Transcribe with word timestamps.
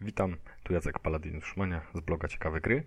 Witam, 0.00 0.36
tu 0.62 0.72
Jacek 0.72 0.98
Paladin 0.98 1.40
Szumania 1.40 1.80
z 1.94 2.00
bloga 2.00 2.28
Ciekawe 2.28 2.60
Gry. 2.60 2.84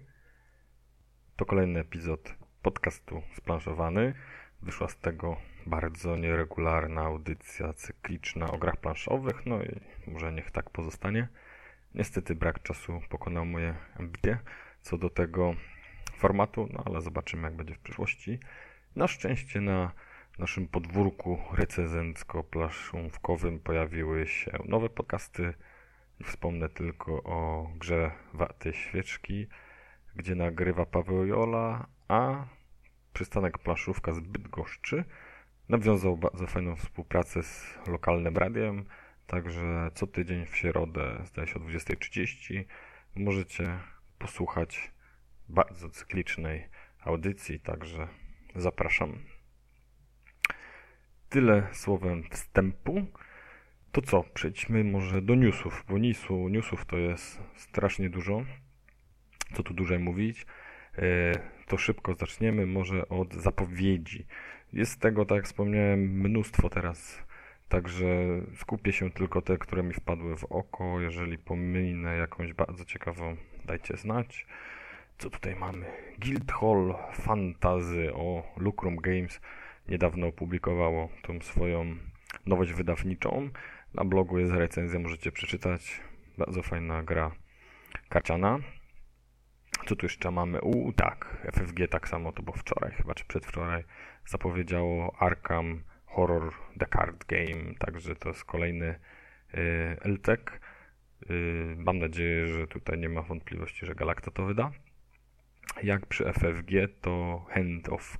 To 1.35 1.45
kolejny 1.45 1.79
epizod 1.79 2.35
podcastu 2.61 3.21
Splanszowany. 3.35 4.13
Wyszła 4.61 4.87
z 4.87 4.97
tego 4.97 5.37
bardzo 5.65 6.17
nieregularna 6.17 7.01
audycja 7.01 7.73
cykliczna 7.73 8.51
o 8.51 8.57
grach 8.57 8.77
planszowych, 8.77 9.45
no 9.45 9.63
i 9.63 9.79
może 10.07 10.31
niech 10.31 10.51
tak 10.51 10.69
pozostanie. 10.69 11.27
Niestety 11.95 12.35
brak 12.35 12.63
czasu 12.63 13.01
pokonał 13.09 13.45
moje 13.45 13.75
ambicje 13.99 14.37
co 14.81 14.97
do 14.97 15.09
tego 15.09 15.55
formatu, 16.17 16.67
no 16.73 16.83
ale 16.85 17.01
zobaczymy 17.01 17.43
jak 17.43 17.55
będzie 17.55 17.75
w 17.75 17.79
przyszłości. 17.79 18.39
Na 18.97 19.07
szczęście 19.07 19.61
na 19.61 19.91
naszym 20.39 20.67
podwórku 20.67 21.37
recenzencko-plaszówkowym 21.53 23.59
pojawiły 23.59 24.27
się 24.27 24.51
nowe 24.65 24.89
podcasty. 24.89 25.53
Wspomnę 26.23 26.69
tylko 26.69 27.23
o 27.23 27.69
grze 27.75 28.11
Waty 28.33 28.73
Świeczki, 28.73 29.47
gdzie 30.15 30.35
nagrywa 30.35 30.85
Paweł 30.85 31.25
Jola, 31.25 31.87
a 32.07 32.45
przystanek 33.13 33.57
Plaszówka 33.57 34.13
z 34.13 34.19
Bydgoszczy 34.19 35.03
nawiązał 35.69 36.17
bardzo 36.17 36.47
fajną 36.47 36.75
współpracę 36.75 37.43
z 37.43 37.77
lokalnym 37.87 38.37
radiem, 38.37 38.85
także 39.27 39.91
co 39.93 40.07
tydzień 40.07 40.45
w 40.45 40.55
środę, 40.55 41.21
zdaje 41.25 41.47
się 41.47 41.55
o 41.55 41.59
20.30, 41.59 42.63
możecie 43.15 43.79
posłuchać 44.19 44.91
bardzo 45.49 45.89
cyklicznej 45.89 46.69
audycji, 46.99 47.59
także 47.59 48.07
zapraszam. 48.57 49.19
Tyle 51.29 51.67
słowem 51.71 52.23
wstępu. 52.23 53.05
To 53.91 54.01
co, 54.01 54.23
przejdźmy 54.33 54.83
może 54.83 55.21
do 55.21 55.35
newsów, 55.35 55.85
bo 55.89 55.97
newsu, 55.97 56.49
newsów 56.49 56.85
to 56.85 56.97
jest 56.97 57.41
strasznie 57.55 58.09
dużo. 58.09 58.45
Co 59.53 59.63
tu 59.63 59.73
dłużej 59.73 59.99
mówić? 59.99 60.45
E, 60.97 61.31
to 61.67 61.77
szybko 61.77 62.15
zaczniemy 62.15 62.65
może 62.65 63.09
od 63.09 63.33
zapowiedzi. 63.33 64.25
Jest 64.73 65.01
tego, 65.01 65.25
tak 65.25 65.35
jak 65.35 65.45
wspomniałem, 65.45 65.99
mnóstwo 65.99 66.69
teraz, 66.69 67.23
także 67.69 68.05
skupię 68.55 68.93
się 68.93 69.11
tylko 69.11 69.41
te, 69.41 69.57
które 69.57 69.83
mi 69.83 69.93
wpadły 69.93 70.37
w 70.37 70.43
oko. 70.43 71.01
Jeżeli 71.01 71.37
pominę 71.37 72.17
jakąś 72.17 72.53
bardzo 72.53 72.85
ciekawą, 72.85 73.37
dajcie 73.65 73.97
znać. 73.97 74.45
Co 75.17 75.29
tutaj 75.29 75.55
mamy? 75.55 75.85
Guildhall 76.19 76.95
Fantasy 77.13 78.13
o 78.13 78.43
Lucrum 78.57 78.95
Games 78.95 79.41
niedawno 79.87 80.27
opublikowało 80.27 81.09
tą 81.21 81.41
swoją 81.41 81.95
nowość 82.45 82.73
wydawniczą. 82.73 83.49
Na 83.93 84.05
blogu 84.05 84.39
jest 84.39 84.51
recenzja, 84.51 84.99
możecie 84.99 85.31
przeczytać. 85.31 86.01
Bardzo 86.37 86.63
fajna 86.63 87.03
gra 87.03 87.31
karciana. 88.09 88.59
Co 89.87 89.95
tu 89.95 90.05
jeszcze 90.05 90.31
mamy? 90.31 90.61
U, 90.61 90.93
tak, 90.93 91.47
FFG 91.53 91.87
tak 91.89 92.07
samo, 92.07 92.31
to 92.31 92.43
było 92.43 92.57
wczoraj 92.57 92.91
chyba, 92.91 93.13
czy 93.13 93.25
przedwczoraj, 93.25 93.83
zapowiedziało 94.25 95.15
Arkham 95.19 95.83
Horror 96.05 96.53
The 96.79 96.85
Card 96.85 97.25
Game, 97.25 97.73
także 97.79 98.15
to 98.15 98.29
jest 98.29 98.45
kolejny 98.45 98.99
y, 99.53 99.97
LTEC. 100.03 100.41
Y, 101.29 101.75
mam 101.77 101.99
nadzieję, 101.99 102.47
że 102.47 102.67
tutaj 102.67 102.97
nie 102.97 103.09
ma 103.09 103.21
wątpliwości, 103.21 103.85
że 103.85 103.95
Galacta 103.95 104.31
to 104.31 104.45
wyda. 104.45 104.71
Jak 105.83 106.05
przy 106.05 106.33
FFG 106.33 106.71
to 107.01 107.45
Hand 107.49 107.89
of 107.89 108.17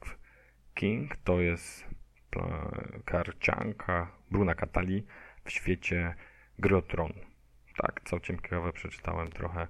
King, 0.74 1.16
to 1.16 1.42
jest 1.42 1.88
karcianka 3.06 4.12
Bruna 4.32 4.56
Katali 4.56 5.06
w 5.44 5.52
świecie 5.52 6.16
Grotron. 6.60 7.14
Tak, 7.78 8.02
całkiem 8.06 8.36
ciekawe 8.36 8.74
przeczytałem 8.74 9.28
trochę 9.28 9.68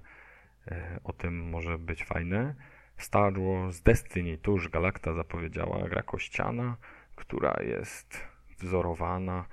e, 0.66 1.00
o 1.04 1.12
tym 1.12 1.48
może 1.48 1.78
być 1.78 2.04
fajne. 2.04 2.54
Star 2.96 3.32
Wars 3.40 3.80
Destiny, 3.80 4.38
tu 4.38 4.52
już 4.52 4.68
Galacta 4.68 5.14
zapowiedziała, 5.14 5.88
gra 5.88 6.02
kościana, 6.02 6.76
która 7.16 7.56
jest 7.62 8.20
wzorowana, 8.58 9.44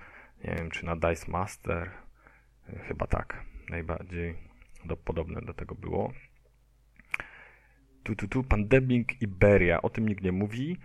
nie 0.43 0.55
wiem 0.55 0.71
czy 0.71 0.85
na 0.85 0.95
Dice 0.95 1.31
Master, 1.31 1.91
e, 2.69 2.79
chyba 2.79 3.07
tak, 3.07 3.43
najbardziej 3.69 4.35
do, 4.85 4.97
podobne 4.97 5.41
do 5.41 5.53
tego 5.53 5.75
było. 5.75 6.13
Tu, 8.05 8.15
tu, 8.15 8.27
tu, 8.27 8.43
Pandemic 8.43 9.21
Iberia, 9.21 9.81
o 9.81 9.89
tym 9.89 10.09
nikt 10.09 10.23
nie 10.23 10.31
mówi. 10.31 10.77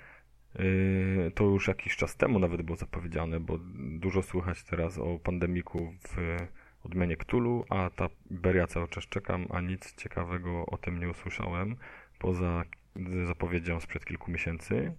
Yy, 0.59 1.33
to 1.35 1.45
już 1.45 1.69
jakiś 1.69 1.97
czas 1.97 2.17
temu 2.17 2.39
nawet 2.39 2.63
było 2.63 2.79
zapowiedziane, 2.79 3.41
bo 3.41 3.59
dużo 3.75 4.23
słychać 4.23 4.63
teraz 4.63 4.99
o 4.99 5.19
pandemiku 5.19 5.93
w 6.09 6.37
odmianie 6.85 7.17
Cthulhu, 7.17 7.65
a 7.69 7.91
ta 7.91 8.09
Iberia 8.31 8.67
cały 8.67 8.89
czas 8.89 9.05
czekam, 9.05 9.47
a 9.51 9.61
nic 9.61 9.95
ciekawego 9.95 10.67
o 10.67 10.79
tym 10.79 11.01
nie 11.01 11.09
usłyszałem, 11.09 11.77
poza 12.19 12.65
zapowiedzią 13.27 13.81
sprzed 13.81 14.05
kilku 14.05 14.31
miesięcy. 14.31 14.93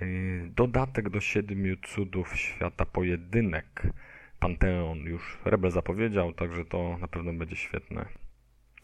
Yy, 0.00 0.50
dodatek 0.56 1.08
do 1.08 1.20
siedmiu 1.20 1.76
cudów 1.76 2.36
świata 2.36 2.84
pojedynek. 2.84 3.82
Panteon 4.40 4.98
już 4.98 5.38
Rebel 5.44 5.70
zapowiedział, 5.70 6.32
także 6.32 6.64
to 6.64 6.98
na 6.98 7.08
pewno 7.08 7.32
będzie 7.32 7.56
świetne. 7.56 8.21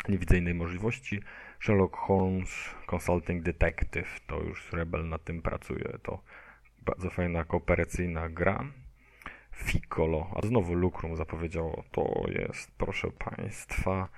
Nie 0.09 0.19
widzę 0.19 0.39
innej 0.39 0.55
możliwości. 0.55 1.21
Sherlock 1.61 1.97
Holmes 1.97 2.75
Consulting 2.87 3.43
Detective, 3.43 4.21
to 4.27 4.43
już 4.43 4.73
Rebel 4.73 5.09
nad 5.09 5.25
tym 5.25 5.43
pracuje, 5.43 5.99
to 6.03 6.23
bardzo 6.83 7.11
fajna 7.11 7.45
kooperacyjna 7.45 8.29
gra. 8.29 8.65
Ficolo, 9.53 10.31
a 10.35 10.47
znowu 10.47 10.75
Lucrum 10.75 11.17
zapowiedziało, 11.17 11.85
to 11.91 12.25
jest, 12.29 12.71
proszę 12.79 13.11
Państwa, 13.11 14.09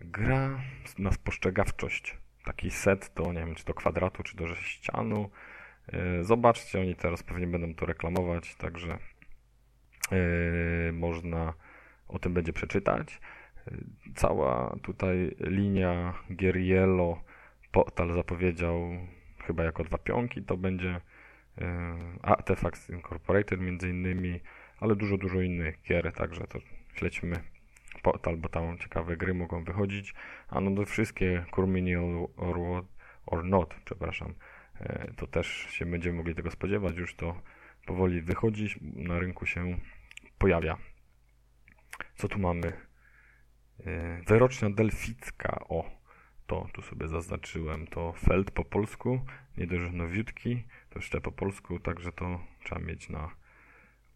gra 0.00 0.60
na 0.98 1.12
spostrzegawczość. 1.12 2.18
Taki 2.44 2.70
set 2.70 3.12
do, 3.16 3.32
nie 3.32 3.40
wiem, 3.40 3.54
czy 3.54 3.64
do 3.64 3.74
kwadratu, 3.74 4.22
czy 4.22 4.36
do 4.36 4.54
sześcianu. 4.54 5.30
E, 5.92 6.24
zobaczcie, 6.24 6.80
oni 6.80 6.96
teraz 6.96 7.22
pewnie 7.22 7.46
będą 7.46 7.74
to 7.74 7.86
reklamować, 7.86 8.54
także 8.54 8.98
yy, 10.10 10.92
można 10.92 11.54
o 12.08 12.18
tym 12.18 12.34
będzie 12.34 12.52
przeczytać 12.52 13.20
cała 14.14 14.76
tutaj 14.82 15.36
linia 15.40 16.14
Gieriello 16.36 17.20
Portal 17.72 18.12
zapowiedział 18.12 18.90
chyba 19.46 19.64
jako 19.64 19.84
dwa 19.84 19.98
pionki, 19.98 20.42
to 20.42 20.56
będzie 20.56 21.00
e, 21.58 21.96
Artifacts 22.22 22.90
Incorporated 22.90 23.60
między 23.60 23.88
innymi, 23.88 24.40
ale 24.80 24.96
dużo, 24.96 25.16
dużo 25.18 25.40
innych 25.40 25.82
gier, 25.82 26.12
także 26.12 26.44
to 26.46 26.58
śledźmy 26.94 27.36
Portal, 28.02 28.36
bo 28.36 28.48
tam 28.48 28.78
ciekawe 28.78 29.16
gry 29.16 29.34
mogą 29.34 29.64
wychodzić, 29.64 30.14
a 30.48 30.60
no 30.60 30.76
to 30.76 30.86
wszystkie 30.86 31.44
Curminial 31.50 32.28
or, 32.36 32.84
or 33.26 33.44
Not, 33.44 33.74
przepraszam, 33.84 34.34
e, 34.80 35.12
to 35.16 35.26
też 35.26 35.46
się 35.48 35.86
będziemy 35.86 36.16
mogli 36.16 36.34
tego 36.34 36.50
spodziewać, 36.50 36.96
już 36.96 37.14
to 37.14 37.42
powoli 37.86 38.22
wychodzić, 38.22 38.78
na 38.82 39.18
rynku 39.18 39.46
się 39.46 39.78
pojawia. 40.38 40.76
Co 42.16 42.28
tu 42.28 42.38
mamy? 42.38 42.91
E, 43.86 44.22
wyrocznia 44.26 44.70
delficka, 44.70 45.64
o, 45.68 45.90
to 46.46 46.68
tu 46.72 46.82
sobie 46.82 47.08
zaznaczyłem, 47.08 47.86
to 47.86 48.12
feld 48.12 48.50
po 48.50 48.64
polsku, 48.64 49.20
nie 49.56 49.66
dość, 49.66 49.82
że 49.82 49.92
nowiutki, 49.92 50.64
to 50.90 50.98
jeszcze 50.98 51.20
po 51.20 51.32
polsku, 51.32 51.80
także 51.80 52.12
to 52.12 52.40
trzeba 52.64 52.80
mieć 52.80 53.08
na 53.08 53.30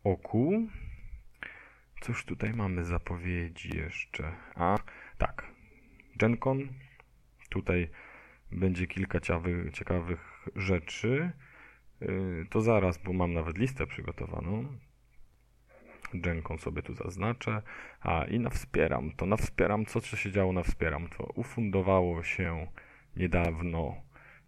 oku. 0.04 0.68
Cóż 2.00 2.24
tutaj 2.24 2.54
mamy 2.54 2.84
zapowiedzi 2.84 3.76
jeszcze? 3.76 4.32
A, 4.54 4.78
tak, 5.18 5.46
GenCon, 6.16 6.68
tutaj 7.48 7.88
będzie 8.52 8.86
kilka 8.86 9.20
ciekawych, 9.72 10.22
rzeczy. 10.56 11.32
E, 12.00 12.08
to 12.50 12.60
zaraz, 12.60 12.98
bo 12.98 13.12
mam 13.12 13.32
nawet 13.32 13.58
listę 13.58 13.86
przygotowaną. 13.86 14.78
Dżenką 16.20 16.58
sobie 16.58 16.82
tu 16.82 16.94
zaznaczę. 16.94 17.62
A 18.00 18.24
i 18.24 18.38
na 18.38 18.50
wspieram. 18.50 19.12
To 19.16 19.26
na 19.26 19.36
wspieram, 19.36 19.86
co, 19.86 20.00
co 20.00 20.16
się 20.16 20.32
działo 20.32 20.52
na 20.52 20.62
wspieram? 20.62 21.08
To 21.08 21.24
ufundowało 21.34 22.22
się 22.22 22.66
niedawno 23.16 23.94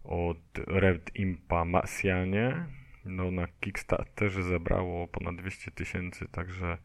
od 0.03 0.37
Red 0.67 1.15
Impa 1.15 1.65
Masjanie. 1.65 2.65
No 3.05 3.31
na 3.31 3.47
Kickstarterze 3.47 4.43
zebrało 4.43 5.07
ponad 5.07 5.35
200 5.35 5.71
tysięcy, 5.71 6.27
także 6.31 6.77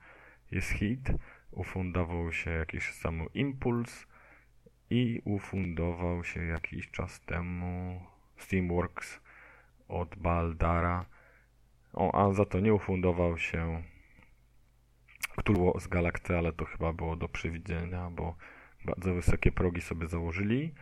jest 0.50 0.70
hit. 0.70 1.12
Ufundował 1.50 2.32
się 2.32 2.50
jakiś 2.50 2.92
sam 2.92 3.22
Impuls 3.34 4.06
i 4.90 5.22
ufundował 5.24 6.24
się 6.24 6.44
jakiś 6.44 6.90
czas 6.90 7.20
temu 7.20 8.00
Steamworks 8.36 9.20
od 9.88 10.16
Baldara. 10.16 11.06
O, 11.92 12.14
a 12.14 12.32
za 12.32 12.44
to 12.44 12.60
nie 12.60 12.74
ufundował 12.74 13.38
się 13.38 13.82
Cthulhu 15.36 15.80
z 15.80 15.88
Galakty, 15.88 16.38
ale 16.38 16.52
to 16.52 16.64
chyba 16.64 16.92
było 16.92 17.16
do 17.16 17.28
przewidzenia, 17.28 18.10
bo 18.10 18.36
bardzo 18.84 19.14
wysokie 19.14 19.52
progi 19.52 19.80
sobie 19.80 20.06
założyli. 20.06 20.74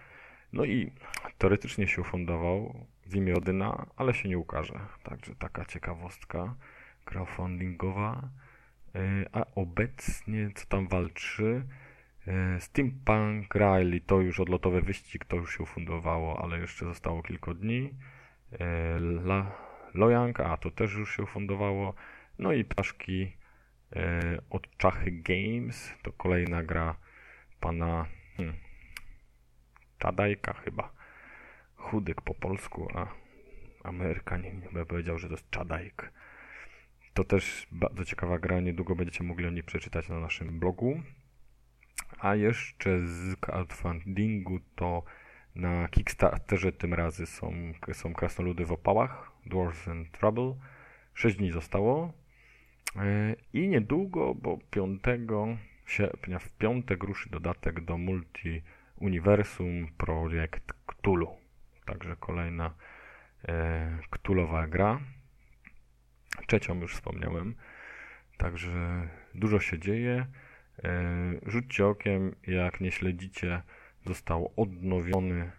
No 0.53 0.65
i 0.65 0.93
teoretycznie 1.39 1.89
się 1.89 2.01
ufundował 2.01 2.87
w 3.07 3.17
imię 3.17 3.35
Odyna, 3.35 3.87
ale 3.97 4.15
się 4.15 4.29
nie 4.29 4.39
ukaże. 4.39 4.81
Także 5.03 5.35
taka 5.35 5.65
ciekawostka 5.65 6.55
crowdfundingowa. 7.05 8.29
E, 8.95 9.01
a 9.33 9.45
obecnie 9.55 10.51
co 10.55 10.67
tam 10.67 10.89
walczy? 10.89 11.65
E, 12.27 12.61
Steampunk 12.61 13.55
Rally 13.55 14.01
to 14.01 14.21
już 14.21 14.41
odlotowy 14.41 14.83
wyścig, 14.83 15.25
to 15.25 15.37
już 15.37 15.57
się 15.57 15.63
ufundowało, 15.63 16.43
ale 16.43 16.59
jeszcze 16.59 16.85
zostało 16.85 17.23
kilka 17.23 17.55
dni. 17.55 17.95
E, 18.53 18.65
La, 18.97 19.53
Lojang, 19.95 20.41
a 20.41 20.57
to 20.57 20.71
też 20.71 20.95
już 20.95 21.17
się 21.17 21.23
ufundowało. 21.23 21.95
No 22.39 22.53
i 22.53 22.65
ptaszki 22.65 23.33
od 24.51 24.77
Czachy 24.77 25.11
Games, 25.11 25.93
to 26.03 26.13
kolejna 26.13 26.63
gra 26.63 26.97
pana 27.61 28.07
hmm, 28.37 28.55
Czadajka 29.99 30.53
chyba. 30.53 30.93
Chudyk 31.77 32.21
po 32.21 32.35
polsku, 32.35 32.89
a 32.95 33.07
Amerykanin 33.85 34.63
by 34.73 34.87
powiedział, 34.87 35.19
że 35.19 35.29
to 35.29 35.35
jest 35.35 35.51
Czadajk. 35.51 36.13
To 37.15 37.25
też 37.25 37.67
bardzo 37.73 38.05
ciekawa 38.05 38.39
gra, 38.39 38.61
niedługo 38.61 38.95
będziecie 38.95 39.25
mogli 39.25 39.47
o 39.47 39.51
niej 39.51 39.63
przeczytać 39.63 40.09
na 40.09 40.21
naszym 40.21 40.59
blogu. 40.59 41.03
A 42.19 42.35
jeszcze 42.35 43.07
z 43.07 43.37
crowdfundingu 43.37 44.61
to 44.75 45.03
na 45.55 45.89
Kickstarterze 45.89 46.73
tym 46.73 46.95
razem 46.95 47.27
są, 47.27 47.53
są 47.93 48.15
krasnoludy 48.15 48.65
w 48.65 48.73
opałach, 48.73 49.33
Dwarves 49.47 49.89
and 49.89 50.11
Trouble. 50.11 50.55
6 51.15 51.37
dni 51.37 51.53
zostało. 51.53 52.13
E, 52.97 53.37
I 53.53 53.69
niedługo, 53.69 54.35
bo 54.35 54.59
5 54.71 55.03
sierpnia, 55.87 56.39
w 56.39 56.53
piątek 56.53 57.05
ruszy 57.05 57.31
dodatek 57.31 57.81
do 57.81 57.99
Multi 57.99 58.63
Universum 58.97 59.89
Projekt 59.97 60.73
Cthulhu. 60.87 61.37
Także 61.87 62.17
kolejna 62.17 62.75
e, 63.49 63.99
Cthulhowa 64.11 64.67
gra. 64.67 65.01
Trzecią 66.47 66.81
już 66.81 66.95
wspomniałem. 66.95 67.55
Także 68.39 69.09
dużo 69.35 69.61
się 69.61 69.79
dzieje. 69.79 70.27
E, 70.85 70.93
rzućcie 71.47 71.87
okiem, 71.87 72.35
jak 72.47 72.81
nie 72.81 72.93
śledzicie, 72.93 73.63
został 74.07 74.53
odnowiony 74.57 75.51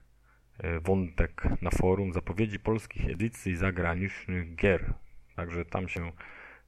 wątek 0.81 1.43
na 1.61 1.69
forum 1.69 2.13
zapowiedzi 2.13 2.59
polskich 2.59 3.09
edycji 3.09 3.55
zagranicznych 3.55 4.55
gier. 4.55 4.93
Także 5.35 5.65
tam 5.65 5.89
się 5.89 6.11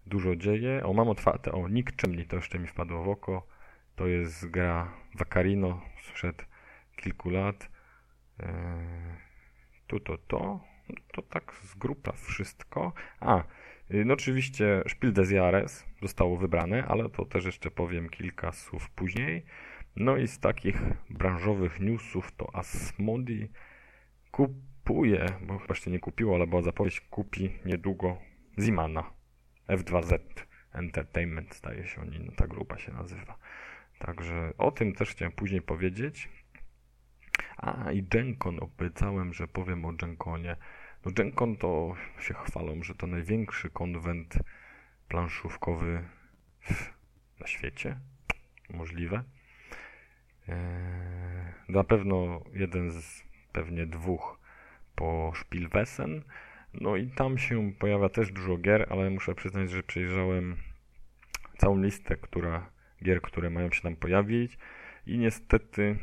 dużo 0.08 0.36
dzieje. 0.36 0.84
O, 0.84 0.94
mam 0.94 1.10
otwarte, 1.10 1.52
o, 1.52 1.68
Nikczemni, 1.68 2.26
to 2.26 2.36
jeszcze 2.36 2.60
mi 2.60 2.68
wpadło 2.68 3.04
w 3.04 3.10
oko. 3.10 3.48
To 3.96 4.08
jest 4.08 4.50
gra 4.50 4.94
Vacarino 5.16 5.82
sprzed 6.04 6.46
kilku 6.96 7.30
lat. 7.30 7.70
Eee, 8.40 8.48
tu 9.88 10.00
to 10.00 10.18
to. 10.18 10.60
To 11.14 11.22
tak 11.22 11.54
z 11.64 11.76
grupa 11.76 12.12
wszystko. 12.12 12.94
A, 13.20 13.44
y, 13.92 14.06
no 14.06 14.14
oczywiście 14.14 14.84
Spiel 14.88 15.14
des 15.14 15.32
Jahres 15.32 15.86
zostało 16.02 16.38
wybrane, 16.38 16.86
ale 16.88 17.10
to 17.10 17.26
też 17.26 17.46
jeszcze 17.46 17.72
powiem 17.72 18.10
kilka 18.10 18.52
słów 18.52 18.90
później. 18.90 19.46
No 19.96 20.18
i 20.18 20.28
z 20.28 20.40
takich 20.40 20.82
branżowych 21.10 21.80
newsów 21.80 22.32
to 22.32 22.56
Asmodi 22.56 23.50
kupuje, 24.32 25.26
bo 25.42 25.60
właśnie 25.60 25.92
nie 25.92 26.00
kupiło, 26.00 26.36
ale 26.36 26.48
była 26.48 26.62
zapowiedź, 26.62 27.02
kupi 27.02 27.52
niedługo 27.66 28.18
Zimana. 28.60 29.15
F2Z 29.68 30.20
Entertainment, 30.74 31.56
zdaje 31.56 31.88
się 31.88 32.02
oni, 32.02 32.20
no 32.20 32.32
ta 32.32 32.48
grupa 32.48 32.78
się 32.78 32.94
nazywa. 32.94 33.38
Także 34.00 34.54
o 34.58 34.72
tym 34.72 34.94
też 34.94 35.10
chciałem 35.10 35.32
później 35.32 35.62
powiedzieć. 35.62 36.30
A 37.58 37.92
i 37.92 38.04
Gencon 38.04 38.60
obiecałem, 38.60 39.34
że 39.34 39.48
powiem 39.48 39.86
o 39.86 39.94
Genconie. 39.94 40.56
No 41.06 41.12
Gencon 41.12 41.58
to 41.58 41.96
się 42.20 42.34
chwalą, 42.34 42.84
że 42.84 42.96
to 42.96 43.08
największy 43.08 43.70
konwent 43.70 44.38
planszówkowy 45.08 46.04
na 47.40 47.48
świecie. 47.48 48.00
Możliwe. 48.70 49.24
Eee, 50.48 51.54
na 51.70 51.84
pewno 51.84 52.42
jeden 52.54 52.92
z 52.92 53.24
pewnie 53.52 53.86
dwóch 53.86 54.40
po 54.96 55.34
Spielwesen. 55.36 56.24
No 56.82 56.96
i 56.96 57.08
tam 57.08 57.38
się 57.38 57.74
pojawia 57.80 58.10
też 58.10 58.32
dużo 58.32 58.58
gier, 58.58 58.88
ale 58.90 59.10
muszę 59.10 59.36
przyznać, 59.36 59.72
że 59.72 59.84
przejrzałem 59.84 60.56
całą 61.58 61.82
listę, 61.82 62.16
która 62.16 62.70
gier, 63.04 63.22
które 63.22 63.50
mają 63.50 63.72
się 63.72 63.82
tam 63.82 63.96
pojawić 63.96 64.58
i 65.08 65.18
niestety 65.18 65.98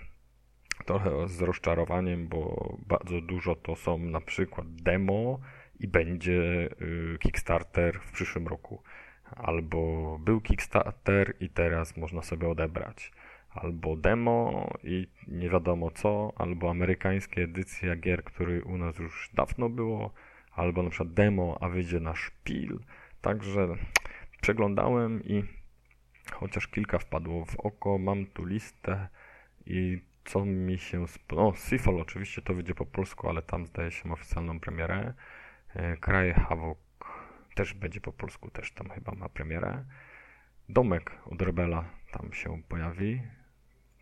trochę 0.84 1.28
z 1.28 1.42
rozczarowaniem, 1.42 2.28
bo 2.28 2.76
bardzo 2.86 3.20
dużo 3.20 3.54
to 3.54 3.76
są 3.76 3.98
na 3.98 4.20
przykład 4.20 4.66
demo 4.74 5.40
i 5.80 5.88
będzie 5.88 6.68
y, 6.82 7.18
Kickstarter 7.20 8.00
w 8.00 8.12
przyszłym 8.12 8.48
roku. 8.48 8.82
Albo 9.36 10.18
był 10.18 10.40
Kickstarter 10.40 11.34
i 11.40 11.48
teraz 11.48 11.96
można 11.96 12.22
sobie 12.22 12.48
odebrać. 12.48 13.12
Albo 13.50 13.96
demo 13.96 14.66
i 14.84 15.08
nie 15.28 15.50
wiadomo 15.50 15.90
co, 15.90 16.32
albo 16.36 16.70
amerykańskie 16.70 17.42
edycje 17.42 17.96
gier, 17.96 18.24
które 18.24 18.62
u 18.62 18.78
nas 18.78 18.98
już 18.98 19.30
dawno 19.34 19.68
było, 19.68 20.12
albo 20.52 20.82
na 20.82 20.90
przykład 20.90 21.14
demo, 21.14 21.58
a 21.60 21.68
wyjdzie 21.68 22.00
na 22.00 22.14
szpil. 22.14 22.78
Także 23.20 23.68
przeglądałem 24.40 25.24
i 25.24 25.44
chociaż 26.32 26.66
kilka 26.68 26.98
wpadło 26.98 27.44
w 27.44 27.60
oko, 27.60 27.98
mam 27.98 28.26
tu 28.26 28.44
listę 28.44 29.08
i 29.66 30.04
co 30.24 30.44
mi 30.44 30.78
się... 30.78 31.04
Sp- 31.14 31.36
o, 31.36 31.52
Seafall 31.56 32.00
oczywiście 32.00 32.42
to 32.42 32.54
wyjdzie 32.54 32.74
po 32.74 32.86
polsku, 32.86 33.28
ale 33.28 33.42
tam 33.42 33.66
zdaje 33.66 33.90
się 33.90 34.12
oficjalną 34.12 34.60
premierę. 34.60 35.14
E, 35.74 35.96
Kraj 35.96 36.34
Havok 36.34 36.78
też 37.54 37.74
będzie 37.74 38.00
po 38.00 38.12
polsku, 38.12 38.50
też 38.50 38.72
tam 38.72 38.88
chyba 38.90 39.12
ma 39.12 39.28
premierę. 39.28 39.84
Domek 40.68 41.18
od 41.26 41.42
Rebela 41.42 41.84
tam 42.10 42.32
się 42.32 42.62
pojawi. 42.68 43.22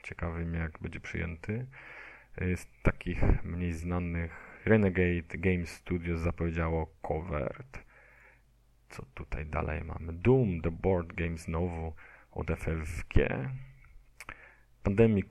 Ciekawy 0.02 0.44
mnie, 0.44 0.58
jak 0.58 0.78
będzie 0.78 1.00
przyjęty. 1.00 1.66
E, 2.36 2.56
z 2.56 2.66
takich 2.82 3.44
mniej 3.44 3.72
znanych 3.72 4.49
Renegade 4.64 5.38
Games 5.38 5.70
Studios 5.70 6.20
zapowiedziało 6.20 6.86
Covert. 7.02 7.84
Co 8.88 9.06
tutaj 9.14 9.46
dalej 9.46 9.84
mamy? 9.84 10.12
Doom, 10.12 10.60
The 10.60 10.70
Board 10.70 11.12
Games 11.12 11.40
znowu 11.40 11.94
od 12.30 12.50
FFG. 12.50 13.14
Pandemic 14.82 15.26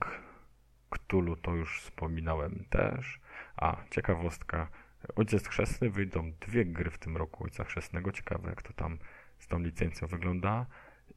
Cthulhu 0.90 1.36
to 1.36 1.54
już 1.54 1.82
wspominałem 1.82 2.64
też. 2.70 3.20
A, 3.56 3.76
ciekawostka. 3.90 4.68
Ojciec 5.16 5.48
Chrzestny 5.48 5.90
wyjdą 5.90 6.32
dwie 6.40 6.64
gry 6.64 6.90
w 6.90 6.98
tym 6.98 7.16
roku 7.16 7.44
Ojca 7.44 7.64
Chrzestnego. 7.64 8.12
Ciekawe 8.12 8.48
jak 8.50 8.62
to 8.62 8.72
tam 8.72 8.98
z 9.38 9.48
tą 9.48 9.58
licencją 9.58 10.08
wygląda. 10.08 10.66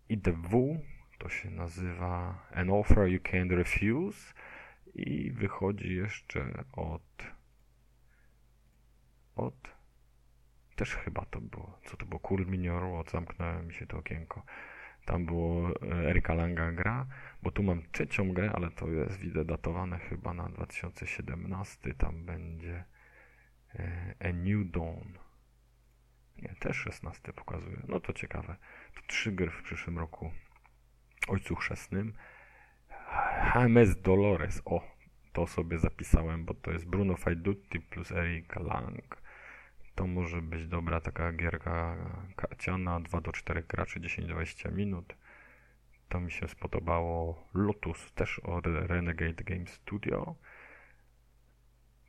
IDW 0.10 0.80
to 1.18 1.30
się 1.30 1.50
nazywa 1.50 2.46
An 2.52 2.70
Offer 2.70 3.08
You 3.08 3.20
Can't 3.20 3.52
Refuse 3.52 4.34
i 4.96 5.32
wychodzi 5.32 5.96
jeszcze 5.96 6.64
od 6.74 7.34
od 9.36 9.74
też 10.76 10.96
chyba 10.96 11.26
to 11.26 11.42
było, 11.42 11.80
co 11.86 11.98
to 11.98 12.06
było, 12.06 12.20
Cool 12.20 12.46
Minior, 12.46 13.10
zamknąłem 13.12 13.68
mi 13.68 13.74
się 13.74 13.88
to 13.88 13.98
okienko. 13.98 14.44
Tam 15.06 15.26
było 15.26 15.70
e, 15.70 16.10
Erika 16.10 16.34
Langa 16.34 16.72
gra, 16.72 17.06
bo 17.44 17.52
tu 17.52 17.64
mam 17.64 17.82
trzecią 17.92 18.34
grę, 18.34 18.52
ale 18.56 18.72
to 18.72 18.88
jest 18.88 19.20
widzę 19.20 19.46
datowane 19.46 20.00
chyba 20.00 20.34
na 20.34 20.50
2017. 20.50 21.94
Tam 21.94 22.26
będzie 22.26 22.84
e, 23.76 24.16
A 24.20 24.34
New 24.34 24.72
Dawn. 24.72 25.18
Nie, 26.38 26.56
też 26.60 26.78
16 26.78 27.34
pokazuje. 27.34 27.78
No 27.88 28.00
to 28.00 28.14
ciekawe. 28.14 28.56
To 28.96 29.02
trzy 29.08 29.32
gry 29.32 29.50
w 29.50 29.64
przyszłym 29.64 30.00
roku. 30.00 30.32
Ojcu 31.28 31.56
Chrzestnym. 31.56 32.14
HMS 33.54 34.02
Dolores. 34.02 34.62
O, 34.66 34.82
to 35.34 35.48
sobie 35.48 35.80
zapisałem, 35.80 36.46
bo 36.46 36.54
to 36.54 36.72
jest 36.72 36.86
Bruno 36.86 37.18
Faidutti 37.18 37.80
plus 37.80 38.12
Erika 38.12 38.60
Lang. 38.60 39.23
To 39.96 40.08
może 40.08 40.42
być 40.42 40.68
dobra 40.68 41.02
taka 41.02 41.34
gierka 41.34 41.96
karciana, 42.36 43.00
2 43.00 43.22
do 43.22 43.32
4 43.32 43.64
graczy, 43.64 44.00
10-20 44.00 44.74
minut. 44.74 45.16
To 46.10 46.20
mi 46.20 46.32
się 46.32 46.48
spodobało. 46.48 47.48
Lotus, 47.54 48.12
też 48.12 48.40
od 48.40 48.66
Renegade 48.68 49.44
Game 49.44 49.68
Studio. 49.68 50.36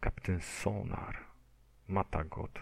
Captain 0.05 0.41
Sonar. 0.41 1.17
Matagot. 1.89 2.61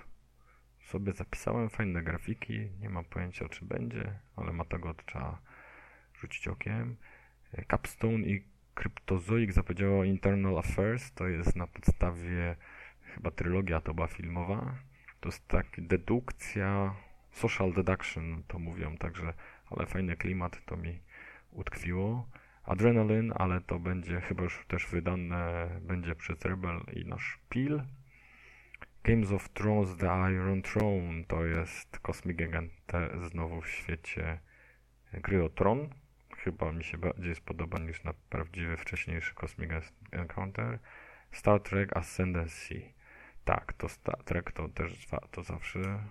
Sobie 0.81 1.13
zapisałem 1.13 1.71
fajne 1.71 2.03
grafiki. 2.03 2.71
Nie 2.81 2.89
mam 2.89 3.05
pojęcia, 3.05 3.49
czy 3.49 3.65
będzie, 3.65 4.19
ale 4.37 4.53
Matagot 4.53 5.05
trzeba 5.07 5.39
rzucić 6.21 6.49
okiem. 6.49 6.97
Capstone 7.71 8.27
i 8.27 8.45
Cryptozoic 8.75 9.55
zapowiedziało 9.55 10.05
Internal 10.05 10.59
Affairs. 10.59 11.13
To 11.13 11.29
jest 11.29 11.57
na 11.57 11.67
podstawie 11.67 12.57
chyba 13.15 13.31
trylogia 13.31 13.81
to 13.81 13.95
była 13.95 14.07
filmowa 14.07 14.75
to 15.23 15.29
jest 15.29 15.49
tak 15.49 15.67
dedukcja, 15.79 16.95
social 17.33 17.73
deduction 17.73 18.43
to 18.49 18.59
mówią, 18.59 18.97
także, 18.97 19.35
ale 19.71 19.87
fajny 19.87 20.17
klimat 20.17 20.65
to 20.65 20.77
mi 20.77 21.01
utkwiło. 21.51 22.29
Adrenalin, 22.65 23.33
ale 23.37 23.61
to 23.61 23.79
będzie 23.79 24.21
chyba 24.21 24.43
już 24.43 24.65
też 24.69 24.87
wydane, 24.87 25.69
będzie 25.81 26.15
przez 26.15 26.45
Rebel 26.45 26.81
i 26.93 27.05
nasz 27.05 27.39
Pil. 27.49 27.83
Games 29.05 29.33
of 29.33 29.49
Thrones 29.49 29.97
The 29.97 30.07
Iron 30.07 30.63
Throne 30.63 31.25
to 31.25 31.45
jest 31.45 31.99
Cosmic 31.99 32.37
Gigante 32.37 33.11
znowu 33.29 33.61
w 33.61 33.69
świecie 33.69 34.39
gry 35.13 35.45
o 35.45 35.49
tron. 35.49 35.89
Chyba 36.37 36.73
mi 36.73 36.85
się 36.85 36.99
bardziej 36.99 37.35
spodoba 37.35 37.79
niż 37.79 38.05
na 38.05 38.13
prawdziwy 38.31 38.77
wcześniejszy 38.77 39.35
Cosmic 39.35 39.71
Encounter. 40.13 40.79
Star 41.33 41.61
Trek 41.61 41.97
Ascendancy. 41.97 42.83
Tak, 43.45 43.73
to 43.73 43.89
Star 43.89 44.25
Trek 44.25 44.53
to 44.53 44.69
też 44.69 45.07
warto 45.07 45.43
zawsze 45.43 46.05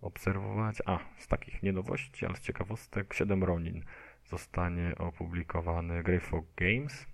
obserwować. 0.00 0.82
A, 0.86 0.98
z 1.18 1.26
takich 1.28 1.62
nienowości, 1.62 2.26
ale 2.26 2.36
z 2.36 2.40
ciekawostek 2.40 3.14
7 3.14 3.44
Ronin 3.44 3.84
zostanie 4.24 4.94
opublikowany 4.98 6.02
Greyfolk 6.02 6.46
Games. 6.56 7.06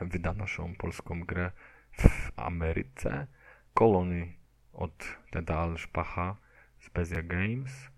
Wyda 0.00 0.32
naszą 0.32 0.74
polską 0.74 1.20
grę 1.20 1.52
w 1.92 2.32
Ameryce. 2.36 3.26
Colony 3.74 4.34
od 4.72 5.18
Teda 5.30 5.58
Alszpacha 5.58 6.36
z 6.78 6.88
Bezia 6.88 7.22
Games. 7.22 7.90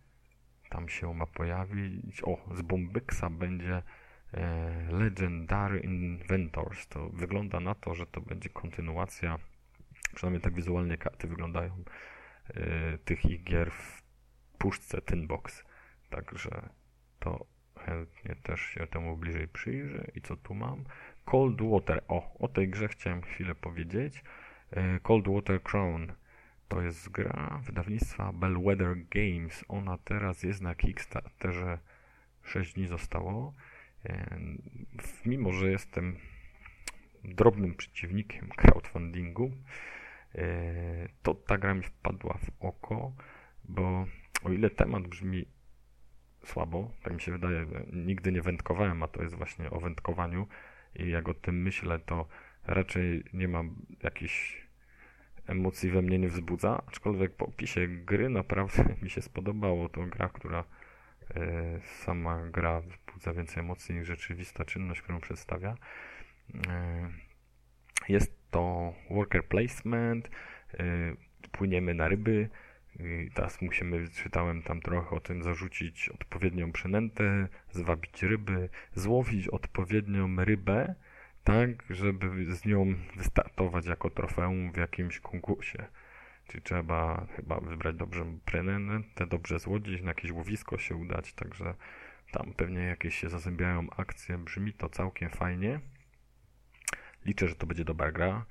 Tam 0.70 0.88
się 0.88 1.14
ma 1.14 1.26
pojawić. 1.26 2.23
O, 2.25 2.54
z 2.54 2.62
Bombyxa 2.62 3.30
będzie 3.30 3.82
e, 4.32 4.88
Legendary 4.90 5.80
Inventors. 5.80 6.88
To 6.88 7.08
wygląda 7.08 7.61
na 7.61 7.75
to, 7.75 7.94
że 7.94 8.06
to 8.06 8.20
będzie 8.20 8.49
kontynuacja, 8.49 9.38
przynajmniej 10.14 10.42
tak 10.42 10.54
wizualnie 10.54 10.98
karty 10.98 11.28
wyglądają, 11.28 11.84
e, 12.48 12.98
tych 12.98 13.25
ich 13.25 13.44
gier 13.44 13.70
w 13.70 14.02
puszce 14.58 15.02
Tinbox. 15.02 15.64
Także 16.10 16.68
to 17.18 17.46
chętnie 17.78 18.36
też 18.42 18.60
się 18.60 18.86
temu 18.86 19.16
bliżej 19.16 19.48
przyjrzę. 19.48 20.06
I 20.14 20.20
co 20.20 20.36
tu 20.36 20.54
mam? 20.54 20.84
Cold 21.25 21.62
Water. 21.62 22.04
O, 22.08 22.38
o 22.38 22.48
tej 22.48 22.68
grze 22.68 22.88
chciałem 22.88 23.22
chwilę 23.22 23.54
powiedzieć. 23.54 24.25
E, 24.70 25.00
Cold 25.00 25.28
Water 25.28 25.62
Crown. 25.62 26.12
To 26.68 26.82
jest 26.82 27.08
gra 27.08 27.60
wydawnictwa 27.64 28.32
Bellwether 28.32 28.96
Games. 29.10 29.64
Ona 29.68 29.98
teraz 29.98 30.42
jest 30.42 30.60
na 30.60 30.75
Kickstarterze 30.75 31.78
6 32.42 32.75
dni 32.75 32.86
zostało. 32.86 33.54
E, 34.04 34.38
mimo, 35.26 35.52
że 35.52 35.70
jestem 35.70 36.16
drobnym 37.35 37.75
przeciwnikiem 37.75 38.49
crowdfundingu, 38.49 39.50
e, 40.35 41.09
to 41.23 41.35
ta 41.35 41.59
gra 41.59 41.75
mi 41.75 41.83
wpadła 41.83 42.38
w 42.38 42.64
oko, 42.64 43.12
bo 43.64 44.06
o 44.45 44.50
ile 44.52 44.71
temat 44.71 45.06
brzmi 45.06 45.47
słabo, 46.45 46.90
tak 47.02 47.14
mi 47.14 47.21
się 47.21 47.33
wydaje, 47.33 47.66
nigdy 47.92 48.33
nie 48.33 48.42
wędkowałem, 48.42 49.02
a 49.02 49.09
to 49.09 49.23
jest 49.23 49.35
właśnie 49.35 49.71
o 49.71 49.80
wędkowaniu 49.80 50.47
i 50.95 51.11
jak 51.11 51.28
o 51.28 51.35
tym 51.35 51.62
myślę, 51.62 51.99
to 51.99 52.28
raczej 52.66 53.25
nie 53.33 53.49
mam 53.49 53.76
jakichś 54.02 54.66
emocji 55.47 55.90
we 55.90 56.02
mnie 56.02 56.18
nie 56.18 56.28
wzbudza, 56.28 56.83
aczkolwiek 56.87 57.37
po 57.37 57.47
opisie 57.47 57.88
gry 57.88 58.28
naprawdę 58.28 58.85
mi 59.02 59.11
się 59.11 59.23
spodobało. 59.23 59.88
To 59.88 60.06
gra, 60.06 60.28
która 60.28 60.64
e, 61.35 61.80
sama 61.80 62.47
gra 62.47 62.80
wzbudza 62.80 63.33
więcej 63.33 63.61
emocji 63.61 63.95
niż 63.95 64.06
rzeczywista 64.06 64.64
czynność, 64.64 65.02
którą 65.02 65.21
przedstawia. 65.21 65.75
E, 66.68 67.08
jest 68.08 68.50
to 68.50 68.94
worker 69.10 69.44
placement, 69.44 70.30
e, 70.74 70.84
płyniemy 71.52 71.94
na 71.94 72.08
ryby, 72.08 72.48
i 73.00 73.30
teraz 73.34 73.62
musimy, 73.62 74.08
czytałem 74.08 74.62
tam 74.62 74.80
trochę 74.80 75.16
o 75.16 75.20
tym, 75.20 75.42
zarzucić 75.42 76.08
odpowiednią 76.08 76.72
przynętę, 76.72 77.48
zwabić 77.70 78.22
ryby, 78.22 78.68
złowić 78.94 79.48
odpowiednią 79.48 80.44
rybę, 80.44 80.94
tak, 81.44 81.68
żeby 81.90 82.54
z 82.54 82.64
nią 82.64 82.94
wystartować 83.16 83.86
jako 83.86 84.10
trofeum 84.10 84.72
w 84.72 84.76
jakimś 84.76 85.20
konkursie. 85.20 85.86
Czyli 86.48 86.62
trzeba 86.62 87.26
chyba 87.36 87.60
wybrać 87.60 87.96
dobrze 87.96 88.24
przynętę, 88.44 89.26
dobrze 89.26 89.58
złodzić, 89.58 90.02
na 90.02 90.08
jakieś 90.08 90.30
łowisko 90.30 90.78
się 90.78 90.94
udać, 90.94 91.32
także 91.32 91.74
tam 92.32 92.52
pewnie 92.52 92.80
jakieś 92.80 93.14
się 93.16 93.28
zazębiają 93.28 93.86
akcje, 93.96 94.38
brzmi 94.38 94.72
to 94.72 94.88
całkiem 94.88 95.30
fajnie. 95.30 95.80
Liczę, 97.26 97.49
że 97.49 97.54
to 97.54 97.66
będzie 97.66 97.85
dobra 97.85 98.12
gra. 98.12 98.47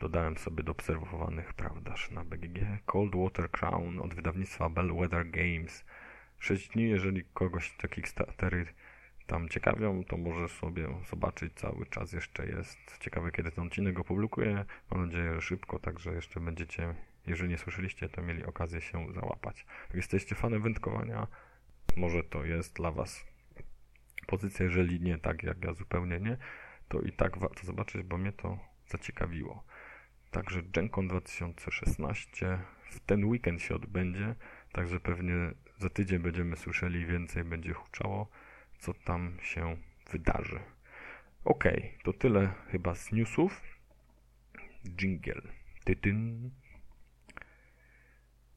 Dodałem 0.00 0.36
sobie 0.36 0.62
do 0.62 0.72
obserwowanych, 0.72 1.54
prawdaż, 1.54 2.10
na 2.10 2.24
BGG 2.24 2.58
Cold 2.86 3.14
Water 3.16 3.50
Crown 3.50 3.98
od 3.98 4.14
wydawnictwa 4.14 4.68
Bellwether 4.68 5.30
Games. 5.30 5.84
6 6.38 6.68
dni, 6.68 6.88
jeżeli 6.88 7.24
kogoś 7.24 7.72
te 7.72 7.88
Kickstartery 7.88 8.66
tam 9.26 9.48
ciekawią, 9.48 10.04
to 10.04 10.16
może 10.16 10.48
sobie 10.48 10.88
zobaczyć, 11.10 11.52
cały 11.54 11.86
czas 11.86 12.12
jeszcze 12.12 12.46
jest. 12.46 12.78
Ciekawe, 13.00 13.32
kiedy 13.32 13.50
ten 13.50 13.66
odcinek 13.66 13.94
go 13.94 14.04
publikuję. 14.04 14.64
Mam 14.90 15.06
nadzieję, 15.06 15.34
że 15.34 15.40
szybko, 15.40 15.78
także 15.78 16.14
jeszcze 16.14 16.40
będziecie, 16.40 16.94
jeżeli 17.26 17.50
nie 17.50 17.58
słyszeliście, 17.58 18.08
to 18.08 18.22
mieli 18.22 18.44
okazję 18.44 18.80
się 18.80 19.12
załapać. 19.12 19.66
Jak 19.86 19.94
jesteście 19.94 20.34
fanem 20.34 20.62
wędkowania, 20.62 21.26
może 21.96 22.24
to 22.24 22.44
jest 22.44 22.76
dla 22.76 22.90
Was 22.92 23.24
pozycja, 24.26 24.64
jeżeli 24.64 25.00
nie 25.00 25.18
tak 25.18 25.42
jak 25.42 25.64
ja 25.64 25.72
zupełnie 25.72 26.20
nie, 26.20 26.36
to 26.88 27.00
i 27.00 27.12
tak 27.12 27.38
warto 27.38 27.66
zobaczyć, 27.66 28.02
bo 28.02 28.18
mnie 28.18 28.32
to 28.32 28.58
zaciekawiło. 28.86 29.64
Także 30.30 30.62
GenCon 30.62 31.08
2016 31.08 32.58
w 32.90 33.00
ten 33.00 33.24
weekend 33.24 33.62
się 33.62 33.74
odbędzie, 33.74 34.34
także 34.72 35.00
pewnie 35.00 35.34
za 35.78 35.90
tydzień 35.90 36.18
będziemy 36.18 36.56
słyszeli 36.56 37.06
więcej, 37.06 37.44
będzie 37.44 37.72
huczało, 37.72 38.28
co 38.78 38.94
tam 38.94 39.36
się 39.42 39.76
wydarzy. 40.10 40.60
Ok, 41.44 41.64
to 42.04 42.12
tyle 42.12 42.52
chyba 42.70 42.94
z 42.94 43.12
newsów. 43.12 43.62
Jingle. 44.84 45.42
Tytyn. 45.84 46.50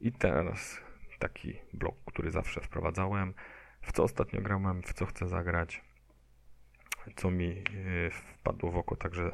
I 0.00 0.12
teraz 0.12 0.80
taki 1.18 1.58
blok, 1.72 1.94
który 2.06 2.30
zawsze 2.30 2.60
wprowadzałem. 2.60 3.34
W 3.82 3.92
co 3.92 4.02
ostatnio 4.02 4.40
grałem, 4.40 4.82
w 4.82 4.92
co 4.92 5.06
chcę 5.06 5.28
zagrać, 5.28 5.82
co 7.16 7.30
mi 7.30 7.50
e, 7.50 8.10
wpadło 8.10 8.70
w 8.70 8.76
oko 8.76 8.96
także 8.96 9.32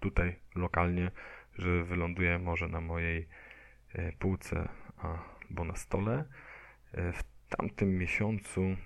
tutaj 0.00 0.36
lokalnie 0.54 1.10
że 1.58 1.84
wyląduje 1.84 2.38
może 2.38 2.68
na 2.68 2.80
mojej 2.80 3.28
e, 3.92 4.12
półce 4.12 4.68
albo 4.96 5.64
na 5.64 5.76
stole. 5.76 6.24
E, 6.92 7.12
w 7.12 7.22
tamtym 7.48 7.98
miesiącu 7.98 8.76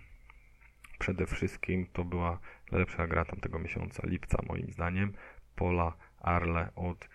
przede 0.99 1.27
wszystkim 1.27 1.87
to 1.93 2.05
była 2.05 2.39
najlepsza 2.73 3.07
gra 3.07 3.25
tamtego 3.25 3.59
miesiąca, 3.59 4.03
lipca 4.07 4.39
moim 4.47 4.73
zdaniem, 4.73 5.13
Pola 5.57 5.97
Arle 6.19 6.71
od 6.77 7.09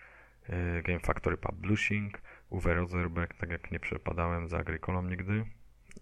Game 0.84 1.00
Factory 1.00 1.36
Publishing. 1.36 2.20
Uwe 2.50 2.74
Rosenberg, 2.74 3.34
tak 3.34 3.50
jak 3.50 3.70
nie 3.70 3.80
przepadałem 3.80 4.48
za 4.48 4.58
Agricolą 4.58 5.02
nigdy, 5.02 5.44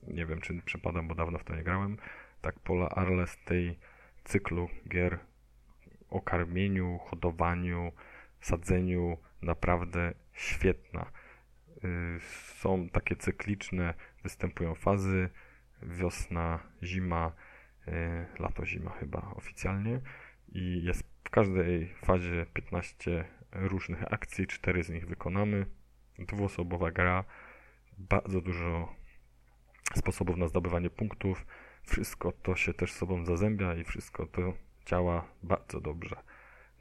nie 0.08 0.26
wiem 0.26 0.40
czy 0.40 0.62
przepadam, 0.62 1.08
bo 1.08 1.14
dawno 1.14 1.38
w 1.38 1.44
to 1.44 1.56
nie 1.56 1.62
grałem, 1.62 1.96
tak 2.40 2.60
Pola 2.60 2.88
Arle 2.88 3.26
z 3.26 3.36
tej 3.44 3.78
cyklu 4.24 4.68
gier 4.88 5.18
o 6.10 6.20
karmieniu, 6.20 6.98
hodowaniu, 6.98 7.92
sadzeniu 8.40 9.16
naprawdę 9.42 10.14
świetna. 10.32 11.06
Y, 11.84 12.20
są 12.54 12.88
takie 12.88 13.16
cykliczne, 13.16 13.94
występują 14.22 14.74
fazy, 14.74 15.28
wiosna, 15.82 16.58
zima, 16.82 17.32
y, 17.88 17.92
lato, 18.38 18.66
zima 18.66 18.90
chyba 18.90 19.32
oficjalnie 19.36 20.00
i 20.52 20.82
jest 20.84 21.02
w 21.24 21.30
każdej 21.30 21.94
fazie 22.04 22.46
15 22.54 23.24
różnych 23.52 24.12
akcji, 24.12 24.46
4 24.46 24.82
z 24.82 24.90
nich 24.90 25.06
wykonamy. 25.06 25.66
Dwuosobowa 26.18 26.90
gra, 26.90 27.24
bardzo 27.98 28.40
dużo 28.40 28.94
sposobów 29.94 30.36
na 30.36 30.48
zdobywanie 30.48 30.90
punktów. 30.90 31.46
Wszystko 31.82 32.32
to 32.32 32.56
się 32.56 32.74
też 32.74 32.92
sobą 32.92 33.24
zazębia 33.24 33.74
i 33.74 33.84
wszystko 33.84 34.26
to 34.26 34.54
działa 34.86 35.28
bardzo 35.42 35.80
dobrze 35.80 36.16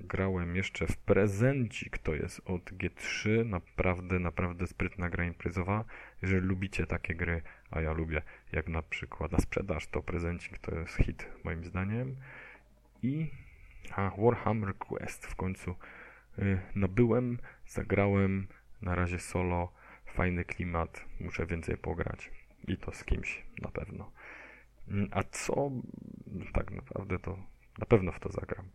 grałem 0.04 0.56
jeszcze 0.56 0.88
w 0.88 0.98
prezencik, 0.98 1.98
to 1.98 2.16
jest 2.16 2.42
od 2.46 2.72
G3, 2.72 3.46
naprawdę, 3.46 4.20
naprawdę 4.20 4.68
sprytna 4.68 5.10
gra 5.10 5.26
imprezowa. 5.26 5.86
Jeżeli 6.22 6.48
lubicie 6.48 6.88
takie 6.88 7.16
gry, 7.16 7.42
a 7.72 7.82
ja 7.82 7.94
lubię, 7.94 8.22
jak 8.52 8.68
na 8.68 8.82
przykład 8.82 9.32
na 9.32 9.38
sprzedaż, 9.38 9.88
to 9.88 10.02
prezencik 10.02 10.58
to 10.58 10.76
jest 10.76 10.96
hit 10.96 11.28
moim 11.44 11.66
zdaniem. 11.66 12.16
I 13.04 13.32
a, 13.92 14.12
Warhammer 14.18 14.76
Quest 14.78 15.26
w 15.26 15.36
końcu 15.36 15.76
y, 16.40 16.60
nabyłem, 16.76 17.40
zagrałem, 17.68 18.48
na 18.82 18.96
razie 18.96 19.20
solo, 19.20 19.74
fajny 20.06 20.46
klimat, 20.46 21.06
muszę 21.20 21.46
więcej 21.46 21.78
pograć 21.78 22.32
i 22.68 22.78
to 22.78 22.92
z 22.92 23.04
kimś 23.04 23.44
na 23.62 23.70
pewno. 23.70 24.12
Mm, 24.88 25.08
a 25.12 25.24
co 25.24 25.72
tak 26.54 26.72
naprawdę 26.72 27.20
to 27.20 27.38
na 27.80 27.86
pewno 27.86 28.12
w 28.12 28.20
to 28.20 28.32
zagram 28.32 28.66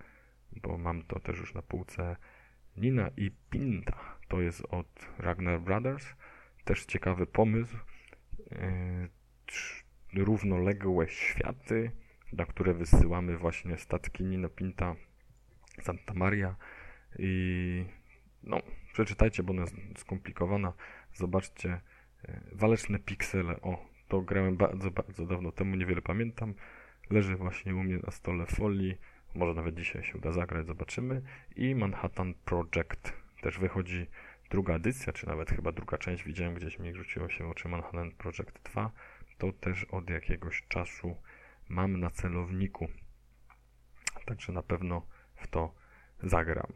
bo 0.63 0.79
mam 0.79 1.03
to 1.03 1.21
też 1.21 1.39
już 1.39 1.55
na 1.55 1.63
półce. 1.63 2.17
Nina 2.77 3.11
i 3.17 3.31
Pinta 3.51 4.19
to 4.29 4.41
jest 4.41 4.63
od 4.71 5.09
Ragnar 5.19 5.61
Brothers. 5.61 6.07
Też 6.65 6.85
ciekawy 6.85 7.27
pomysł. 7.27 7.77
Yy, 8.51 10.25
równoległe 10.25 11.09
światy, 11.09 11.91
na 12.33 12.47
które 12.47 12.75
wysyłamy 12.75 13.39
właśnie 13.39 13.77
statki 13.77 14.25
Nina 14.25 14.49
Pinta 14.49 14.97
Santa 15.83 16.15
Maria 16.15 16.57
i 17.19 17.85
no, 18.43 18.63
przeczytajcie, 18.93 19.43
bo 19.43 19.53
ona 19.53 19.63
jest 19.63 19.77
skomplikowana. 19.97 20.73
Zobaczcie, 21.15 21.81
e, 22.25 22.41
Waleczne 22.53 22.99
Piksele, 22.99 23.61
o, 23.61 23.89
to 24.09 24.21
grałem 24.21 24.57
bardzo, 24.57 24.91
bardzo 24.91 25.27
dawno 25.27 25.53
temu, 25.53 25.77
niewiele 25.77 26.03
pamiętam. 26.03 26.55
Leży 27.11 27.37
właśnie 27.37 27.77
u 27.77 27.83
mnie 27.83 27.99
na 27.99 28.11
stole 28.11 28.47
folii, 28.47 28.99
może 29.35 29.55
nawet 29.55 29.75
dzisiaj 29.75 30.05
się 30.05 30.19
uda 30.19 30.33
zagrać, 30.33 30.67
zobaczymy. 30.67 31.23
I 31.57 31.75
Manhattan 31.75 32.35
Project, 32.35 33.13
też 33.43 33.59
wychodzi 33.59 34.07
druga 34.51 34.75
edycja, 34.75 35.13
czy 35.13 35.27
nawet 35.27 35.51
chyba 35.51 35.73
druga 35.73 35.99
część, 35.99 36.25
widziałem 36.25 36.55
gdzieś 36.55 36.79
mi 36.79 36.95
rzuciło 36.95 37.29
się 37.29 37.49
oczy 37.49 37.69
Manhattan 37.69 38.11
Project 38.11 38.63
2. 38.73 38.91
To 39.39 39.53
też 39.53 39.85
od 39.85 40.11
jakiegoś 40.11 40.65
czasu 40.69 41.17
mam 41.69 42.01
na 42.01 42.11
celowniku. 42.11 42.89
Także 44.27 44.53
na 44.53 44.63
pewno 44.63 45.07
w 45.37 45.47
to 45.47 45.75
zagram. 46.23 46.73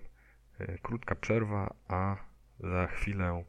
E, 0.59 0.79
krótka 0.79 1.15
przerwa, 1.15 1.75
a 1.89 2.17
za 2.61 2.87
chwilę 2.87 3.45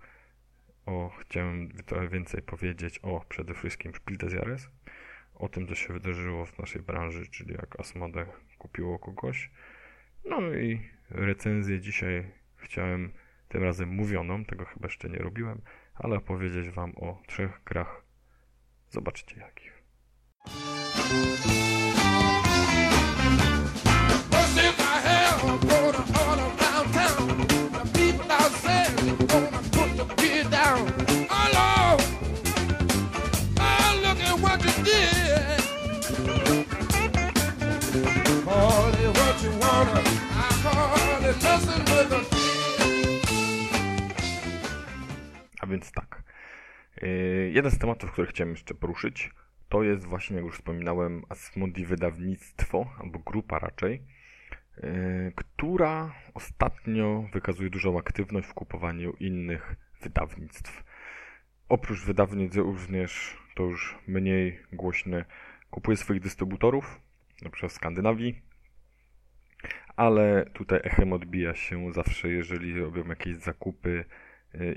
o, 0.86 1.12
chciałem 1.20 1.70
trochę 1.70 2.08
więcej 2.08 2.42
powiedzieć 2.42 3.00
o 3.00 3.26
przede 3.30 3.54
wszystkim 3.54 3.96
Spiel 3.96 4.18
des 4.18 4.34
Jahres, 4.34 4.70
o 5.36 5.50
tym, 5.50 5.68
co 5.68 5.76
się 5.76 5.94
wydarzyło 5.94 6.46
w 6.46 6.60
naszej 6.60 6.82
branży, 6.82 7.28
czyli 7.28 7.54
jak 7.54 7.80
Asmode 7.80 8.26
kupiło 8.58 9.00
kogoś. 9.00 9.52
No 10.26 10.54
i 10.54 10.90
recenzję 11.10 11.80
dzisiaj 11.80 12.32
chciałem 12.58 13.12
tym 13.48 13.64
razem 13.64 13.90
mówioną, 13.90 14.46
tego 14.46 14.66
chyba 14.66 14.88
jeszcze 14.88 15.10
nie 15.10 15.20
robiłem, 15.20 15.62
ale 15.96 16.16
opowiedzieć 16.16 16.70
Wam 16.70 16.94
o 16.96 17.22
trzech 17.28 17.62
grach. 17.66 18.06
Zobaczcie 18.90 19.40
jakich. 19.40 19.82
Więc 45.72 45.92
tak. 45.92 46.24
Yy, 47.02 47.52
jeden 47.54 47.72
z 47.72 47.78
tematów, 47.78 48.12
który 48.12 48.28
chciałem 48.28 48.52
jeszcze 48.52 48.76
poruszyć, 48.76 49.32
to 49.70 49.84
jest 49.84 50.06
właśnie, 50.06 50.36
jak 50.36 50.46
już 50.46 50.56
wspominałem, 50.56 51.24
Asmodi 51.30 51.86
Wydawnictwo, 51.86 52.90
albo 53.00 53.20
grupa 53.20 53.60
raczej, 53.60 54.02
yy, 54.78 55.34
która 55.36 56.14
ostatnio 56.34 57.30
wykazuje 57.34 57.70
dużą 57.70 58.00
aktywność 58.00 58.48
w 58.48 58.54
kupowaniu 58.54 59.14
innych 59.20 59.76
wydawnictw. 60.02 60.84
Oprócz 61.70 62.06
wydawnictw 62.06 62.58
również, 62.58 63.38
to 63.56 63.64
już 63.64 63.98
mniej 64.08 64.60
głośne, 64.74 65.26
kupuje 65.70 65.98
swoich 65.98 66.22
dystrybutorów, 66.22 67.00
przykład 67.50 67.72
w 67.72 67.76
Skandynawii, 67.76 68.42
ale 69.96 70.46
tutaj 70.54 70.80
echem 70.84 71.14
odbija 71.14 71.56
się 71.56 71.94
zawsze, 71.94 72.30
jeżeli 72.30 72.80
robią 72.80 73.08
jakieś 73.08 73.36
zakupy 73.36 74.06
e, 74.08 74.21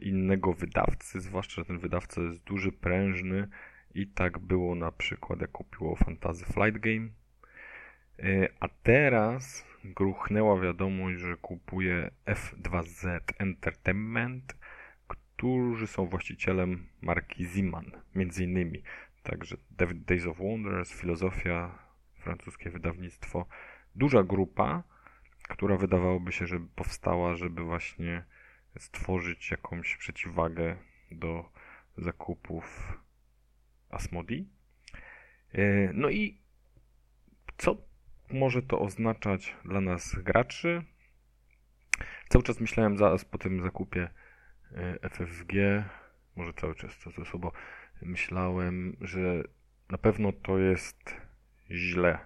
innego 0.02 0.52
wydawcy, 0.52 1.20
zwłaszcza, 1.20 1.54
że 1.54 1.64
ten 1.64 1.78
wydawca 1.78 2.20
jest 2.20 2.44
duży, 2.44 2.72
prężny 2.72 3.48
i 3.94 4.06
tak 4.06 4.38
było 4.38 4.74
na 4.74 4.92
przykład, 4.92 5.40
jak 5.40 5.52
kupiło 5.52 5.96
Fantasy 5.96 6.44
Flight 6.44 6.78
Game, 6.78 7.08
e, 8.18 8.48
a 8.60 8.68
teraz 8.68 9.64
gruchnęła 9.84 10.60
wiadomość, 10.60 11.20
że 11.20 11.36
kupuje 11.36 12.10
F2Z 12.26 13.20
Entertainment, 13.38 14.56
którzy 15.08 15.86
są 15.86 16.06
właścicielem 16.06 16.86
marki 17.02 17.44
Ziman, 17.44 17.90
między 18.14 18.44
innymi. 18.44 18.82
Także 19.22 19.56
Days 20.06 20.26
of 20.26 20.38
Wonders, 20.38 20.92
Filozofia, 20.92 21.78
francuskie 22.18 22.70
wydawnictwo. 22.70 23.46
Duża 23.94 24.22
grupa, 24.22 24.82
która 25.48 25.76
wydawałoby 25.76 26.32
się, 26.32 26.46
że 26.46 26.60
powstała, 26.76 27.34
żeby 27.34 27.62
właśnie 27.62 28.24
stworzyć 28.78 29.50
jakąś 29.50 29.96
przeciwwagę 29.96 30.76
do 31.10 31.50
zakupów 31.96 32.98
Asmodi. 33.90 34.48
E, 35.52 35.90
no 35.92 36.10
i 36.10 36.40
co 37.58 37.76
może 38.30 38.62
to 38.62 38.80
oznaczać 38.80 39.56
dla 39.64 39.80
nas 39.80 40.14
graczy? 40.14 40.82
Cały 42.28 42.42
czas 42.42 42.60
myślałem 42.60 42.96
zaraz 42.96 43.24
po 43.24 43.38
tym 43.38 43.62
zakupie 43.62 44.08
e, 44.72 45.08
FFG, 45.10 45.52
może 46.36 46.52
cały 46.52 46.74
czas 46.74 46.98
to 46.98 47.10
ze 47.10 47.24
sobą 47.24 47.50
myślałem, 48.02 48.96
że 49.00 49.42
na 49.90 49.98
pewno 49.98 50.32
to 50.32 50.58
jest 50.58 51.16
źle, 51.70 52.18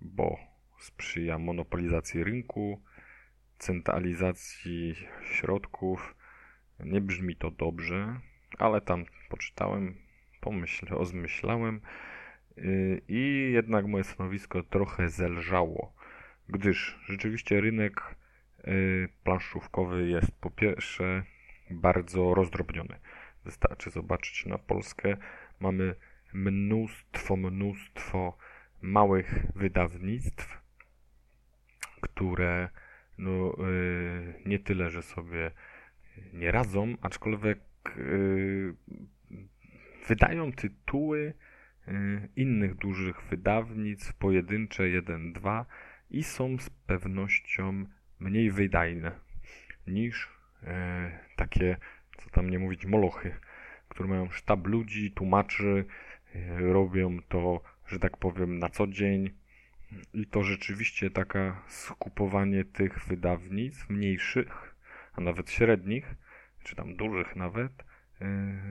bo 0.00 0.38
sprzyja 0.78 1.38
monopolizacji 1.38 2.24
rynku, 2.24 2.82
centralizacji 3.58 4.94
środków. 5.22 6.14
Nie 6.80 7.00
brzmi 7.00 7.36
to 7.36 7.50
dobrze, 7.50 8.20
ale 8.58 8.80
tam 8.80 9.04
poczytałem, 9.28 9.94
pomyślę, 10.40 10.96
ozmyślałem 10.96 11.80
yy, 12.56 13.00
i 13.08 13.52
jednak 13.52 13.86
moje 13.86 14.04
stanowisko 14.04 14.62
trochę 14.62 15.08
zelżało, 15.08 15.94
gdyż 16.48 16.98
rzeczywiście 17.06 17.60
rynek 17.60 18.00
yy, 18.64 19.08
planszówkowy 19.24 20.08
jest 20.08 20.32
po 20.40 20.50
pierwsze 20.50 21.24
bardzo 21.70 22.34
rozdrobniony. 22.34 22.98
Wystarczy 23.44 23.90
zobaczyć 23.90 24.46
na 24.46 24.58
Polskę. 24.58 25.16
Mamy 25.60 25.94
mnóstwo, 26.32 27.36
mnóstwo 27.36 28.36
małych 28.82 29.46
wydawnictw, 29.54 30.60
które 32.00 32.68
no, 33.18 33.56
yy, 33.58 34.34
nie 34.46 34.58
tyle, 34.58 34.90
że 34.90 35.02
sobie 35.02 35.50
nie 36.32 36.50
radzą, 36.50 36.94
aczkolwiek 37.00 37.58
yy, 37.96 38.74
wydają 40.08 40.52
tytuły 40.52 41.34
yy, 41.86 42.28
innych 42.36 42.74
dużych 42.74 43.22
wydawnictw, 43.22 44.14
pojedyncze, 44.14 44.88
jeden, 44.88 45.32
dwa 45.32 45.66
i 46.10 46.22
są 46.22 46.58
z 46.58 46.70
pewnością 46.70 47.84
mniej 48.20 48.50
wydajne 48.50 49.12
niż 49.86 50.28
yy, 50.62 50.68
takie, 51.36 51.76
co 52.18 52.30
tam 52.30 52.50
nie 52.50 52.58
mówić, 52.58 52.86
molochy, 52.86 53.34
które 53.88 54.08
mają 54.08 54.30
sztab 54.30 54.66
ludzi, 54.66 55.12
tłumaczy, 55.12 55.84
yy, 56.34 56.72
robią 56.72 57.18
to, 57.28 57.62
że 57.86 57.98
tak 57.98 58.16
powiem, 58.16 58.58
na 58.58 58.68
co 58.68 58.86
dzień, 58.86 59.30
i 60.14 60.26
to 60.26 60.42
rzeczywiście 60.42 61.10
taka 61.10 61.62
skupowanie 61.68 62.64
tych 62.64 63.04
wydawnictw 63.04 63.90
mniejszych, 63.90 64.74
a 65.12 65.20
nawet 65.20 65.50
średnich, 65.50 66.14
czy 66.62 66.76
tam 66.76 66.96
dużych 66.96 67.36
nawet, 67.36 67.84
yy, 68.20 68.26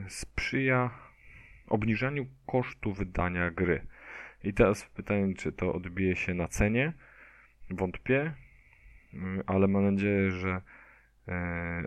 sprzyja 0.08 0.90
obniżaniu 1.66 2.26
kosztu 2.46 2.92
wydania 2.92 3.50
gry. 3.50 3.86
I 4.44 4.54
teraz 4.54 4.84
pytanie, 4.84 5.34
czy 5.34 5.52
to 5.52 5.74
odbije 5.74 6.16
się 6.16 6.34
na 6.34 6.48
cenie? 6.48 6.92
Wątpię, 7.70 8.34
yy, 9.12 9.20
ale 9.46 9.68
mam 9.68 9.94
nadzieję, 9.94 10.30
że 10.30 10.60
yy, 11.26 11.34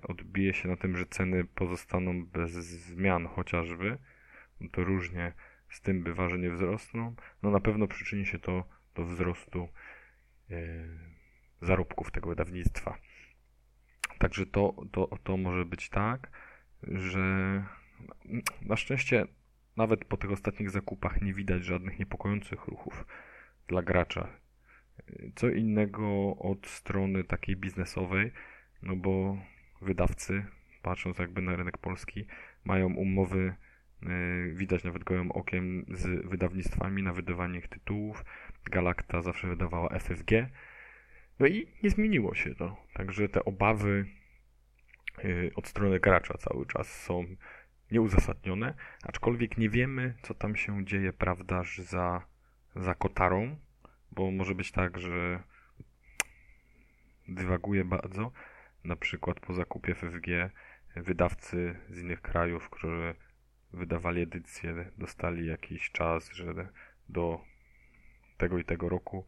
odbije 0.02 0.54
się 0.54 0.70
na 0.70 0.78
tym, 0.78 0.98
że 0.98 1.06
ceny 1.06 1.46
pozostaną 1.46 2.26
bez 2.26 2.52
zmian 2.52 3.28
chociażby. 3.28 3.98
To 4.72 4.84
różnie 4.84 5.34
z 5.70 5.82
tym 5.82 6.04
bywa, 6.04 6.30
że 6.30 6.38
nie 6.38 6.50
wzrosną. 6.50 7.16
No 7.44 7.52
na 7.52 7.60
pewno 7.60 7.88
przyczyni 7.88 8.26
się 8.26 8.40
to 8.40 8.77
do 8.98 9.06
wzrostu 9.06 9.68
e, 10.50 10.56
zarobków 11.62 12.12
tego 12.12 12.30
wydawnictwa. 12.30 12.98
Także 14.20 14.46
to, 14.46 14.76
to, 14.92 15.18
to 15.24 15.38
może 15.38 15.66
być 15.66 15.90
tak, 15.90 16.30
że 16.84 17.64
na 18.62 18.76
szczęście 18.76 19.26
nawet 19.78 20.06
po 20.06 20.18
tych 20.18 20.32
ostatnich 20.32 20.70
zakupach 20.70 21.22
nie 21.22 21.34
widać 21.34 21.66
żadnych 21.66 22.00
niepokojących 22.00 22.66
ruchów 22.66 23.06
dla 23.68 23.82
gracza. 23.82 24.28
Co 25.36 25.50
innego 25.50 26.36
od 26.36 26.68
strony 26.68 27.24
takiej 27.24 27.56
biznesowej, 27.56 28.32
no 28.82 28.96
bo 28.96 29.38
wydawcy, 29.82 30.46
patrząc 30.82 31.18
jakby 31.18 31.42
na 31.42 31.56
rynek 31.56 31.78
polski, 31.78 32.26
mają 32.66 32.94
umowy, 32.94 33.56
widać 34.54 34.84
nawet 34.84 35.04
gołym 35.04 35.32
okiem 35.32 35.86
z 35.90 36.28
wydawnictwami 36.28 37.04
na 37.04 37.14
wydawanie 37.14 37.60
ich 37.60 37.68
tytułów, 37.68 38.24
Galacta 38.72 39.22
zawsze 39.22 39.48
wydawała 39.48 40.00
FFG. 40.00 40.32
No 41.40 41.48
i 41.48 41.68
nie 41.84 41.90
zmieniło 41.90 42.36
się 42.36 42.56
to. 42.56 42.78
Także 42.94 43.30
te 43.30 43.46
obawy 43.46 44.06
y, 45.26 45.52
od 45.56 45.68
strony 45.68 46.00
gracza 46.00 46.34
cały 46.38 46.66
czas 46.66 47.02
są 47.04 47.26
nieuzasadnione, 47.92 48.74
aczkolwiek 49.04 49.58
nie 49.58 49.70
wiemy, 49.70 50.14
co 50.22 50.34
tam 50.34 50.56
się 50.56 50.86
dzieje, 50.86 51.14
prawda, 51.14 51.62
za, 51.78 52.26
za 52.76 52.96
kotarą, 52.96 53.58
bo 54.12 54.32
może 54.32 54.56
być 54.56 54.72
tak, 54.72 55.00
że 55.00 55.44
dywaguje 57.28 57.86
bardzo, 57.86 58.32
na 58.84 58.96
przykład 58.96 59.40
po 59.40 59.54
zakupie 59.54 59.96
FFG 59.96 60.28
wydawcy 60.96 61.80
z 61.90 62.00
innych 62.00 62.22
krajów, 62.22 62.70
którzy 62.70 63.16
wydawali 63.74 64.22
edycję, 64.22 64.92
dostali 64.98 65.48
jakiś 65.48 65.92
czas, 65.92 66.32
że 66.32 66.68
do 67.10 67.42
tego 68.38 68.60
i 68.60 68.64
tego 68.64 68.90
roku 68.90 69.26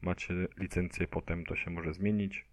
macie 0.00 0.34
licencję, 0.56 1.08
potem 1.08 1.44
to 1.44 1.56
się 1.56 1.70
może 1.70 1.92
zmienić. 1.94 2.44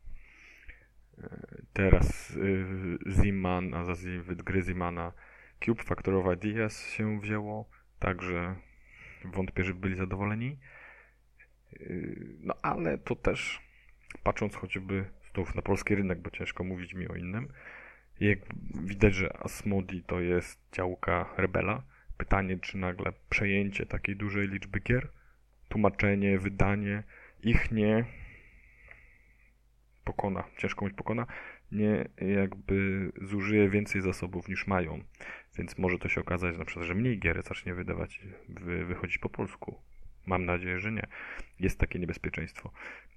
Teraz 1.73 2.35
y, 2.35 2.97
Ziman, 3.11 3.73
a 3.73 3.83
za 3.83 3.93
gry 4.27 4.61
Zimana 4.61 5.11
Cube 5.65 5.83
Factor 5.83 6.15
of 6.15 6.37
Ideas 6.37 6.89
się 6.89 7.19
wzięło, 7.19 7.69
także 7.99 8.55
wątpię, 9.25 9.63
że 9.63 9.73
byli 9.73 9.95
zadowoleni. 9.95 10.59
Y, 11.73 12.37
no 12.39 12.53
ale 12.61 12.97
to 12.97 13.15
też, 13.15 13.61
patrząc 14.23 14.55
choćby 14.55 15.05
znów 15.33 15.55
na 15.55 15.61
polski 15.61 15.95
rynek, 15.95 16.21
bo 16.21 16.29
ciężko 16.29 16.63
mówić 16.63 16.93
mi 16.93 17.07
o 17.07 17.15
innym, 17.15 17.47
jak 18.29 18.39
widać, 18.83 19.15
że 19.15 19.37
Asmodi 19.37 20.03
to 20.03 20.19
jest 20.19 20.59
działka 20.71 21.33
Rebela. 21.37 21.83
Pytanie, 22.17 22.57
czy 22.57 22.77
nagle 22.77 23.13
przejęcie 23.29 23.85
takiej 23.85 24.15
dużej 24.15 24.47
liczby 24.47 24.79
gier, 24.79 25.09
tłumaczenie, 25.69 26.39
wydanie 26.39 27.03
ich 27.43 27.71
nie 27.71 28.05
pokona, 30.03 30.43
ciężko 30.57 30.85
mówić 30.85 30.97
pokona, 30.97 31.27
nie 31.71 32.09
jakby 32.17 33.09
zużyje 33.21 33.69
więcej 33.69 34.01
zasobów 34.01 34.49
niż 34.49 34.67
mają. 34.67 35.03
Więc 35.57 35.77
może 35.77 35.97
to 35.97 36.09
się 36.09 36.21
okazać 36.21 36.57
na 36.57 36.65
przykład, 36.65 36.87
że 36.87 36.95
mniej 36.95 37.19
gier 37.19 37.43
zacznie 37.43 37.73
wydawać, 37.73 38.19
wy, 38.49 38.85
wychodzić 38.85 39.17
po 39.17 39.29
polsku. 39.29 39.81
Mam 40.25 40.45
nadzieję, 40.45 40.79
że 40.79 40.91
nie. 40.91 41.07
Jest 41.59 41.79
takie 41.79 41.99
niebezpieczeństwo. 41.99 42.71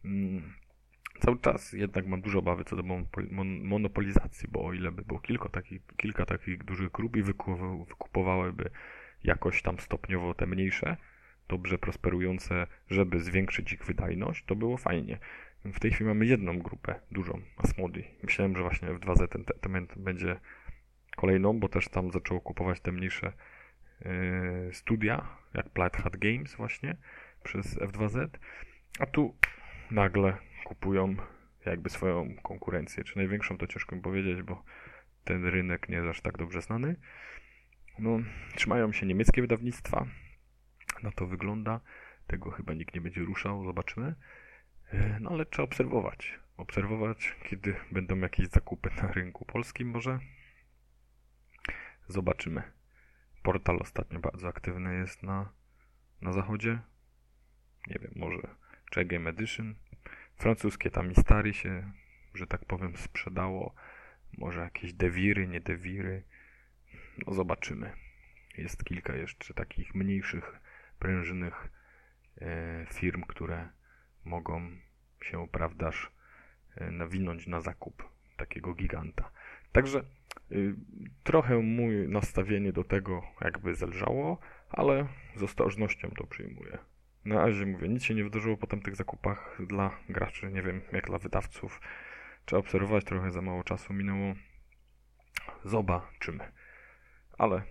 Mm, 0.05 0.53
cały 1.21 1.39
czas 1.39 1.73
jednak 1.73 2.07
mam 2.07 2.21
duże 2.21 2.39
obawy 2.39 2.65
co 2.65 2.77
do 2.77 2.83
monopolizacji, 3.63 4.49
bo 4.53 4.65
o 4.67 4.73
ile 4.73 4.93
by 4.93 5.03
było 5.03 5.21
kilka 5.21 5.49
takich, 5.49 5.83
kilka 5.97 6.27
takich 6.27 6.65
dużych 6.65 6.91
grup 6.93 7.17
i 7.17 7.23
wykupowałyby 7.23 8.71
jakoś 9.25 9.63
tam 9.63 9.79
stopniowo 9.79 10.35
te 10.35 10.47
mniejsze, 10.47 10.97
dobrze 11.49 11.79
prosperujące, 11.79 12.67
żeby 12.91 13.21
zwiększyć 13.21 13.73
ich 13.73 13.85
wydajność, 13.85 14.45
to 14.45 14.57
było 14.57 14.77
fajnie. 14.77 15.19
W 15.65 15.81
tej 15.81 15.91
chwili 15.91 16.09
mamy 16.09 16.27
jedną 16.27 16.59
grupę, 16.59 17.01
dużą, 17.11 17.41
Asmodi. 17.57 18.05
Myślałem, 18.23 18.57
że 18.57 18.63
właśnie 18.63 18.89
F2Z 18.89 19.29
ten 19.29 19.45
temat 19.61 19.99
będzie 19.99 20.41
kolejną, 21.17 21.61
bo 21.61 21.69
też 21.69 21.89
tam 21.89 22.11
zaczęło 22.11 22.41
kupować 22.41 22.81
te 22.81 22.93
mniejsze 22.93 23.33
yy, 24.05 24.11
studia, 24.73 25.29
jak 25.55 25.71
Plaid 25.71 25.97
Hat 25.97 26.17
Games 26.17 26.55
właśnie, 26.55 26.97
przez 27.43 27.79
F2Z, 27.79 28.29
a 28.99 29.07
tu 29.07 29.37
nagle 29.91 30.37
kupują 30.65 31.17
jakby 31.67 31.91
swoją 31.91 32.37
konkurencję, 32.43 33.05
czy 33.05 33.17
największą 33.17 33.59
to 33.59 33.67
ciężko 33.67 33.97
mi 33.97 34.03
powiedzieć, 34.03 34.43
bo 34.43 34.65
ten 35.25 35.45
rynek 35.45 35.89
nie 35.89 35.97
jest 35.97 36.09
aż 36.09 36.21
tak 36.21 36.39
dobrze 36.39 36.63
znany. 36.63 36.97
No, 37.99 38.19
trzymają 38.55 38.93
się 38.93 39.07
niemieckie 39.07 39.43
wydawnictwa, 39.43 40.07
na 41.03 41.11
to 41.11 41.27
wygląda, 41.27 41.81
tego 42.27 42.51
chyba 42.51 42.75
nikt 42.75 42.95
nie 42.95 43.01
będzie 43.01 43.21
ruszał, 43.21 43.65
zobaczymy. 43.65 44.15
E, 44.93 45.19
no 45.21 45.31
ale 45.31 45.47
trzeba 45.47 45.65
obserwować. 45.65 46.39
Obserwować, 46.57 47.37
kiedy 47.49 47.75
będą 47.93 48.19
jakieś 48.19 48.49
zakupy 48.49 48.91
na 49.03 49.13
rynku 49.13 49.45
polskim 49.45 49.91
może. 49.91 50.19
Zobaczymy. 52.09 52.63
Portal 53.43 53.79
ostatnio 53.81 54.21
bardzo 54.21 54.49
aktywny 54.49 54.95
jest 54.95 55.23
na, 55.23 55.53
na 56.21 56.33
zachodzie. 56.33 56.79
Nie 57.87 57.99
wiem, 57.99 58.13
może 58.17 58.49
Game 59.05 59.31
Edition. 59.31 59.75
Francuskie 60.37 60.91
tam 60.91 61.15
stary 61.15 61.55
się, 61.55 61.93
że 62.35 62.47
tak 62.47 62.65
powiem, 62.65 62.97
sprzedało. 62.97 63.75
Może 64.39 64.61
jakieś 64.61 64.93
dewiry, 64.93 65.47
nie 65.47 65.61
dewiry. 65.61 66.23
No 67.27 67.35
zobaczymy. 67.35 67.93
Jest 68.59 68.85
kilka 68.85 69.17
jeszcze 69.17 69.55
takich 69.55 69.95
mniejszych, 69.95 70.61
prężnych 70.99 71.69
e, 72.41 72.87
firm, 72.93 73.23
które 73.23 73.69
mogą 74.25 74.71
się, 75.23 75.49
prawdaż, 75.49 76.11
e, 76.77 76.91
nawinąć 76.91 77.47
na 77.47 77.61
zakup 77.61 78.17
takiego 78.37 78.75
giganta. 78.75 79.31
Także 79.73 80.05
y, 80.53 80.75
trochę 81.25 81.59
mój 81.59 82.09
nastawienie 82.09 82.73
do 82.73 82.85
tego 82.85 83.23
jakby 83.41 83.75
zelżało, 83.75 84.39
ale 84.71 85.07
z 85.37 85.43
ostrożnością 85.43 86.11
to 86.11 86.27
przyjmuję. 86.27 86.79
Na 87.27 87.47
razie 87.47 87.67
mówię, 87.67 87.89
nic 87.89 88.05
się 88.05 88.15
nie 88.15 88.25
wydarzyło 88.25 88.57
po 88.57 88.67
tych 88.67 88.97
zakupach 88.97 89.59
dla 89.67 89.99
graczy, 90.09 90.53
nie 90.53 90.63
wiem, 90.63 90.81
jak 90.93 91.07
dla 91.07 91.19
wydawców. 91.19 91.81
Trzeba 92.45 92.61
obserwować, 92.61 93.05
trochę 93.05 93.31
za 93.31 93.43
mało 93.43 93.65
czasu 93.65 93.93
minęło. 93.93 94.35
Zobaczymy. 95.65 96.53
Ale 97.39 97.63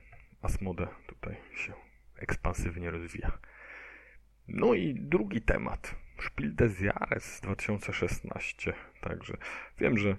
Asmode 0.41 0.87
tutaj 1.07 1.35
się 1.55 1.73
ekspansywnie 2.15 2.91
rozwija. 2.91 3.37
No 4.47 4.73
i 4.73 4.95
drugi 4.95 5.41
temat. 5.41 5.95
Spiel 6.19 6.55
des 6.55 6.81
Jahres 6.81 7.41
2016. 7.41 8.73
Także 9.01 9.37
wiem, 9.79 9.97
że 9.97 10.17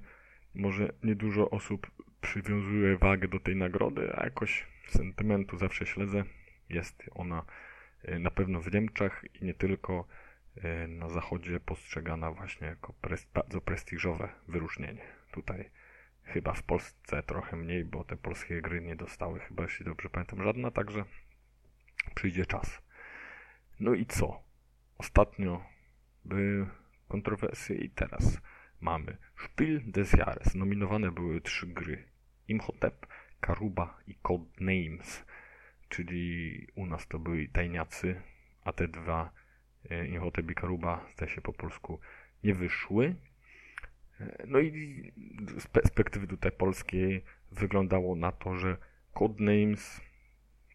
może 0.55 0.92
niedużo 1.03 1.51
osób 1.51 1.90
przywiązuje 2.20 2.99
wagę 2.99 3.29
do 3.29 3.40
tej 3.40 3.57
nagrody, 3.57 4.12
a 4.16 4.25
jakoś 4.25 4.66
sentymentu 4.88 5.59
zawsze 5.59 5.87
śledzę. 5.87 6.25
Jest 6.68 7.03
ona 7.14 7.44
na 8.18 8.30
pewno 8.30 8.60
w 8.60 8.72
Niemczech 8.72 9.24
i 9.34 9.44
nie 9.44 9.54
tylko 9.54 10.06
e, 10.56 10.88
na 10.88 11.08
zachodzie 11.08 11.60
postrzegana 11.60 12.32
właśnie 12.32 12.66
jako 12.66 12.94
bardzo 13.34 13.60
prestiżowe 13.60 14.28
wyróżnienie. 14.48 15.02
Tutaj 15.32 15.70
chyba 16.24 16.52
w 16.52 16.62
Polsce 16.62 17.22
trochę 17.22 17.56
mniej, 17.56 17.84
bo 17.84 18.04
te 18.04 18.16
polskie 18.16 18.62
gry 18.62 18.80
nie 18.80 18.96
dostały 18.96 19.40
chyba, 19.40 19.62
jeśli 19.62 19.84
dobrze 19.84 20.10
pamiętam, 20.10 20.42
żadna, 20.42 20.70
także 20.70 21.04
przyjdzie 22.14 22.46
czas. 22.46 22.82
No 23.80 23.94
i 23.94 24.06
co? 24.06 24.42
Ostatnio 24.98 25.64
były 26.24 26.66
kontrowersje 27.08 27.76
i 27.76 27.90
teraz 27.90 28.40
mamy 28.80 29.16
Spiel 29.44 29.80
des 29.84 30.12
Jahres. 30.12 30.54
Nominowane 30.54 31.12
były 31.12 31.40
trzy 31.40 31.66
gry. 31.66 32.04
Imhotep, 32.48 33.06
Karuba 33.40 33.98
i 34.06 34.14
Codenames. 34.22 35.24
Czyli 35.88 36.66
u 36.75 36.87
nas 36.87 37.09
to 37.09 37.18
byli 37.18 37.49
tajniacy, 37.49 38.20
a 38.64 38.72
te 38.72 38.88
dwa 38.88 39.31
e, 39.90 40.07
Imhotep 40.07 40.51
i 40.51 40.55
Karuba 40.55 41.07
zdaje 41.12 41.33
się 41.33 41.40
po 41.40 41.53
polsku 41.53 42.01
nie 42.44 42.55
wyszły. 42.55 43.14
E, 44.20 44.44
no 44.46 44.59
i 44.59 45.12
z 45.59 45.66
perspektywy 45.66 46.27
tutaj 46.27 46.53
polskiej 46.53 47.25
wyglądało 47.53 48.16
na 48.16 48.33
to, 48.33 48.57
że 48.57 48.77
Codenames 49.18 50.01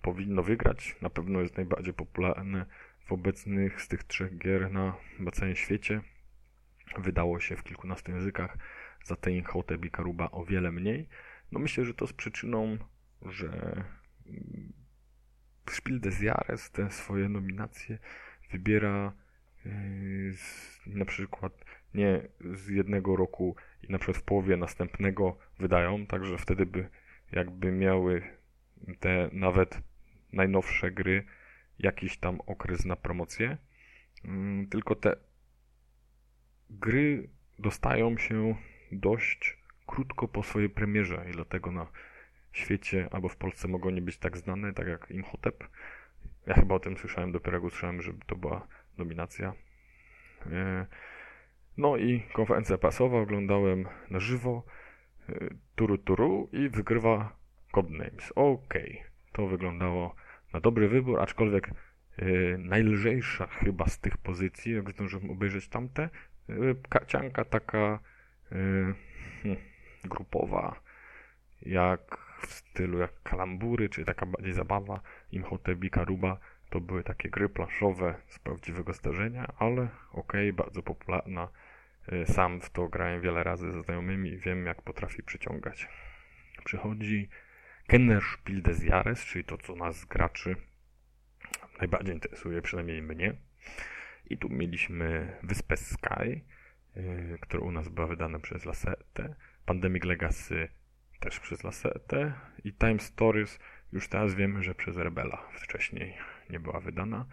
powinno 0.02 0.44
wygrać. 0.44 0.96
Na 1.02 1.10
pewno 1.10 1.42
jest 1.42 1.58
najbardziej 1.58 1.94
popularne 1.94 2.66
w 3.06 3.12
obecnych 3.12 3.82
z 3.82 3.88
tych 3.88 4.04
trzech 4.04 4.38
gier 4.38 4.72
na 4.72 4.96
całym 5.34 5.56
świecie. 5.56 6.02
Wydało 6.98 7.40
się 7.40 7.56
w 7.56 7.64
kilkunastu 7.64 8.12
językach, 8.12 8.58
za 9.04 9.16
Tein 9.16 9.44
Hotep 9.44 9.86
i 9.86 9.92
Karuba 9.92 10.32
o 10.32 10.46
wiele 10.46 10.72
mniej. 10.72 11.08
No 11.52 11.60
myślę, 11.60 11.86
że 11.86 11.94
to 11.94 12.08
z 12.08 12.14
przyczyną, 12.14 12.78
że 13.22 13.84
Spiel 15.72 16.00
des 16.00 16.22
Jahres 16.22 16.72
te 16.72 16.90
swoje 16.90 17.30
nominacje 17.30 17.98
wybiera 18.52 19.14
yy, 19.66 20.34
z, 20.34 20.80
na 20.86 21.06
przykład 21.06 21.66
nie 21.94 22.22
z 22.54 22.68
jednego 22.68 23.16
roku 23.16 23.56
i 23.84 23.92
na 23.92 23.98
przykład 23.98 24.18
w 24.18 24.24
połowie 24.24 24.58
następnego 24.58 25.38
wydają, 25.60 26.06
także 26.06 26.38
wtedy 26.38 26.66
by 26.66 26.90
jakby 27.32 27.72
miały 27.72 28.22
te 29.00 29.30
nawet 29.34 29.82
najnowsze 30.34 30.92
gry 30.92 31.26
jakiś 31.80 32.18
tam 32.18 32.42
okres 32.42 32.86
na 32.86 32.96
promocję. 32.96 33.58
Yy, 34.24 34.68
tylko 34.70 34.96
te 34.96 35.16
gry 36.70 37.30
dostają 37.60 38.18
się 38.18 38.56
dość 38.92 39.58
krótko 39.88 40.28
po 40.28 40.44
swojej 40.44 40.70
premierze 40.70 41.26
i 41.30 41.32
dlatego 41.32 41.72
na 41.72 41.88
świecie 42.52 43.08
albo 43.12 43.30
w 43.30 43.36
Polsce 43.36 43.68
mogą 43.68 43.90
nie 43.90 44.02
być 44.02 44.18
tak 44.18 44.38
znane, 44.38 44.74
tak 44.74 44.88
jak 44.88 45.12
Imhotep. 45.12 45.64
Ja 46.48 46.54
chyba 46.54 46.76
o 46.76 46.80
tym 46.80 46.98
słyszałem, 46.98 47.32
dopiero 47.32 47.58
jak 47.58 47.64
usłyszałem, 47.64 48.02
że 48.02 48.14
to 48.26 48.36
była 48.36 48.68
nominacja. 48.98 49.54
E, 50.46 50.86
no 51.78 51.98
i 51.98 52.24
konferencja 52.34 52.78
prasowa 52.78 53.18
oglądałem 53.18 53.88
na 54.10 54.20
żywo. 54.20 54.64
E, 55.30 55.34
turu 55.76 55.98
turu 55.98 56.50
i 56.52 56.70
wygrywa 56.70 57.36
Codenames. 57.72 58.32
Okej, 58.36 58.92
okay. 59.00 59.12
to 59.32 59.48
wyglądało 59.48 60.16
na 60.54 60.60
dobry 60.60 60.88
wybór, 60.88 61.22
aczkolwiek 61.22 61.70
yy, 62.18 62.58
najlżejsza 62.60 63.48
chyba 63.48 63.86
z 63.86 64.00
tych 64.00 64.18
pozycji, 64.18 64.74
jak 64.74 64.92
zdążyłem 64.92 65.32
obejrzeć 65.32 65.68
tamte, 65.68 66.10
Kacianka 66.90 67.46
taka 67.46 68.00
yy, 68.52 69.58
grupowa, 70.04 70.82
jak 71.62 72.31
w 72.48 72.54
stylu 72.54 73.00
jak 73.00 73.22
kalambury, 73.24 73.90
czy 73.90 74.06
taka 74.06 74.26
bardziej 74.26 74.54
zabawa, 74.54 75.02
Imhotep 75.32 75.84
i 75.84 75.90
Karuba, 75.90 76.38
to 76.70 76.80
były 76.80 77.04
takie 77.04 77.30
gry 77.30 77.50
planszowe 77.50 78.16
z 78.28 78.40
prawdziwego 78.40 78.94
zdarzenia, 78.94 79.54
ale 79.58 79.82
okej, 80.12 80.50
okay, 80.50 80.54
bardzo 80.54 80.84
popularna 80.84 81.48
Y, 82.10 82.26
sam 82.26 82.62
w 82.62 82.70
to 82.70 82.88
grałem 82.88 83.22
wiele 83.22 83.44
razy 83.44 83.72
ze 83.72 83.82
znajomymi 83.82 84.30
i 84.30 84.38
wiem, 84.38 84.66
jak 84.66 84.82
potrafi 84.82 85.24
przyciągać. 85.24 85.88
Przychodzi 86.64 87.30
Kennerspiel 87.88 88.62
des 88.62 88.84
Jahres, 88.84 89.26
czyli 89.26 89.44
to, 89.44 89.58
co 89.58 89.76
nas 89.76 90.06
graczy 90.06 90.56
najbardziej 91.80 92.14
interesuje, 92.14 92.62
przynajmniej 92.62 93.02
mnie. 93.02 93.34
I 94.26 94.38
tu 94.38 94.50
mieliśmy 94.50 95.38
Wyspę 95.44 95.78
Sky, 95.78 96.42
yy, 96.96 97.38
która 97.42 97.64
u 97.64 97.72
nas 97.72 97.90
była 97.90 98.08
wydana 98.08 98.40
przez 98.40 98.66
Lasete, 98.66 99.36
Pandemic 99.66 100.04
Legacy 100.04 100.70
też 101.22 101.40
przez 101.40 101.64
Lasete 101.64 102.34
i 102.64 102.74
Time 102.74 103.00
Stories 103.00 103.60
już 103.94 104.08
teraz 104.08 104.34
wiemy, 104.36 104.64
że 104.64 104.76
przez 104.76 104.98
Rebela 104.98 105.50
wcześniej 105.54 106.18
nie 106.50 106.60
była 106.60 106.80
wydana, 106.80 107.26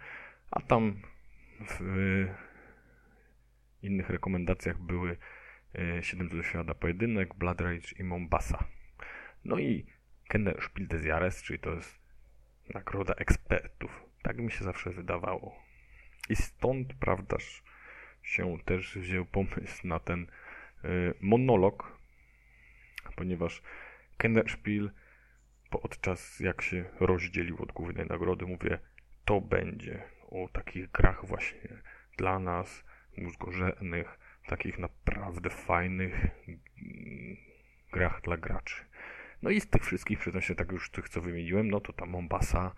a 0.51 0.61
tam 0.61 1.01
w 1.69 1.79
innych 3.81 4.09
rekomendacjach 4.09 4.77
były 4.77 5.17
7 6.01 6.29
do 6.29 6.43
świata 6.43 6.73
pojedynek, 6.73 7.35
Blood 7.35 7.61
Rage 7.61 7.87
i 7.99 8.03
Mombasa. 8.03 8.63
No 9.45 9.59
i 9.59 9.85
Kenner 10.27 10.63
Spiel 10.63 10.87
des 10.87 11.05
Jahres, 11.05 11.43
czyli 11.43 11.59
to 11.59 11.73
jest 11.73 11.99
nagroda 12.73 13.13
ekspertów. 13.13 14.03
Tak 14.21 14.37
mi 14.37 14.51
się 14.51 14.63
zawsze 14.63 14.89
wydawało. 14.89 15.55
I 16.29 16.35
stąd, 16.35 16.93
prawdaż, 16.93 17.63
się 18.23 18.57
też 18.65 18.97
wziął 18.97 19.25
pomysł 19.25 19.87
na 19.87 19.99
ten 19.99 20.27
y, 20.85 21.13
monolog, 21.21 21.98
ponieważ 23.19 23.61
Kennerspiel 24.17 24.91
podczas 25.69 26.39
jak 26.39 26.61
się 26.61 26.85
rozdzielił 26.99 27.57
od 27.63 27.71
głównej 27.71 28.05
nagrody, 28.05 28.45
mówię, 28.45 28.79
to 29.25 29.41
będzie 29.41 30.03
o 30.29 30.49
takich 30.53 30.91
grach 30.91 31.25
właśnie 31.25 31.81
dla 32.17 32.39
nas, 32.39 32.83
mózgożernych, 33.17 34.19
takich 34.47 34.79
naprawdę 34.79 35.49
fajnych 35.49 36.13
mm, 36.47 37.37
grach 37.91 38.21
dla 38.21 38.37
graczy. 38.37 38.85
No 39.41 39.49
i 39.49 39.61
z 39.61 39.69
tych 39.69 39.83
wszystkich, 39.85 40.19
przyznam 40.19 40.41
się 40.41 40.55
tak 40.55 40.71
już 40.71 40.91
tych, 40.91 41.09
co 41.09 41.21
wymieniłem, 41.21 41.71
no 41.71 41.79
to 41.79 41.93
ta 41.93 42.05
Mombasa, 42.05 42.75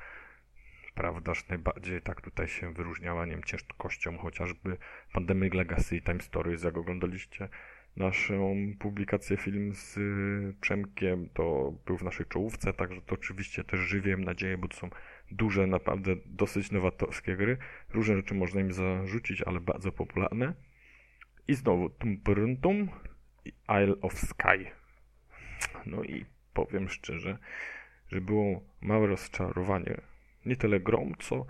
prawdaż 0.95 1.47
najbardziej 1.47 2.01
tak 2.01 2.21
tutaj 2.21 2.47
się 2.47 2.73
wyróżniała, 2.73 3.25
nie 3.25 3.31
wiem, 3.31 3.43
ciężkością 3.43 4.17
chociażby 4.17 4.77
Pandemic 5.13 5.53
Legacy 5.53 5.95
i 5.95 6.01
Time 6.01 6.21
Stories, 6.21 6.63
jak 6.63 6.77
oglądaliście 6.77 7.49
naszą 7.95 8.55
publikację 8.79 9.37
film 9.37 9.75
z 9.75 9.97
y, 9.97 10.53
Przemkiem, 10.61 11.29
to 11.33 11.73
był 11.85 11.97
w 11.97 12.03
naszej 12.03 12.25
czołówce, 12.25 12.73
także 12.73 13.01
to 13.01 13.15
oczywiście 13.15 13.63
też 13.63 13.79
żywię 13.79 14.17
nadzieję, 14.17 14.57
bo 14.57 14.67
to 14.67 14.77
są 14.77 14.89
duże, 15.31 15.67
naprawdę 15.67 16.15
dosyć 16.25 16.71
nowatorskie 16.71 17.35
gry. 17.35 17.57
Różne 17.89 18.15
rzeczy 18.15 18.33
można 18.33 18.61
im 18.61 18.73
zarzucić, 18.73 19.41
ale 19.41 19.59
bardzo 19.59 19.91
popularne. 19.91 20.53
I 21.47 21.53
znowu 21.53 21.89
Tum 21.89 22.17
Tum 22.61 22.89
i 23.45 23.49
Isle 23.49 24.01
of 24.01 24.13
Sky. 24.13 24.71
No 25.85 26.03
i 26.03 26.25
powiem 26.53 26.89
szczerze, 26.89 27.37
że 28.07 28.21
było 28.21 28.61
małe 28.81 29.07
rozczarowanie. 29.07 30.01
Nie 30.45 30.55
tyle 30.55 30.79
grą, 30.79 31.11
co 31.19 31.45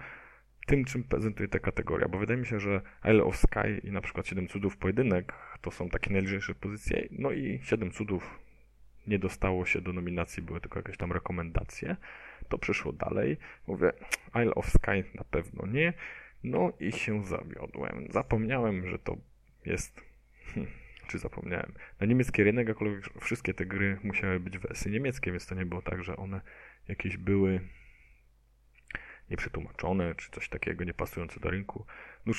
tym, 0.67 0.85
czym 0.85 1.03
prezentuje 1.03 1.49
ta 1.49 1.59
kategoria, 1.59 2.07
bo 2.07 2.17
wydaje 2.17 2.39
mi 2.39 2.45
się, 2.45 2.59
że 2.59 2.81
Isle 3.05 3.23
of 3.23 3.37
Sky 3.37 3.81
i 3.83 3.91
na 3.91 4.01
przykład 4.01 4.27
7 4.27 4.47
cudów 4.47 4.77
pojedynek 4.77 5.33
to 5.61 5.71
są 5.71 5.89
takie 5.89 6.13
najlżejsze 6.13 6.55
pozycje, 6.55 7.07
no 7.11 7.31
i 7.31 7.59
7 7.63 7.91
cudów 7.91 8.39
nie 9.07 9.19
dostało 9.19 9.65
się 9.65 9.81
do 9.81 9.93
nominacji, 9.93 10.43
były 10.43 10.61
tylko 10.61 10.79
jakieś 10.79 10.97
tam 10.97 11.11
rekomendacje, 11.11 11.95
to 12.49 12.57
przeszło 12.57 12.93
dalej. 12.93 13.37
Mówię, 13.67 13.93
Isle 14.27 14.55
of 14.55 14.69
Sky 14.69 15.03
na 15.15 15.23
pewno 15.23 15.67
nie, 15.67 15.93
no 16.43 16.73
i 16.79 16.91
się 16.91 17.23
zawiodłem. 17.25 18.07
Zapomniałem, 18.09 18.87
że 18.87 18.99
to 18.99 19.17
jest... 19.65 20.01
Hmm, 20.45 20.71
czy 21.07 21.19
zapomniałem? 21.19 21.73
Na 21.99 22.07
niemiecki 22.07 22.43
rynek, 22.43 22.67
jakkolwiek 22.67 23.09
wszystkie 23.21 23.53
te 23.53 23.65
gry 23.65 23.99
musiały 24.03 24.39
być 24.39 24.57
w 24.57 24.61
wersji 24.61 24.91
niemieckiej, 24.91 25.33
więc 25.33 25.45
to 25.45 25.55
nie 25.55 25.65
było 25.65 25.81
tak, 25.81 26.03
że 26.03 26.15
one 26.15 26.41
jakieś 26.87 27.17
były 27.17 27.59
nieprzetłumaczone, 29.29 30.15
czy 30.15 30.31
coś 30.31 30.49
takiego 30.49 30.83
niepasujące 30.83 31.39
do 31.39 31.49
rynku. 31.49 31.85
No 32.25 32.33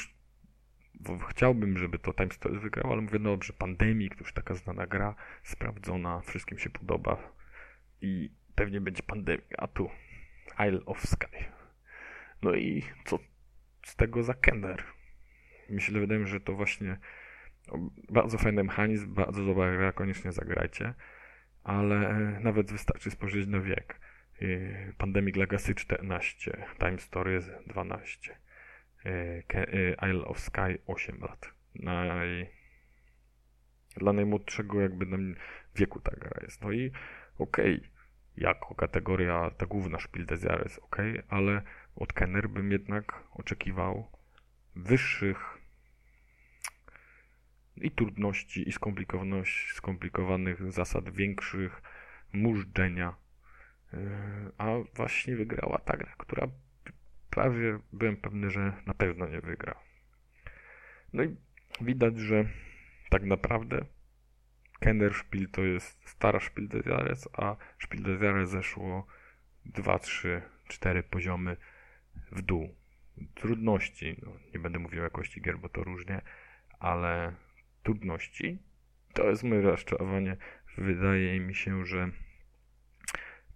chciałbym, 1.30 1.78
żeby 1.78 1.98
to 1.98 2.12
Time 2.12 2.30
Stories 2.30 2.62
wygrało, 2.62 2.92
ale 2.92 3.02
mówię, 3.02 3.18
no 3.18 3.30
dobrze, 3.30 3.52
Pandemic, 3.52 4.12
to 4.12 4.20
już 4.20 4.32
taka 4.32 4.54
znana 4.54 4.86
gra, 4.86 5.14
sprawdzona, 5.42 6.20
wszystkim 6.20 6.58
się 6.58 6.70
podoba 6.70 7.32
i 8.00 8.30
pewnie 8.54 8.80
będzie 8.80 9.02
Pandemic, 9.02 9.44
a 9.58 9.66
tu 9.66 9.90
Isle 10.68 10.84
of 10.86 11.00
Sky. 11.00 11.44
No 12.42 12.54
i 12.54 12.82
co 13.04 13.18
z 13.86 13.96
tego 13.96 14.22
za 14.22 14.34
wydaje 16.00 16.20
mi 16.20 16.26
się, 16.26 16.32
że 16.32 16.40
to 16.40 16.52
właśnie 16.52 16.98
bardzo 18.08 18.38
fajny 18.38 18.64
mechanizm, 18.64 19.14
bardzo 19.14 19.44
dobra 19.44 19.76
gra, 19.76 19.92
koniecznie 19.92 20.32
zagrajcie, 20.32 20.94
ale 21.64 21.98
nawet 22.40 22.72
wystarczy 22.72 23.10
spojrzeć 23.10 23.46
na 23.46 23.60
wiek. 23.60 24.00
Y, 24.42 24.94
Pandemic 24.98 25.36
Legacy 25.36 25.74
14, 25.74 26.66
Time 26.78 26.98
Stories 26.98 27.50
12, 27.66 28.30
y, 28.30 28.34
y, 28.34 28.36
Isle 30.10 30.24
of 30.24 30.40
Sky 30.40 30.78
8 30.86 31.20
lat. 31.20 31.52
Naj... 31.74 32.50
Dla 33.96 34.12
najmłodszego 34.12 34.80
jakby 34.80 35.06
wieku 35.74 36.00
ta 36.00 36.16
gra 36.16 36.40
jest. 36.42 36.62
No 36.62 36.72
i 36.72 36.92
okej, 37.38 37.76
okay, 37.76 37.90
jako 38.36 38.74
kategoria 38.74 39.50
ta 39.50 39.66
główna 39.66 40.00
Spiel 40.00 40.26
des 40.26 40.42
Jahres, 40.42 40.78
ok, 40.78 40.96
ale 41.28 41.62
od 41.96 42.12
Kenner 42.12 42.48
bym 42.48 42.72
jednak 42.72 43.22
oczekiwał 43.32 44.10
wyższych 44.76 45.58
i 47.76 47.90
trudności, 47.90 48.68
i 48.68 48.72
skomplikowanych 49.74 50.72
zasad, 50.72 51.10
większych 51.10 51.82
mużdżenia 52.32 53.14
a 54.58 54.66
właśnie 54.94 55.36
wygrała 55.36 55.78
ta 55.78 55.96
gra, 55.96 56.14
która 56.18 56.48
prawie 57.32 57.78
byłem 57.92 58.16
pewny, 58.16 58.50
że 58.50 58.72
na 58.86 58.94
pewno 58.94 59.28
nie 59.28 59.40
wygra. 59.40 59.74
No 61.12 61.22
i 61.22 61.36
widać, 61.80 62.18
że 62.18 62.44
tak 63.10 63.22
naprawdę 63.22 63.84
Kenner 64.80 65.14
Spiel 65.14 65.48
to 65.50 65.62
jest 65.62 66.08
stara 66.08 66.40
Spiel 66.40 66.68
des 66.68 66.86
Jahres, 66.86 67.28
a 67.32 67.56
Spiel 67.78 68.02
des 68.02 68.22
Jahres 68.22 68.50
zeszło 68.50 69.06
2, 69.64 69.98
3, 69.98 70.42
4 70.68 71.02
poziomy 71.02 71.56
w 72.32 72.42
dół. 72.42 72.74
Trudności, 73.34 74.16
no, 74.22 74.32
nie 74.54 74.60
będę 74.60 74.78
mówił 74.78 75.00
o 75.00 75.04
jakości 75.04 75.42
gier, 75.42 75.58
bo 75.58 75.68
to 75.68 75.84
różnie, 75.84 76.22
ale 76.78 77.32
trudności 77.82 78.58
to 79.12 79.30
jest 79.30 79.42
moje 79.42 79.60
rozczarowanie. 79.60 80.36
Wydaje 80.78 81.40
mi 81.40 81.54
się, 81.54 81.86
że 81.86 82.10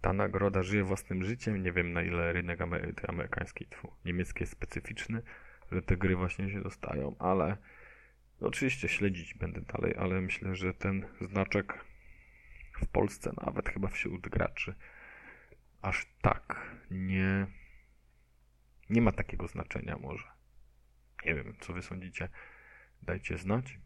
ta 0.01 0.13
nagroda 0.13 0.63
żyje 0.63 0.83
własnym 0.83 1.23
życiem. 1.23 1.63
Nie 1.63 1.71
wiem 1.71 1.93
na 1.93 2.01
ile 2.01 2.33
rynek 2.33 2.61
amery 2.61 2.93
amerykański, 3.07 3.65
tfu, 3.65 3.93
niemiecki 4.05 4.43
jest 4.43 4.53
specyficzny, 4.53 5.21
że 5.71 5.81
te 5.81 5.97
gry 5.97 6.15
właśnie 6.15 6.51
się 6.51 6.61
dostają, 6.61 7.15
ale 7.19 7.57
no 8.41 8.47
oczywiście 8.47 8.87
śledzić 8.87 9.33
będę 9.33 9.61
dalej, 9.61 9.95
ale 9.97 10.21
myślę, 10.21 10.55
że 10.55 10.73
ten 10.73 11.05
znaczek 11.21 11.85
w 12.81 12.87
Polsce, 12.87 13.31
nawet 13.45 13.69
chyba 13.69 13.87
wśród 13.87 14.27
graczy, 14.27 14.75
aż 15.81 16.05
tak 16.21 16.75
nie, 16.91 17.47
nie 18.89 19.01
ma 19.01 19.11
takiego 19.11 19.47
znaczenia 19.47 19.97
może. 19.97 20.27
Nie 21.25 21.35
wiem, 21.35 21.55
co 21.59 21.73
wy 21.73 21.81
sądzicie. 21.81 22.29
Dajcie 23.01 23.37
znać. 23.37 23.79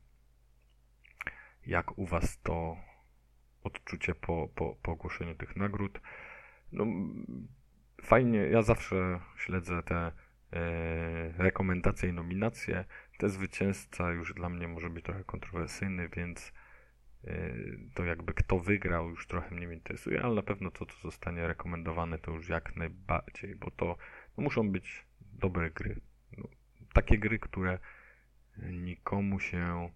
Jak 1.66 1.98
u 1.98 2.06
was 2.06 2.42
to 2.42 2.78
odczucie 3.64 4.16
po, 4.16 4.50
po, 4.56 4.76
po 4.82 4.92
ogłoszeniu 4.92 5.36
tych 5.36 5.56
nagród. 5.56 6.02
No, 6.72 6.86
fajnie, 8.02 8.38
ja 8.40 8.62
zawsze 8.62 9.20
śledzę 9.38 9.84
te 9.84 9.96
e, 9.96 10.12
rekomendacje 11.38 12.10
i 12.10 12.14
nominacje. 12.14 12.86
Te 13.18 13.30
zwycięzca 13.30 14.12
już 14.12 14.34
dla 14.34 14.50
mnie 14.50 14.68
może 14.68 14.90
być 14.90 15.06
trochę 15.06 15.24
kontrowersyjny, 15.24 16.10
więc 16.10 16.54
e, 17.24 17.54
to 17.94 18.06
jakby 18.06 18.34
kto 18.34 18.60
wygrał 18.60 19.10
już 19.10 19.28
trochę 19.28 19.56
mnie 19.56 19.74
interesuje, 19.74 20.24
ale 20.24 20.36
na 20.36 20.44
pewno 20.44 20.72
to, 20.72 20.86
co 20.86 20.98
zostanie 21.02 21.48
rekomendowane, 21.48 22.20
to 22.20 22.32
już 22.32 22.50
jak 22.50 22.76
najbardziej, 22.76 23.56
bo 23.56 23.72
to 23.72 23.98
no, 24.38 24.44
muszą 24.44 24.70
być 24.70 25.06
dobre 25.22 25.72
gry. 25.72 26.02
No, 26.38 26.48
takie 26.94 27.18
gry, 27.18 27.40
które 27.40 27.80
nikomu 28.58 29.40
się 29.40 29.90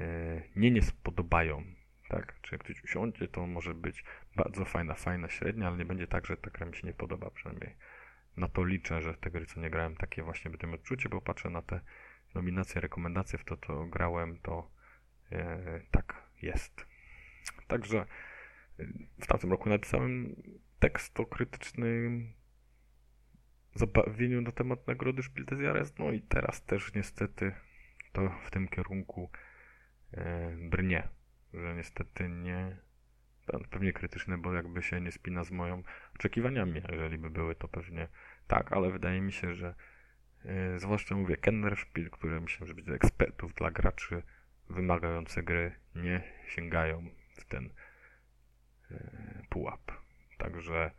e, 0.00 0.42
nie 0.56 0.70
nie 0.70 0.82
spodobają 0.82 1.79
tak? 2.10 2.40
Czy 2.40 2.54
jak 2.54 2.64
ktoś 2.64 2.84
usiądzie, 2.84 3.28
to 3.28 3.46
może 3.46 3.74
być 3.74 4.04
bardzo 4.36 4.64
fajna, 4.64 4.94
fajna 4.94 5.28
średnia, 5.28 5.66
ale 5.66 5.76
nie 5.76 5.84
będzie 5.84 6.06
tak, 6.06 6.26
że 6.26 6.36
ta 6.36 6.50
gra 6.50 6.66
mi 6.66 6.76
się 6.76 6.86
nie 6.86 6.94
podoba, 6.94 7.30
przynajmniej 7.30 7.76
na 8.36 8.48
to 8.48 8.64
liczę, 8.64 9.02
że 9.02 9.14
te 9.14 9.30
gry, 9.30 9.46
co 9.46 9.60
nie 9.60 9.70
grałem, 9.70 9.96
takie 9.96 10.22
właśnie 10.22 10.50
będę 10.50 10.66
miał 10.66 10.76
odczucie, 10.76 11.08
bo 11.08 11.20
patrzę 11.20 11.50
na 11.50 11.62
te 11.62 11.80
nominacje, 12.34 12.80
rekomendacje, 12.80 13.38
w 13.38 13.44
to, 13.44 13.56
co 13.56 13.86
grałem, 13.86 14.38
to 14.38 14.70
e, 15.32 15.80
tak 15.90 16.22
jest. 16.42 16.86
Także 17.66 17.98
e, 17.98 18.06
w 19.20 19.26
tamtym 19.26 19.50
roku 19.50 19.68
napisałem 19.68 20.36
tekst 20.78 21.20
o 21.20 21.26
krytycznym 21.26 22.32
zabawieniu 23.74 24.40
na 24.40 24.52
temat 24.52 24.86
nagrody 24.86 25.22
Spiel 25.22 25.44
des 25.44 25.60
Jahres, 25.60 25.98
no 25.98 26.12
i 26.12 26.20
teraz 26.20 26.64
też 26.64 26.94
niestety 26.94 27.52
to 28.12 28.30
w 28.44 28.50
tym 28.50 28.68
kierunku 28.68 29.30
e, 30.12 30.50
brnie, 30.70 31.08
że 31.54 31.74
niestety 31.74 32.28
nie 32.28 32.76
pewnie 33.70 33.92
krytyczne, 33.92 34.38
bo 34.38 34.54
jakby 34.54 34.82
się 34.82 35.00
nie 35.00 35.12
spina 35.12 35.44
z 35.44 35.50
moją 35.50 35.82
oczekiwaniami. 36.14 36.82
Jeżeli 36.92 37.18
by 37.18 37.30
były, 37.30 37.54
to 37.54 37.68
pewnie 37.68 38.08
tak, 38.46 38.72
ale 38.72 38.90
wydaje 38.90 39.20
mi 39.20 39.32
się, 39.32 39.54
że 39.54 39.74
yy, 40.44 40.78
zwłaszcza 40.78 41.14
mówię, 41.14 41.36
Kennerspiel, 41.36 42.10
które 42.10 42.40
myślę, 42.40 42.66
że 42.66 42.74
będzie 42.74 42.92
ekspertów 42.92 43.54
dla 43.54 43.70
graczy 43.70 44.22
wymagające 44.70 45.42
gry, 45.42 45.72
nie 45.94 46.22
sięgają 46.46 47.10
w 47.36 47.44
ten 47.44 47.64
yy, 48.90 48.98
pułap. 49.48 49.92
Także 50.38 50.90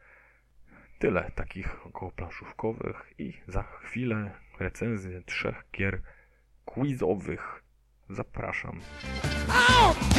tyle 0.99 1.31
takich 1.35 1.85
około 1.85 2.11
planszówkowych 2.11 3.13
i 3.17 3.33
za 3.47 3.63
chwilę 3.63 4.31
recenzję 4.59 5.21
trzech 5.21 5.63
gier 5.73 6.01
quizowych. 6.65 7.63
Zapraszam. 8.11 8.79
Hello. 9.47 9.89
Oh. 9.89 10.11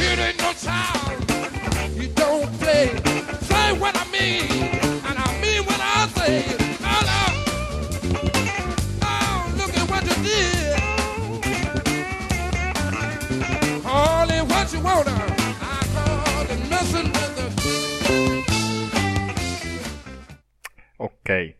Okej. 20.97 21.49
Okay. 21.49 21.53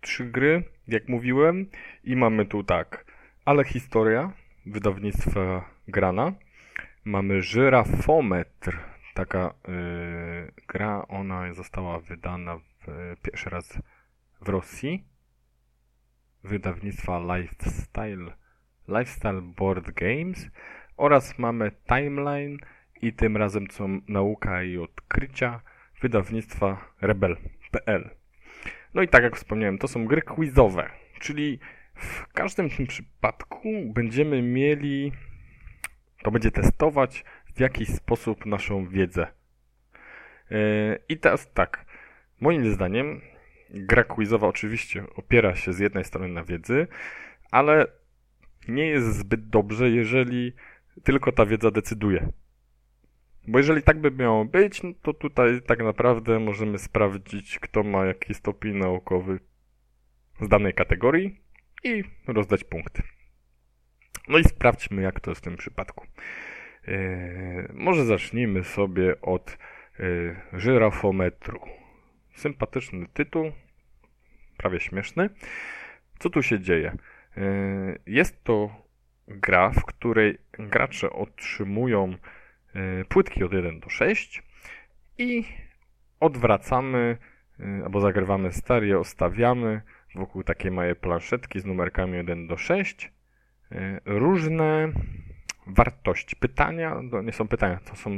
Trzy 0.00 0.24
gry, 0.24 0.62
jak 0.88 1.08
mówiłem, 1.08 1.70
i 2.04 2.16
mamy 2.16 2.46
tu 2.46 2.64
tak. 2.64 3.04
Ale 3.44 3.64
historia, 3.64 4.32
wydawnictwa 4.66 5.64
Grana. 5.88 6.32
Mamy 7.04 7.42
żyrafometr 7.42 8.78
taka 9.14 9.54
yy, 9.68 10.52
gra, 10.68 11.08
ona 11.08 11.52
została 11.52 12.00
wydana 12.00 12.56
w, 12.56 12.86
pierwszy 13.22 13.50
raz 13.50 13.78
w 14.40 14.48
Rosji 14.48 15.04
wydawnictwa 16.44 17.36
Lifestyle, 17.36 18.32
Lifestyle 18.88 19.40
Board 19.42 19.90
Games 19.90 20.48
oraz 20.96 21.38
mamy 21.38 21.72
Timeline 21.88 22.58
i 23.02 23.12
tym 23.12 23.36
razem 23.36 23.66
co 23.66 23.88
nauka 24.08 24.62
i 24.62 24.78
odkrycia 24.78 25.60
wydawnictwa 26.00 26.94
Rebel.pl. 27.00 28.10
No 28.94 29.02
i 29.02 29.08
tak 29.08 29.22
jak 29.22 29.36
wspomniałem, 29.36 29.78
to 29.78 29.88
są 29.88 30.04
gry 30.04 30.22
quizowe, 30.22 30.90
czyli 31.20 31.58
w 31.94 32.32
każdym 32.32 32.70
tym 32.70 32.86
przypadku 32.86 33.68
będziemy 33.94 34.42
mieli, 34.42 35.12
to 36.22 36.30
będzie 36.30 36.50
testować 36.50 37.24
w 37.54 37.60
jakiś 37.60 37.88
sposób 37.88 38.46
naszą 38.46 38.88
wiedzę. 38.88 39.26
E, 40.50 40.98
I 41.08 41.18
teraz 41.18 41.52
tak, 41.52 41.86
moim 42.40 42.72
zdaniem 42.72 43.20
gra 43.70 44.04
quizowa 44.04 44.46
oczywiście 44.46 45.04
opiera 45.14 45.56
się 45.56 45.72
z 45.72 45.78
jednej 45.78 46.04
strony 46.04 46.28
na 46.28 46.44
wiedzy, 46.44 46.86
ale 47.50 47.86
nie 48.68 48.86
jest 48.86 49.16
zbyt 49.16 49.48
dobrze, 49.48 49.90
jeżeli 49.90 50.52
tylko 51.04 51.32
ta 51.32 51.46
wiedza 51.46 51.70
decyduje. 51.70 52.28
Bo 53.48 53.58
jeżeli 53.58 53.82
tak 53.82 54.00
by 54.00 54.10
miało 54.10 54.44
być, 54.44 54.82
no 54.82 54.92
to 55.02 55.14
tutaj 55.14 55.62
tak 55.66 55.82
naprawdę 55.82 56.38
możemy 56.38 56.78
sprawdzić, 56.78 57.58
kto 57.58 57.82
ma 57.82 58.06
jaki 58.06 58.34
stopień 58.34 58.76
naukowy 58.76 59.38
z 60.40 60.48
danej 60.48 60.74
kategorii 60.74 61.43
i 61.84 62.04
rozdać 62.26 62.64
punkty. 62.64 63.02
No 64.28 64.38
i 64.38 64.44
sprawdźmy, 64.44 65.02
jak 65.02 65.20
to 65.20 65.30
jest 65.30 65.40
w 65.40 65.44
tym 65.44 65.56
przypadku. 65.56 66.06
E, 66.88 67.72
może 67.74 68.04
zacznijmy 68.04 68.64
sobie 68.64 69.20
od 69.20 69.58
e, 70.00 70.58
żyrafometru. 70.60 71.60
Sympatyczny 72.34 73.06
tytuł, 73.14 73.52
prawie 74.56 74.80
śmieszny. 74.80 75.30
Co 76.18 76.30
tu 76.30 76.42
się 76.42 76.60
dzieje? 76.60 76.96
E, 77.36 77.42
jest 78.06 78.44
to 78.44 78.84
gra, 79.28 79.70
w 79.70 79.84
której 79.84 80.38
gracze 80.52 81.10
otrzymują 81.10 82.14
płytki 83.08 83.44
od 83.44 83.52
1 83.52 83.80
do 83.80 83.88
6 83.88 84.42
i 85.18 85.44
odwracamy 86.20 87.16
albo 87.84 88.00
zagrywamy 88.00 88.52
stery, 88.52 88.98
ostawiamy 88.98 89.82
wokół 90.14 90.42
takiej 90.42 90.70
małej 90.70 90.96
planszetki 90.96 91.60
z 91.60 91.64
numerkami 91.64 92.16
1 92.16 92.46
do 92.46 92.56
6 92.56 93.12
różne 94.04 94.92
wartości. 95.66 96.36
Pytania, 96.36 97.00
to 97.10 97.22
nie 97.22 97.32
są 97.32 97.48
pytania, 97.48 97.78
to 97.90 97.96
są, 97.96 98.10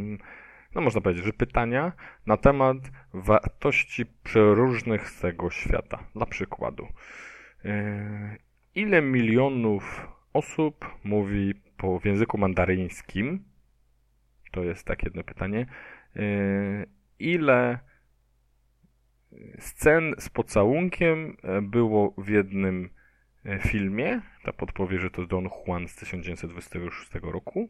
no 0.75 0.81
można 0.81 1.01
powiedzieć, 1.01 1.25
że 1.25 1.33
pytania 1.33 1.93
na 2.27 2.37
temat 2.37 2.77
wartości 3.15 4.07
przeróżnych 4.07 5.09
z 5.09 5.21
tego 5.21 5.51
świata. 5.51 5.99
Dla 6.15 6.27
przykładu, 6.27 6.89
e, 7.65 8.37
ile 8.75 9.03
milionów 9.03 10.09
osób 10.33 10.95
mówi 11.05 11.55
po 11.77 12.01
w 12.01 12.05
języku 12.05 12.39
mandaryńskim? 12.39 13.45
To 14.53 14.65
jest 14.65 14.87
takie 14.87 15.07
jedno 15.07 15.25
pytanie. 15.25 15.67
E, 16.17 16.23
ile 17.19 17.79
scen 19.59 20.15
z 20.19 20.29
pocałunkiem 20.29 21.37
było 21.63 22.15
w 22.19 22.29
jednym 22.29 22.91
E, 23.47 23.59
filmie. 23.59 24.21
Ta 24.43 24.53
podpowie, 24.53 24.99
że 24.99 25.11
to 25.11 25.27
Don 25.27 25.49
Juan 25.49 25.89
z 25.89 25.97
1926 25.97 27.11
roku. 27.23 27.69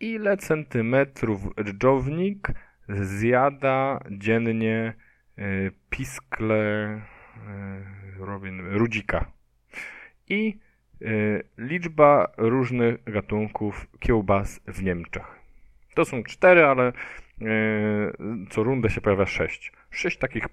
Ile 0.00 0.36
centymetrów 0.36 1.40
dżdżownik 1.64 2.48
zjada 2.88 4.00
dziennie 4.10 4.94
e, 5.38 5.42
piskle 5.90 6.56
e, 6.56 7.00
Robin, 8.18 8.60
rudzika? 8.60 9.32
I 10.28 10.58
liczba 11.58 12.32
różnych 12.36 13.04
gatunków 13.04 13.86
kiełbas 14.00 14.60
w 14.66 14.82
Niemczech. 14.82 15.40
To 15.94 16.04
są 16.04 16.22
cztery, 16.22 16.64
ale 16.64 16.92
co 18.50 18.62
rundę 18.62 18.90
się 18.90 19.00
pojawia 19.00 19.26
sześć. 19.26 19.72
Sześć 19.90 20.18
takich 20.18 20.44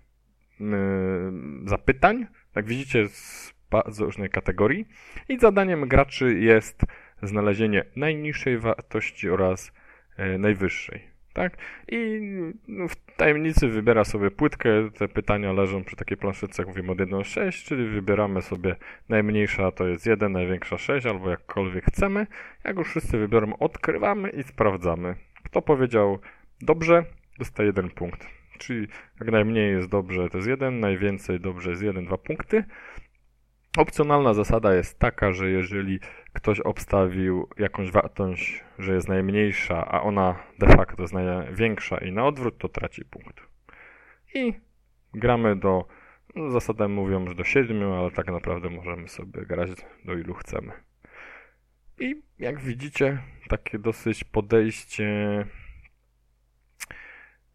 zapytań. 1.66 2.26
Jak 2.56 2.66
widzicie, 2.66 3.08
z 3.08 3.54
bardzo 3.72 4.06
różnej 4.06 4.30
kategorii 4.30 4.88
i 5.30 5.40
zadaniem 5.40 5.88
graczy 5.88 6.40
jest 6.40 6.82
znalezienie 7.24 7.86
najniższej 7.96 8.58
wartości 8.58 9.30
oraz 9.30 9.72
e, 10.18 10.38
najwyższej. 10.38 11.18
Tak? 11.34 11.58
I 11.88 12.22
no, 12.68 12.88
w 12.88 12.96
tajemnicy 12.96 13.68
wybiera 13.68 14.04
sobie 14.04 14.32
płytkę, 14.32 14.70
te 14.92 15.08
pytania 15.08 15.54
leżą 15.54 15.84
przy 15.84 15.96
takiej 15.96 16.18
planszetce, 16.18 16.62
jak 16.62 16.68
mówimy, 16.68 16.92
od 16.92 17.00
1 17.00 17.20
do 17.20 17.24
6, 17.24 17.66
czyli 17.66 17.90
wybieramy 17.90 18.42
sobie 18.42 18.76
najmniejsza 19.10 19.72
to 19.72 19.88
jest 19.88 20.06
1, 20.06 20.32
największa 20.32 20.78
6, 20.78 21.06
albo 21.06 21.30
jakkolwiek 21.30 21.86
chcemy. 21.86 22.28
Jak 22.64 22.78
już 22.78 22.90
wszyscy 22.90 23.18
wybiorą, 23.18 23.58
odkrywamy 23.58 24.30
i 24.30 24.44
sprawdzamy. 24.44 25.16
Kto 25.44 25.62
powiedział 25.62 26.20
dobrze, 26.62 27.06
dostaje 27.40 27.68
jeden 27.68 27.90
punkt. 27.90 28.28
Czyli 28.58 28.88
jak 29.20 29.32
najmniej 29.32 29.72
jest 29.72 29.90
dobrze, 29.90 30.30
to 30.30 30.38
jest 30.38 30.50
1, 30.50 30.80
najwięcej 30.80 31.40
dobrze 31.40 31.70
jest 31.70 31.82
1, 31.82 32.06
2 32.06 32.18
punkty. 32.18 32.64
Opcjonalna 33.78 34.34
zasada 34.34 34.76
jest 34.76 35.00
taka, 35.00 35.32
że 35.32 35.50
jeżeli 35.50 36.00
ktoś 36.34 36.60
obstawił 36.60 37.50
jakąś 37.58 37.92
wartość, 37.92 38.64
że 38.80 38.94
jest 38.94 39.08
najmniejsza, 39.08 39.88
a 39.88 40.02
ona 40.02 40.36
de 40.60 40.68
facto 40.68 41.02
jest 41.02 41.14
największa 41.14 41.98
i 41.98 42.12
na 42.12 42.26
odwrót, 42.26 42.58
to 42.58 42.70
traci 42.70 43.06
punkt. 43.06 43.42
I 44.34 44.54
gramy 45.14 45.56
do, 45.56 45.88
no 46.36 46.52
zasadę 46.52 46.88
mówią, 46.88 47.28
że 47.28 47.36
do 47.36 47.44
7, 47.44 47.92
ale 47.92 48.12
tak 48.12 48.28
naprawdę 48.28 48.70
możemy 48.70 49.08
sobie 49.08 49.46
grać 49.46 49.70
do 50.06 50.14
ilu 50.14 50.34
chcemy. 50.34 50.72
I 52.00 52.22
jak 52.40 52.60
widzicie, 52.60 53.18
takie 53.50 53.80
dosyć 53.80 54.24
podejście 54.24 55.06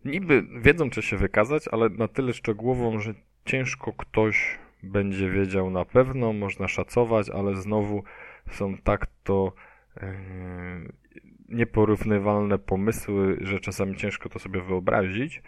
niby 0.04 0.44
wiedzą, 0.60 0.90
czy 0.90 1.02
się 1.02 1.16
wykazać, 1.16 1.68
ale 1.72 1.88
na 1.88 2.08
tyle 2.08 2.32
szczegółową, 2.32 3.00
że 3.00 3.14
ciężko 3.44 3.92
ktoś 3.92 4.58
będzie 4.82 5.30
wiedział 5.30 5.70
na 5.70 5.84
pewno, 5.84 6.32
można 6.32 6.68
szacować, 6.68 7.30
ale 7.30 7.56
znowu 7.56 8.02
są 8.50 8.76
tak 8.76 9.06
to 9.24 9.52
e, 9.96 10.14
nieporównywalne 11.48 12.58
pomysły, 12.58 13.38
że 13.40 13.60
czasami 13.60 13.96
ciężko 13.96 14.28
to 14.28 14.38
sobie 14.38 14.60
wyobrazić, 14.60 15.42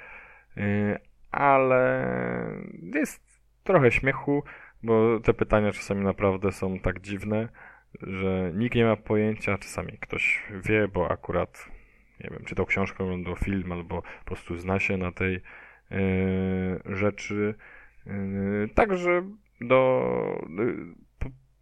e, 0.57 0.99
ale 1.31 2.09
jest 2.95 3.23
trochę 3.65 3.91
śmiechu, 3.93 4.43
bo 4.83 5.21
te 5.21 5.35
pytania 5.35 5.73
czasami 5.73 6.05
naprawdę 6.05 6.53
są 6.53 6.79
tak 6.79 7.01
dziwne, 7.01 7.49
że 8.03 8.53
nikt 8.55 8.75
nie 8.75 8.85
ma 8.85 8.97
pojęcia, 8.97 9.59
czasami 9.59 9.99
ktoś 9.99 10.43
wie, 10.65 10.89
bo 10.89 11.11
akurat 11.11 11.74
nie 12.21 12.31
wiem, 12.31 12.45
czytał 12.45 12.67
książkę, 12.67 13.05
oglądał 13.05 13.37
film, 13.37 13.73
albo 13.73 14.03
po 14.03 14.25
prostu 14.25 14.57
zna 14.57 14.81
się 14.81 14.97
na 14.97 15.13
tej 15.13 15.35
e, 15.35 15.41
rzeczy, 16.85 17.55
Yy, 18.07 18.69
także 18.75 19.23
do, 19.61 20.05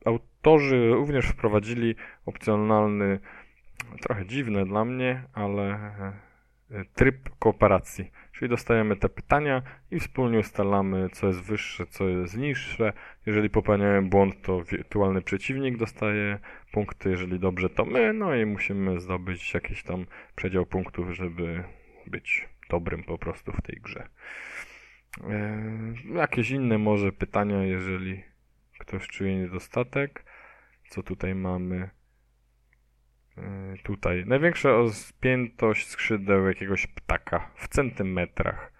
autorzy 0.04 0.90
również 0.90 1.26
wprowadzili 1.26 1.94
opcjonalny, 2.26 3.18
trochę 4.00 4.26
dziwny 4.26 4.64
dla 4.64 4.84
mnie, 4.84 5.22
ale 5.32 5.92
tryb 6.94 7.28
kooperacji. 7.38 8.10
Czyli 8.32 8.48
dostajemy 8.48 8.96
te 8.96 9.08
pytania 9.08 9.62
i 9.90 10.00
wspólnie 10.00 10.38
ustalamy, 10.38 11.08
co 11.12 11.26
jest 11.26 11.42
wyższe, 11.42 11.86
co 11.86 12.08
jest 12.08 12.36
niższe. 12.36 12.92
Jeżeli 13.26 13.50
popełniamy 13.50 14.02
błąd, 14.02 14.42
to 14.42 14.62
wirtualny 14.64 15.22
przeciwnik 15.22 15.76
dostaje 15.76 16.38
punkty, 16.72 17.10
jeżeli 17.10 17.38
dobrze, 17.38 17.68
to 17.70 17.84
my, 17.84 18.12
no 18.12 18.34
i 18.34 18.46
musimy 18.46 19.00
zdobyć 19.00 19.54
jakiś 19.54 19.82
tam 19.82 20.06
przedział 20.36 20.66
punktów, 20.66 21.10
żeby 21.10 21.64
być 22.06 22.48
dobrym 22.70 23.04
po 23.04 23.18
prostu 23.18 23.52
w 23.52 23.62
tej 23.62 23.80
grze. 23.80 24.08
Eee, 25.30 26.14
jakieś 26.14 26.50
inne 26.50 26.78
może 26.78 27.12
pytania, 27.12 27.64
jeżeli 27.64 28.22
ktoś 28.78 29.08
czuje 29.08 29.36
niedostatek. 29.36 30.24
Co 30.88 31.02
tutaj 31.02 31.34
mamy? 31.34 31.90
Eee, 33.42 33.78
tutaj. 33.82 34.24
Największa 34.26 34.68
spiętość 34.92 35.86
skrzydeł 35.86 36.46
jakiegoś 36.46 36.86
ptaka 36.86 37.50
w 37.54 37.68
centymetrach. 37.68 38.72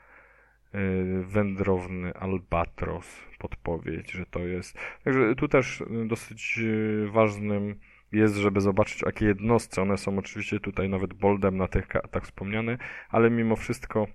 Eee, 0.75 1.25
wędrowny 1.25 2.15
albatros. 2.15 3.25
Podpowiedź, 3.39 4.13
że 4.13 4.27
to 4.27 4.39
jest. 4.39 4.79
Także 5.05 5.35
tu 5.35 5.49
też 5.49 5.83
dosyć 6.07 6.59
e, 6.59 7.11
ważnym 7.11 7.81
jest, 8.13 8.37
żeby 8.37 8.61
zobaczyć, 8.61 9.03
jakie 9.03 9.27
jednostce. 9.27 9.83
One 9.83 9.99
są 9.99 10.19
oczywiście 10.19 10.61
tutaj 10.61 10.89
nawet 10.89 11.15
boldem 11.15 11.57
na 11.57 11.69
tych 11.69 11.89
kartach 11.89 12.25
wspomniane, 12.25 12.79
ale 13.11 13.31
mimo 13.31 13.57
wszystko, 13.57 14.07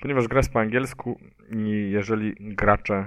ponieważ 0.00 0.28
gra 0.28 0.38
jest 0.38 0.52
po 0.52 0.60
angielsku 0.60 1.20
i 1.50 1.90
jeżeli 1.90 2.34
gracze 2.38 3.06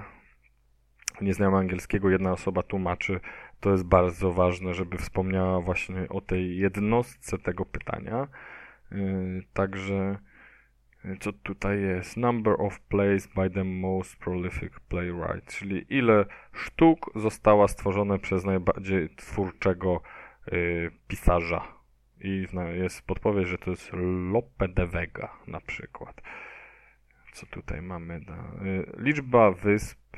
nie 1.22 1.34
znają 1.34 1.58
angielskiego, 1.58 2.10
jedna 2.10 2.32
osoba 2.32 2.64
tłumaczy, 2.64 3.20
to 3.62 3.72
jest 3.72 3.84
bardzo 3.84 4.32
ważne, 4.32 4.74
żeby 4.74 4.98
wspomniała 4.98 5.62
właśnie 5.62 6.10
o 6.10 6.22
tej 6.22 6.58
jednostce 6.58 7.38
tego 7.38 7.66
pytania. 7.66 8.28
Yy, 8.92 9.44
także 9.54 10.18
yy, 11.06 11.18
co 11.18 11.34
tutaj 11.34 11.82
jest? 11.82 12.18
Number 12.18 12.56
of 12.58 12.80
plays 12.80 13.28
by 13.28 13.50
the 13.50 13.64
most 13.64 14.20
prolific 14.20 14.80
playwright, 14.80 15.58
czyli 15.58 15.86
ile 15.90 16.26
sztuk 16.54 17.12
została 17.16 17.68
stworzone 17.68 18.20
przez 18.20 18.46
najbardziej 18.46 19.10
twórczego 19.10 20.02
yy, 20.52 20.92
pisarza. 21.08 21.82
I 22.24 22.48
jest 22.74 23.08
podpowiedź, 23.08 23.48
że 23.48 23.58
to 23.58 23.72
jest 23.72 23.92
Lope 24.32 24.68
de 24.68 24.88
Vega 24.88 25.38
na 25.48 25.62
przykład. 25.62 26.22
Co 27.34 27.46
tutaj 27.46 27.82
mamy? 27.82 28.22
Liczba 28.98 29.52
wysp 29.52 30.18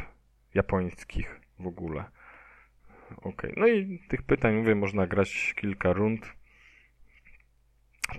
japońskich 0.53 1.41
w 1.59 1.67
ogóle. 1.67 2.03
Ok, 3.21 3.43
no 3.57 3.67
i 3.67 3.99
tych 4.07 4.21
pytań, 4.21 4.55
mówię, 4.55 4.75
można 4.75 5.07
grać 5.07 5.53
kilka 5.57 5.93
rund. 5.93 6.33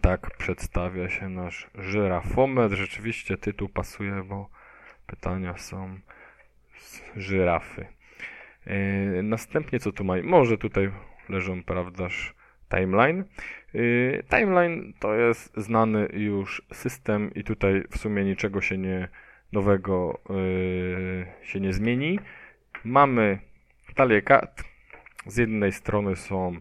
Tak 0.01 0.37
przedstawia 0.37 1.09
się 1.09 1.29
nasz 1.29 1.71
żyrafometr. 1.75 2.77
Rzeczywiście 2.77 3.37
tytuł 3.37 3.69
pasuje, 3.69 4.23
bo 4.29 4.51
pytania 5.07 5.59
są 5.59 5.99
z 6.79 7.03
żyrafy. 7.17 7.87
Yy, 8.67 9.23
następnie 9.23 9.81
co 9.81 9.93
tu 9.93 10.05
mamy? 10.05 10.23
Może 10.23 10.59
tutaj 10.59 10.91
leżą, 11.29 11.63
prawdaż, 11.63 12.35
timeline. 12.77 13.25
Yy, 13.75 14.25
timeline 14.31 14.93
to 15.01 15.15
jest 15.15 15.57
znany 15.57 16.09
już 16.13 16.63
system 16.73 17.35
i 17.35 17.45
tutaj 17.45 17.85
w 17.91 17.99
sumie 17.99 18.25
niczego 18.25 18.61
się 18.61 18.79
nie 18.79 19.09
nowego 19.53 20.21
yy, 20.31 21.27
się 21.47 21.61
nie 21.61 21.73
zmieni. 21.73 22.19
Mamy 22.85 23.39
talię 23.95 24.23
kart. 24.23 24.74
Z 25.27 25.37
jednej 25.37 25.73
strony 25.73 26.17
są 26.17 26.57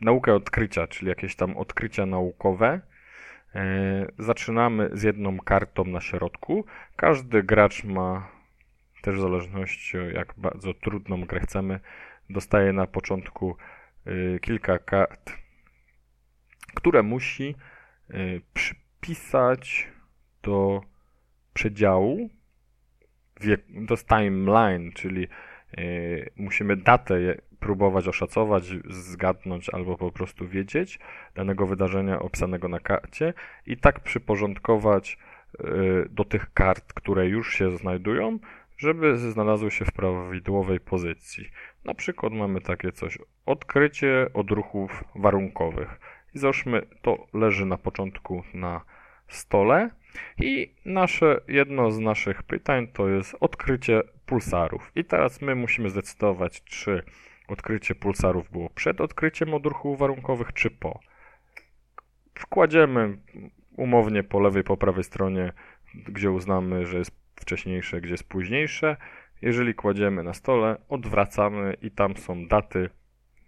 naukę 0.00 0.34
odkrycia, 0.34 0.86
czyli 0.86 1.08
jakieś 1.08 1.36
tam 1.36 1.56
odkrycia 1.56 2.06
naukowe. 2.06 2.80
Yy, 3.54 3.60
zaczynamy 4.18 4.90
z 4.92 5.02
jedną 5.02 5.38
kartą 5.38 5.84
na 5.84 6.00
środku. 6.00 6.64
Każdy 6.96 7.42
gracz 7.42 7.84
ma 7.84 8.28
też 9.02 9.16
w 9.16 9.20
zależności 9.20 9.96
jak 10.14 10.34
bardzo 10.36 10.74
trudną 10.74 11.24
grę 11.24 11.40
chcemy, 11.40 11.80
dostaje 12.30 12.72
na 12.72 12.86
początku 12.86 13.56
y, 14.06 14.38
kilka 14.42 14.78
kart, 14.78 15.32
które 16.74 17.02
musi 17.02 17.54
y, 18.10 18.40
przypisać 18.54 19.88
do 20.42 20.80
przedziału, 21.54 22.30
jest 23.90 24.08
timeline, 24.08 24.92
czyli 24.92 25.28
musimy 26.36 26.76
datę 26.76 27.20
próbować 27.60 28.08
oszacować, 28.08 28.64
zgadnąć 28.88 29.70
albo 29.70 29.96
po 29.96 30.12
prostu 30.12 30.48
wiedzieć 30.48 30.98
danego 31.34 31.66
wydarzenia 31.66 32.18
opisanego 32.18 32.68
na 32.68 32.80
karcie 32.80 33.34
i 33.66 33.76
tak 33.76 34.00
przyporządkować 34.00 35.18
do 36.10 36.24
tych 36.24 36.52
kart, 36.52 36.92
które 36.92 37.28
już 37.28 37.54
się 37.54 37.70
znajdują, 37.76 38.38
żeby 38.76 39.16
znalazły 39.16 39.70
się 39.70 39.84
w 39.84 39.92
prawidłowej 39.92 40.80
pozycji. 40.80 41.50
Na 41.84 41.94
przykład 41.94 42.32
mamy 42.32 42.60
takie 42.60 42.92
coś, 42.92 43.18
odkrycie 43.46 44.26
odruchów 44.34 45.04
warunkowych. 45.14 46.00
I 46.34 46.38
załóżmy, 46.38 46.82
to 47.02 47.26
leży 47.32 47.66
na 47.66 47.78
początku 47.78 48.42
na 48.54 48.80
stole 49.28 49.90
i 50.38 50.74
nasze, 50.84 51.40
jedno 51.48 51.90
z 51.90 51.98
naszych 51.98 52.42
pytań 52.42 52.88
to 52.88 53.08
jest 53.08 53.36
odkrycie 53.40 54.02
pulsarów. 54.26 54.92
I 54.94 55.04
teraz 55.04 55.42
my 55.42 55.54
musimy 55.54 55.90
zdecydować, 55.90 56.64
czy 56.64 57.02
odkrycie 57.52 57.94
pulsarów 57.94 58.50
było 58.50 58.70
przed 58.70 59.00
odkryciem 59.00 59.54
odruchów 59.54 59.98
warunkowych, 59.98 60.52
czy 60.52 60.70
po. 60.70 61.00
Wkładziemy 62.34 63.18
umownie 63.76 64.22
po 64.22 64.40
lewej, 64.40 64.64
po 64.64 64.76
prawej 64.76 65.04
stronie, 65.04 65.52
gdzie 65.94 66.30
uznamy, 66.30 66.86
że 66.86 66.98
jest 66.98 67.10
wcześniejsze, 67.34 68.00
gdzie 68.00 68.10
jest 68.10 68.28
późniejsze. 68.28 68.96
Jeżeli 69.42 69.74
kładziemy 69.74 70.22
na 70.22 70.34
stole, 70.34 70.76
odwracamy 70.88 71.76
i 71.82 71.90
tam 71.90 72.16
są 72.16 72.46
daty. 72.46 72.90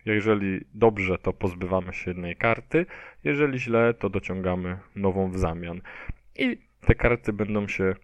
Jeżeli 0.04 0.60
dobrze, 0.74 1.18
to 1.18 1.32
pozbywamy 1.32 1.92
się 1.92 2.10
jednej 2.10 2.36
karty. 2.36 2.86
Jeżeli 3.24 3.58
źle, 3.58 3.94
to 3.94 4.10
dociągamy 4.10 4.78
nową 4.96 5.30
w 5.30 5.38
zamian. 5.38 5.80
I 6.36 6.58
te 6.80 6.94
karty 6.94 7.32
będą 7.32 7.68
się 7.68 7.94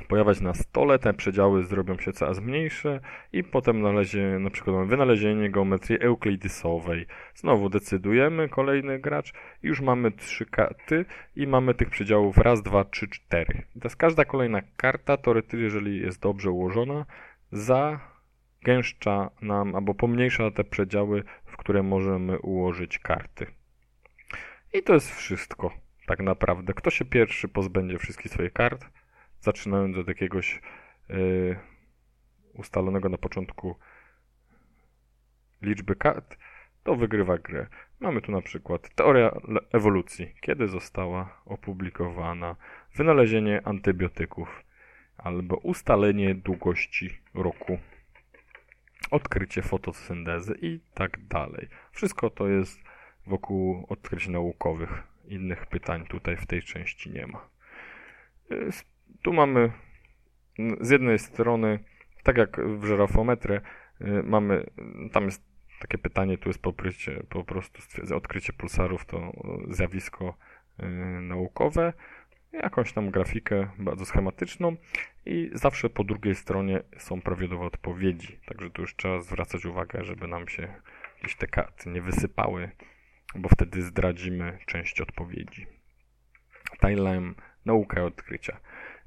pojawiać 0.00 0.40
na 0.40 0.54
stole, 0.54 0.98
te 0.98 1.14
przedziały 1.14 1.64
zrobią 1.64 1.98
się 1.98 2.12
coraz 2.12 2.40
mniejsze 2.40 3.00
i 3.32 3.44
potem 3.44 3.82
nalezie, 3.82 4.38
na 4.38 4.50
przykład 4.50 4.88
wynalezienie 4.88 5.50
geometrii 5.50 6.02
euklidysowej. 6.02 7.06
Znowu 7.34 7.68
decydujemy, 7.68 8.48
kolejny 8.48 8.98
gracz 8.98 9.32
i 9.62 9.66
już 9.66 9.80
mamy 9.80 10.12
trzy 10.12 10.46
karty 10.46 11.04
i 11.36 11.46
mamy 11.46 11.74
tych 11.74 11.90
przedziałów 11.90 12.38
raz, 12.38 12.62
dwa, 12.62 12.84
trzy, 12.84 13.08
cztery. 13.08 13.62
I 13.76 13.80
teraz 13.80 13.96
każda 13.96 14.24
kolejna 14.24 14.62
karta, 14.76 15.16
teoretycznie, 15.16 15.60
jeżeli 15.60 16.00
jest 16.00 16.22
dobrze 16.22 16.50
ułożona, 16.50 17.06
zagęszcza 17.52 19.30
nam 19.42 19.74
albo 19.74 19.94
pomniejsza 19.94 20.50
te 20.50 20.64
przedziały, 20.64 21.24
w 21.44 21.56
które 21.56 21.82
możemy 21.82 22.38
ułożyć 22.38 22.98
karty. 22.98 23.46
I 24.72 24.82
to 24.82 24.94
jest 24.94 25.14
wszystko, 25.14 25.72
tak 26.06 26.20
naprawdę. 26.20 26.74
Kto 26.74 26.90
się 26.90 27.04
pierwszy 27.04 27.48
pozbędzie 27.48 27.98
wszystkich 27.98 28.32
swoich 28.32 28.52
kart, 28.52 28.84
zaczynając 29.46 29.96
od 29.96 30.08
jakiegoś 30.08 30.60
yy, 31.08 31.56
ustalonego 32.54 33.08
na 33.08 33.18
początku 33.18 33.76
liczby 35.62 35.96
kart, 35.96 36.36
to 36.84 36.96
wygrywa 36.96 37.38
grę. 37.38 37.66
Mamy 38.00 38.20
tu 38.20 38.32
na 38.32 38.42
przykład 38.42 38.94
teoria 38.94 39.30
ewolucji, 39.72 40.34
kiedy 40.40 40.68
została 40.68 41.42
opublikowana, 41.44 42.56
wynalezienie 42.94 43.60
antybiotyków 43.64 44.64
albo 45.18 45.56
ustalenie 45.56 46.34
długości 46.34 47.18
roku, 47.34 47.78
odkrycie 49.10 49.62
fotosyntezy 49.62 50.58
i 50.62 50.80
tak 50.94 51.26
dalej. 51.26 51.68
Wszystko 51.92 52.30
to 52.30 52.48
jest 52.48 52.80
wokół 53.26 53.86
odkryć 53.88 54.28
naukowych. 54.28 55.02
Innych 55.24 55.66
pytań 55.66 56.06
tutaj 56.06 56.36
w 56.36 56.46
tej 56.46 56.62
części 56.62 57.10
nie 57.10 57.26
ma. 57.26 57.48
Y, 59.16 59.22
tu 59.22 59.32
mamy 59.32 59.72
z 60.80 60.90
jednej 60.90 61.18
strony, 61.18 61.78
tak 62.22 62.36
jak 62.36 62.60
w 62.60 62.84
żyrafometrze, 62.84 63.60
y, 64.00 64.22
mamy, 64.22 64.66
tam 65.12 65.24
jest 65.24 65.42
takie 65.80 65.98
pytanie, 65.98 66.38
tu 66.38 66.48
jest 66.48 66.62
pokrycie, 66.62 67.22
po 67.28 67.44
prostu 67.44 67.82
odkrycie 68.14 68.52
pulsarów, 68.52 69.04
to 69.04 69.32
zjawisko 69.68 70.36
y, 70.80 70.86
naukowe, 71.20 71.92
jakąś 72.52 72.92
tam 72.92 73.10
grafikę 73.10 73.68
bardzo 73.78 74.04
schematyczną 74.04 74.76
i 75.26 75.50
zawsze 75.52 75.90
po 75.90 76.04
drugiej 76.04 76.34
stronie 76.34 76.82
są 76.98 77.20
prawidłowe 77.20 77.66
odpowiedzi, 77.66 78.38
także 78.46 78.70
tu 78.70 78.82
już 78.82 78.96
trzeba 78.96 79.20
zwracać 79.20 79.64
uwagę, 79.64 80.04
żeby 80.04 80.28
nam 80.28 80.48
się 80.48 80.74
gdzieś 81.22 81.36
te 81.36 81.46
karty 81.46 81.90
nie 81.90 82.02
wysypały, 82.02 82.70
bo 83.34 83.48
wtedy 83.48 83.82
zdradzimy 83.82 84.58
część 84.66 85.00
odpowiedzi. 85.00 85.66
Timeline, 86.80 87.34
nauka 87.64 88.04
odkrycia. 88.04 88.60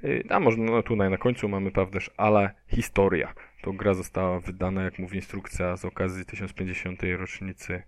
Y, 0.03 0.23
a 0.29 0.39
może 0.39 0.57
no 0.57 0.83
tutaj 0.83 1.09
na 1.09 1.17
końcu 1.17 1.49
mamy 1.49 1.71
prawda, 1.71 1.99
ale 2.17 2.53
historia, 2.67 3.33
To 3.61 3.73
gra 3.73 3.93
została 3.93 4.39
wydana, 4.39 4.83
jak 4.83 4.99
mówi 4.99 5.15
instrukcja, 5.15 5.77
z 5.77 5.85
okazji 5.85 6.25
1050. 6.25 7.01
rocznicy 7.17 7.83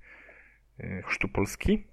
y, 0.79 1.03
Chrztu 1.05 1.27
Polski. 1.27 1.87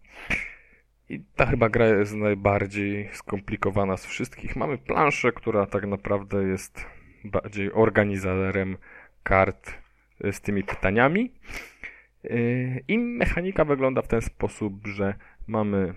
I 1.09 1.21
ta 1.37 1.47
chyba 1.47 1.69
gra 1.69 1.87
jest 1.87 2.15
najbardziej 2.15 3.09
skomplikowana 3.13 3.97
z 3.97 4.07
wszystkich. 4.07 4.57
Mamy 4.57 4.79
planszę, 4.79 5.33
która 5.33 5.67
tak 5.67 5.87
naprawdę 5.87 6.43
jest 6.43 6.87
bardziej 7.25 7.73
organizatorem 7.73 8.77
kart 9.23 9.75
y, 10.25 10.33
z 10.33 10.41
tymi 10.41 10.65
pytaniami. 10.65 11.33
I 12.89 12.99
mechanika 12.99 13.65
wygląda 13.65 14.03
w 14.03 14.09
ten 14.09 14.23
sposób, 14.23 14.87
że 14.87 15.15
mamy 15.47 15.95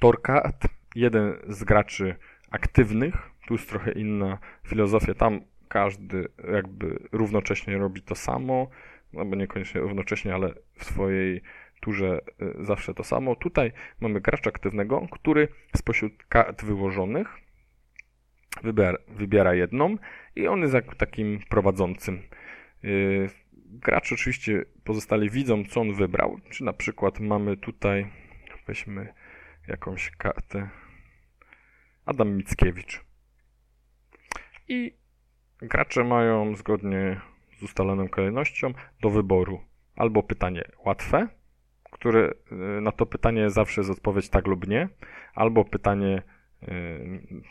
tor 0.00 0.22
kart, 0.22 0.64
jeden 0.94 1.36
z 1.48 1.64
graczy 1.64 2.16
aktywnych, 2.54 3.30
tu 3.46 3.54
jest 3.54 3.68
trochę 3.68 3.92
inna 3.92 4.38
filozofia, 4.66 5.14
tam 5.14 5.40
każdy 5.68 6.28
jakby 6.52 6.98
równocześnie 7.12 7.78
robi 7.78 8.02
to 8.02 8.14
samo, 8.14 8.68
albo 9.18 9.36
niekoniecznie 9.36 9.80
równocześnie, 9.80 10.34
ale 10.34 10.54
w 10.78 10.84
swojej 10.84 11.42
turze 11.80 12.20
y, 12.60 12.64
zawsze 12.64 12.94
to 12.94 13.04
samo. 13.04 13.36
Tutaj 13.36 13.72
mamy 14.00 14.20
gracza 14.20 14.50
aktywnego, 14.50 15.06
który 15.10 15.48
spośród 15.76 16.12
kart 16.28 16.64
wyłożonych 16.64 17.28
wybiera, 18.62 18.98
wybiera 19.08 19.54
jedną 19.54 19.96
i 20.36 20.48
on 20.48 20.60
jest 20.60 20.74
jak 20.74 20.96
takim 20.96 21.38
prowadzącym. 21.48 22.22
Yy, 22.82 23.28
gracz 23.66 24.12
oczywiście 24.12 24.64
pozostali 24.84 25.30
widzą, 25.30 25.64
co 25.64 25.80
on 25.80 25.94
wybrał. 25.94 26.38
Czy 26.50 26.64
na 26.64 26.72
przykład 26.72 27.20
mamy 27.20 27.56
tutaj, 27.56 28.06
weźmy 28.66 29.14
jakąś 29.68 30.10
kartę, 30.10 30.68
Adam 32.06 32.36
Mickiewicz. 32.36 33.04
I 34.68 34.94
gracze 35.58 36.04
mają 36.04 36.56
zgodnie 36.56 37.20
z 37.58 37.62
ustaloną 37.62 38.08
kolejnością 38.08 38.72
do 39.00 39.10
wyboru 39.10 39.60
albo 39.96 40.22
pytanie 40.22 40.64
łatwe, 40.84 41.28
które 41.90 42.30
y, 42.78 42.80
na 42.80 42.92
to 42.92 43.06
pytanie 43.06 43.50
zawsze 43.50 43.80
jest 43.80 43.90
odpowiedź 43.90 44.28
tak 44.28 44.46
lub 44.46 44.68
nie, 44.68 44.88
albo 45.34 45.64
pytanie 45.64 46.22
y, 46.62 46.66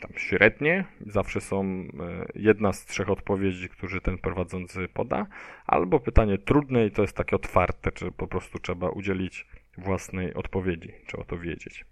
tam 0.00 0.10
średnie, 0.16 0.84
zawsze 1.06 1.40
są 1.40 1.64
y, 1.64 1.88
jedna 2.34 2.72
z 2.72 2.84
trzech 2.84 3.10
odpowiedzi, 3.10 3.68
które 3.68 4.00
ten 4.00 4.18
prowadzący 4.18 4.88
poda, 4.88 5.26
albo 5.66 6.00
pytanie 6.00 6.38
trudne 6.38 6.86
i 6.86 6.90
to 6.90 7.02
jest 7.02 7.16
takie 7.16 7.36
otwarte, 7.36 7.92
czy 7.92 8.12
po 8.12 8.26
prostu 8.26 8.58
trzeba 8.58 8.88
udzielić 8.88 9.46
własnej 9.78 10.34
odpowiedzi, 10.34 10.92
trzeba 11.06 11.24
to 11.24 11.38
wiedzieć. 11.38 11.84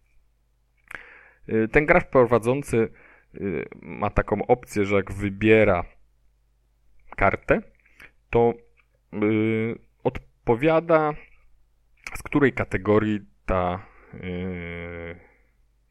Ten 1.72 1.86
gracz 1.86 2.04
prowadzący 2.04 2.88
ma 3.82 4.10
taką 4.10 4.46
opcję, 4.46 4.84
że 4.84 4.96
jak 4.96 5.12
wybiera 5.12 5.84
kartę, 7.16 7.62
to 8.30 8.54
odpowiada 10.04 11.12
z 12.14 12.22
której 12.22 12.52
kategorii 12.52 13.20
ta, 13.46 13.86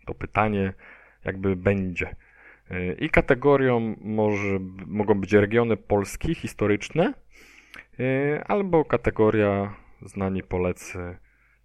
to 0.06 0.14
pytanie 0.14 0.74
jakby 1.26 1.56
będzie. 1.56 2.16
I 3.00 3.10
kategorią 3.10 3.96
może, 4.02 4.60
mogą 4.88 5.22
być 5.22 5.34
regiony 5.34 5.78
polskie, 5.78 6.36
historyczne, 6.36 7.14
albo 8.46 8.86
kategoria 8.86 9.76
znani 10.02 10.44
Polacy 10.44 11.18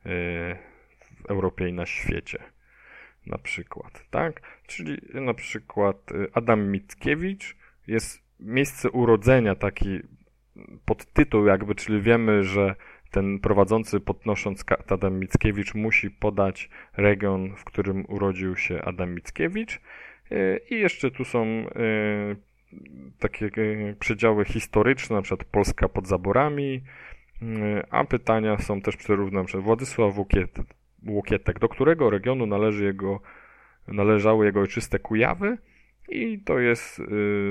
w 0.05 1.27
Europie 1.29 1.69
i 1.69 1.73
na 1.73 1.87
świecie. 1.87 2.39
Na 3.27 3.39
przykład, 3.39 4.05
tak? 4.11 4.41
Czyli 4.67 4.99
na 5.15 5.35
przykład 5.35 6.13
Adam 6.33 6.71
Mickiewicz 6.71 7.57
jest 7.87 8.23
miejsce 8.41 8.91
urodzenia, 8.91 9.55
taki 9.55 10.01
podtytuł 10.85 11.47
jakby, 11.47 11.75
czyli 11.75 12.03
wiemy, 12.03 12.43
że 12.45 12.75
ten 13.11 13.39
prowadzący 13.39 14.01
podnosząc 14.01 14.65
kartę 14.65 14.95
Adam 14.95 15.19
Mickiewicz 15.21 15.75
musi 15.75 16.11
podać 16.11 16.71
region, 16.97 17.57
w 17.57 17.65
którym 17.65 18.05
urodził 18.09 18.57
się 18.57 18.83
Adam 18.83 19.15
Mickiewicz. 19.15 19.81
E, 20.31 20.57
I 20.71 20.75
jeszcze 20.75 21.11
tu 21.11 21.25
są 21.25 21.45
e, 21.45 21.67
takie 23.19 23.51
przedziały 23.99 24.45
historyczne, 24.45 25.17
na 25.17 25.23
przykład 25.23 25.49
Polska 25.49 25.89
pod 25.89 26.07
zaborami, 26.07 26.83
a 27.91 28.05
pytania 28.05 28.59
są 28.59 28.81
też 28.81 28.97
przerówne, 28.97 29.39
na 29.39 29.45
przykład 29.45 29.65
Władysław 29.65 30.19
Łokietek, 30.19 30.67
Łokietek, 31.07 31.59
do 31.59 31.69
którego 31.69 32.11
regionu 32.11 32.47
należy 32.47 32.85
jego, 32.85 33.21
należały 33.89 34.47
jego 34.47 34.61
ojczyste 34.61 34.99
Kujawy 34.99 35.59
i 36.09 36.39
to 36.39 36.59
jest 36.59 36.97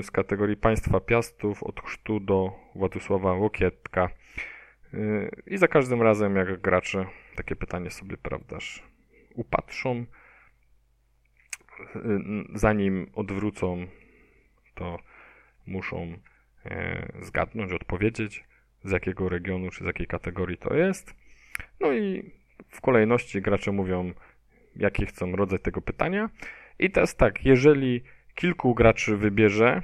z 0.02 0.10
kategorii 0.10 0.56
państwa 0.56 1.00
Piastów 1.00 1.62
od 1.62 1.80
chrztu 1.80 2.20
do 2.20 2.52
Władysława 2.74 3.32
Łokietka. 3.32 4.10
Yy, 4.92 5.30
I 5.46 5.58
za 5.58 5.68
każdym 5.68 6.02
razem, 6.02 6.36
jak 6.36 6.60
gracze 6.60 7.06
takie 7.36 7.56
pytanie 7.56 7.90
sobie, 7.90 8.16
prawdaż, 8.16 8.82
upatrzą, 9.34 9.94
yy, 9.94 10.04
zanim 12.54 13.10
odwrócą, 13.14 13.86
to 14.74 14.98
muszą 15.66 16.18
zgadnąć, 17.20 17.72
odpowiedzieć, 17.72 18.44
z 18.84 18.90
jakiego 18.90 19.28
regionu 19.28 19.70
czy 19.70 19.84
z 19.84 19.86
jakiej 19.86 20.06
kategorii 20.06 20.58
to 20.58 20.74
jest. 20.74 21.14
No 21.80 21.92
i 21.92 22.30
w 22.68 22.80
kolejności 22.80 23.42
gracze 23.42 23.72
mówią, 23.72 24.12
jaki 24.76 25.06
chcą 25.06 25.36
rodzaj 25.36 25.58
tego 25.58 25.80
pytania. 25.80 26.30
I 26.78 26.90
teraz 26.90 27.16
tak, 27.16 27.44
jeżeli 27.44 28.02
kilku 28.34 28.74
graczy 28.74 29.16
wybierze 29.16 29.82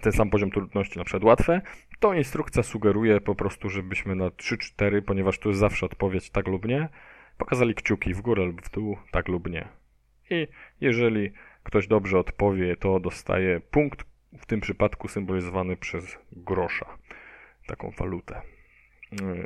ten 0.00 0.12
sam 0.12 0.30
poziom 0.30 0.50
trudności, 0.50 0.98
na 0.98 1.04
przykład 1.04 1.24
łatwe, 1.24 1.62
to 2.00 2.14
instrukcja 2.14 2.62
sugeruje 2.62 3.20
po 3.20 3.34
prostu, 3.34 3.68
żebyśmy 3.68 4.14
na 4.14 4.28
3-4, 4.28 5.02
ponieważ 5.02 5.38
tu 5.38 5.48
jest 5.48 5.60
zawsze 5.60 5.86
odpowiedź 5.86 6.30
tak 6.30 6.48
lub 6.48 6.64
nie, 6.64 6.88
pokazali 7.38 7.74
kciuki 7.74 8.14
w 8.14 8.20
górę 8.20 8.44
lub 8.44 8.62
w 8.62 8.70
dół, 8.70 8.96
tak 9.10 9.28
lub 9.28 9.50
nie. 9.50 9.68
I 10.30 10.48
jeżeli 10.80 11.32
ktoś 11.62 11.86
dobrze 11.86 12.18
odpowie, 12.18 12.76
to 12.76 13.00
dostaje 13.00 13.60
punkt, 13.60 14.04
w 14.38 14.46
tym 14.46 14.60
przypadku 14.60 15.08
symbolizowany 15.08 15.76
przez 15.76 16.18
grosza, 16.32 16.98
taką 17.66 17.90
walutę. 17.90 18.42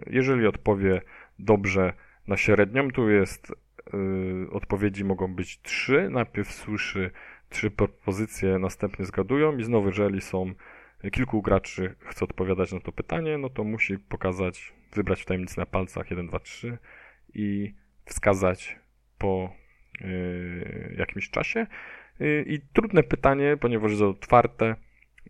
Jeżeli 0.07 0.47
odpowie 0.47 1.01
dobrze 1.45 1.93
na 2.27 2.37
średnią, 2.37 2.91
tu 2.91 3.11
jest 3.11 3.53
yy, 3.93 4.51
odpowiedzi 4.51 5.05
mogą 5.05 5.35
być 5.35 5.63
trzy. 5.63 6.09
Najpierw 6.11 6.53
słyszy 6.53 7.11
trzy 7.49 7.71
propozycje, 7.71 8.59
następnie 8.59 9.05
zgadują 9.05 9.59
i 9.59 9.65
znowu, 9.65 9.89
jeżeli 9.89 10.21
są 10.21 10.55
kilku 11.13 11.43
graczy 11.43 11.95
chce 11.99 12.25
odpowiadać 12.25 12.73
na 12.73 12.81
to 12.81 12.93
pytanie, 12.93 13.39
no 13.39 13.51
to 13.51 13.65
musi 13.65 13.99
pokazać, 13.99 14.73
wybrać 14.93 15.23
w 15.23 15.25
tajemnicy 15.25 15.59
na 15.59 15.67
palcach 15.67 16.11
1, 16.11 16.27
2, 16.27 16.39
3 16.39 16.79
i 17.35 17.75
wskazać 18.05 18.79
po 19.19 19.53
y, 20.01 20.95
jakimś 20.99 21.31
czasie. 21.31 21.67
Y, 22.21 22.45
I 22.49 22.61
trudne 22.73 23.03
pytanie, 23.03 23.57
ponieważ 23.61 23.91
jest 23.91 24.03
otwarte, 24.03 24.77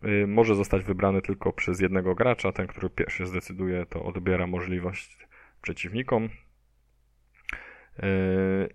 y, 0.03 0.27
może 0.27 0.55
zostać 0.55 0.83
wybrane 0.83 1.21
tylko 1.21 1.53
przez 1.53 1.79
jednego 1.79 2.15
gracza. 2.15 2.51
Ten, 2.51 2.67
który 2.67 2.89
pierwszy 2.89 3.25
zdecyduje, 3.25 3.85
to 3.85 4.03
odbiera 4.03 4.47
możliwość 4.47 5.27
przeciwnikom. 5.61 6.29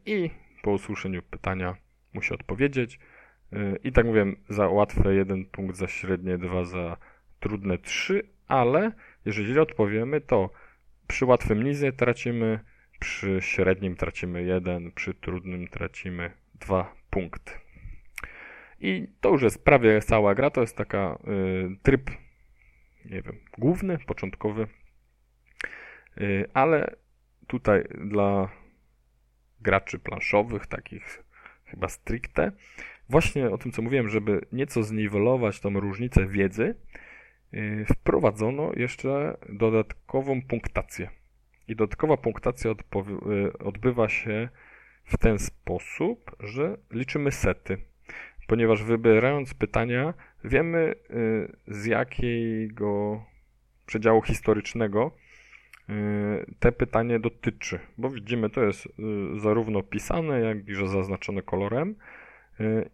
I 0.07 0.31
po 0.63 0.71
usłyszeniu 0.71 1.23
pytania 1.23 1.77
musi 2.15 2.35
odpowiedzieć. 2.35 2.99
I 3.85 3.93
tak 3.93 4.07
mówię, 4.07 4.27
za 4.49 4.69
łatwe 4.69 5.15
jeden 5.15 5.45
punkt, 5.45 5.77
za 5.77 5.87
średnie 5.87 6.39
dwa, 6.39 6.65
za 6.65 6.97
trudne 7.41 7.79
trzy, 7.79 8.23
ale 8.49 8.93
jeżeli 9.25 9.47
źle 9.47 9.63
odpowiemy, 9.63 10.21
to 10.21 10.51
przy 11.07 11.25
łatwym 11.25 11.63
nic 11.63 11.83
nie 11.83 11.93
tracimy, 11.93 12.61
przy 12.99 13.39
średnim 13.41 13.97
tracimy 13.97 14.43
jeden, 14.43 14.93
przy 14.93 15.15
trudnym 15.15 15.69
tracimy 15.69 16.31
dwa 16.55 16.95
punkty. 17.11 17.53
I 18.81 19.09
to 19.21 19.29
już 19.29 19.43
jest 19.43 19.65
prawie 19.65 20.01
cała 20.01 20.35
gra, 20.35 20.51
to 20.51 20.61
jest 20.61 20.77
taka 20.77 21.19
y, 21.29 21.77
tryb, 21.83 22.11
nie 23.05 23.23
wiem, 23.23 23.37
główny, 23.59 23.99
początkowy, 23.99 24.67
ale 26.55 26.97
tutaj 27.47 27.85
dla 28.05 28.49
graczy 29.61 29.99
planszowych, 29.99 30.67
takich 30.67 31.23
chyba 31.65 31.89
stricte, 31.89 32.53
właśnie 33.09 33.51
o 33.51 33.59
tym, 33.59 33.73
co 33.73 33.83
mówiłem, 33.83 34.09
żeby 34.09 34.41
nieco 34.53 34.83
zniwelować 34.83 35.61
tą 35.61 35.81
różnicę 35.81 36.27
wiedzy, 36.27 36.75
yy, 37.53 37.85
wprowadzono 37.85 38.73
jeszcze 38.77 39.37
dodatkową 39.49 40.43
punktację. 40.43 41.09
I 41.69 41.77
dodatkowa 41.77 42.17
punktacja 42.17 42.71
yy, 42.71 43.53
odbywa 43.59 44.09
się 44.09 44.49
w 45.05 45.17
ten 45.19 45.39
sposób, 45.39 46.37
że 46.41 46.77
liczymy 46.91 47.33
sety. 47.33 47.79
Ponieważ 48.47 48.83
wybierając 48.83 49.55
pytania, 49.55 50.15
wiemy 50.45 50.95
z 51.69 51.87
jakiego 51.87 53.25
przedziału 53.87 54.23
historycznego 54.23 55.17
te 56.59 56.73
pytanie 56.73 57.21
dotyczy. 57.21 57.79
Bo 57.99 58.11
widzimy, 58.11 58.51
to 58.51 58.65
jest 58.65 58.89
zarówno 59.37 59.83
pisane, 59.83 60.41
jak 60.41 60.69
i 60.69 60.75
że 60.75 60.89
zaznaczone 60.89 61.43
kolorem 61.43 61.95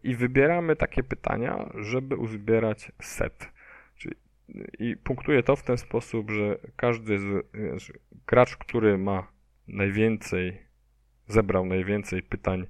i 0.02 0.14
wybieramy 0.14 0.76
takie 0.76 1.02
pytania, 1.02 1.72
żeby 1.74 2.16
uzbierać 2.16 2.92
set. 3.02 3.48
Czyli 3.96 4.14
i 4.78 4.96
punktuje 4.96 5.42
to 5.42 5.56
w 5.56 5.62
ten 5.62 5.76
sposób, 5.76 6.30
że 6.30 6.58
każdy 6.76 7.18
z, 7.18 7.46
że 7.76 7.92
gracz, 8.26 8.56
który 8.56 8.98
ma 8.98 9.32
najwięcej, 9.68 10.58
zebrał 11.26 11.66
najwięcej 11.66 12.22
pytań 12.22 12.66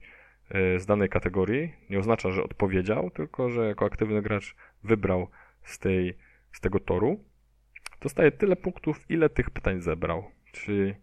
z 0.78 0.86
danej 0.86 1.08
kategorii, 1.08 1.72
nie 1.90 1.98
oznacza, 1.98 2.30
że 2.30 2.44
odpowiedział, 2.44 3.10
tylko 3.10 3.50
że 3.50 3.68
jako 3.68 3.84
aktywny 3.84 4.22
gracz 4.22 4.56
wybrał 4.84 5.28
z, 5.62 5.78
tej, 5.78 6.16
z 6.52 6.60
tego 6.60 6.80
toru, 6.80 7.24
dostaje 8.02 8.30
tyle 8.30 8.56
punktów, 8.56 9.04
ile 9.08 9.28
tych 9.28 9.50
pytań 9.50 9.80
zebrał. 9.80 10.24
Czyli 10.52 10.94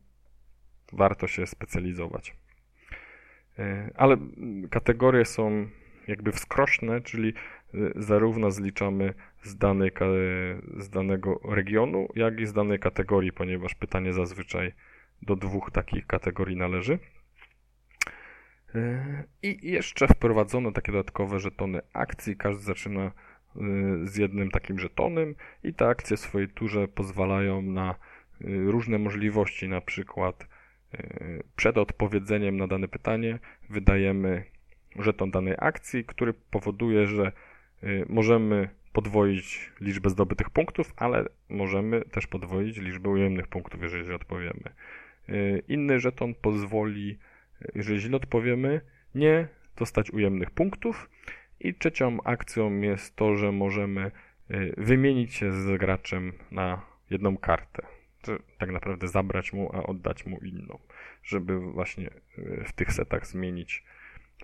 warto 0.93 1.28
się 1.28 1.47
specjalizować. 1.47 2.36
E, 3.60 3.91
ale 3.95 4.18
kategorie 4.70 5.26
są 5.26 5.68
jakby 6.08 6.32
wskrośne, 6.32 7.02
czyli 7.02 7.34
e, 7.74 7.78
zarówno 7.95 8.52
zliczamy 8.52 9.14
z, 9.43 9.58
danej, 9.58 9.91
z 10.78 10.89
danego 10.89 11.39
regionu, 11.43 12.08
jak 12.16 12.39
i 12.39 12.45
z 12.45 12.54
danej 12.54 12.80
kategorii, 12.80 13.32
ponieważ 13.32 13.76
pytanie 13.76 14.14
zazwyczaj 14.14 14.74
do 15.22 15.36
dwóch 15.36 15.72
takich 15.72 16.08
kategorii 16.08 16.58
należy. 16.58 17.00
E, 18.76 19.24
I 19.43 19.72
jeszcze 19.72 20.08
wprowadzono 20.08 20.72
takie 20.72 20.91
dodatkowe 20.91 21.39
żetony 21.39 21.82
akcji. 21.93 22.38
Każdy 22.38 22.64
zaczyna 22.64 23.12
z 24.03 24.18
jednym 24.18 24.51
takim 24.51 24.80
żetonem 24.80 25.36
i 25.64 25.74
te 25.74 25.88
akcje 25.88 26.18
w 26.18 26.20
swojej 26.20 26.47
turze 26.47 26.88
pozwalają 26.88 27.62
na 27.62 27.95
różne 28.41 28.97
możliwości, 28.97 29.68
na 29.68 29.82
przykład 29.82 30.47
przed 31.55 31.78
odpowiedzeniem 31.78 32.57
na 32.57 32.68
dane 32.68 32.88
pytanie 32.88 33.39
wydajemy 33.70 34.43
żeton 34.95 35.32
danej 35.32 35.55
akcji, 35.57 36.05
który 36.05 36.34
powoduje, 36.34 37.07
że 37.07 37.32
y, 37.84 38.05
możemy 38.10 38.70
podwoić 38.93 39.72
liczbę 39.82 40.10
zdobytych 40.10 40.49
punktów, 40.49 40.93
ale 40.95 41.26
możemy 41.49 42.01
też 42.01 42.28
podwoić 42.28 42.78
liczbę 42.78 43.10
ujemnych 43.10 43.47
punktów, 43.47 43.82
jeżeli 43.82 44.14
odpowiemy. 44.14 44.64
Y, 45.30 45.64
inny 45.68 45.99
żeton 45.99 46.36
pozwoli, 46.36 47.18
jeżeli 47.76 47.99
źle 47.99 48.18
odpowiemy, 48.18 48.82
nie 49.16 49.47
dostać 49.78 50.12
ujemnych 50.12 50.51
punktów. 50.51 51.10
I 51.60 51.74
trzecią 51.74 52.18
akcją 52.24 52.82
jest 52.82 53.16
to, 53.16 53.36
że 53.36 53.51
możemy 53.51 54.12
y, 54.51 54.74
wymienić 54.78 55.34
się 55.34 55.51
z 55.51 55.80
graczem 55.80 56.34
na 56.51 56.82
jedną 57.10 57.38
kartę 57.38 57.99
tak 58.57 58.72
naprawdę 58.72 59.07
zabrać 59.07 59.53
mu, 59.53 59.76
a 59.76 59.84
oddać 59.84 60.26
mu 60.26 60.38
inną, 60.38 60.80
żeby 61.24 61.60
właśnie 61.60 62.10
e, 62.38 62.64
w 62.64 62.74
tych 62.74 62.93
setach 62.93 63.28
zmienić 63.28 63.84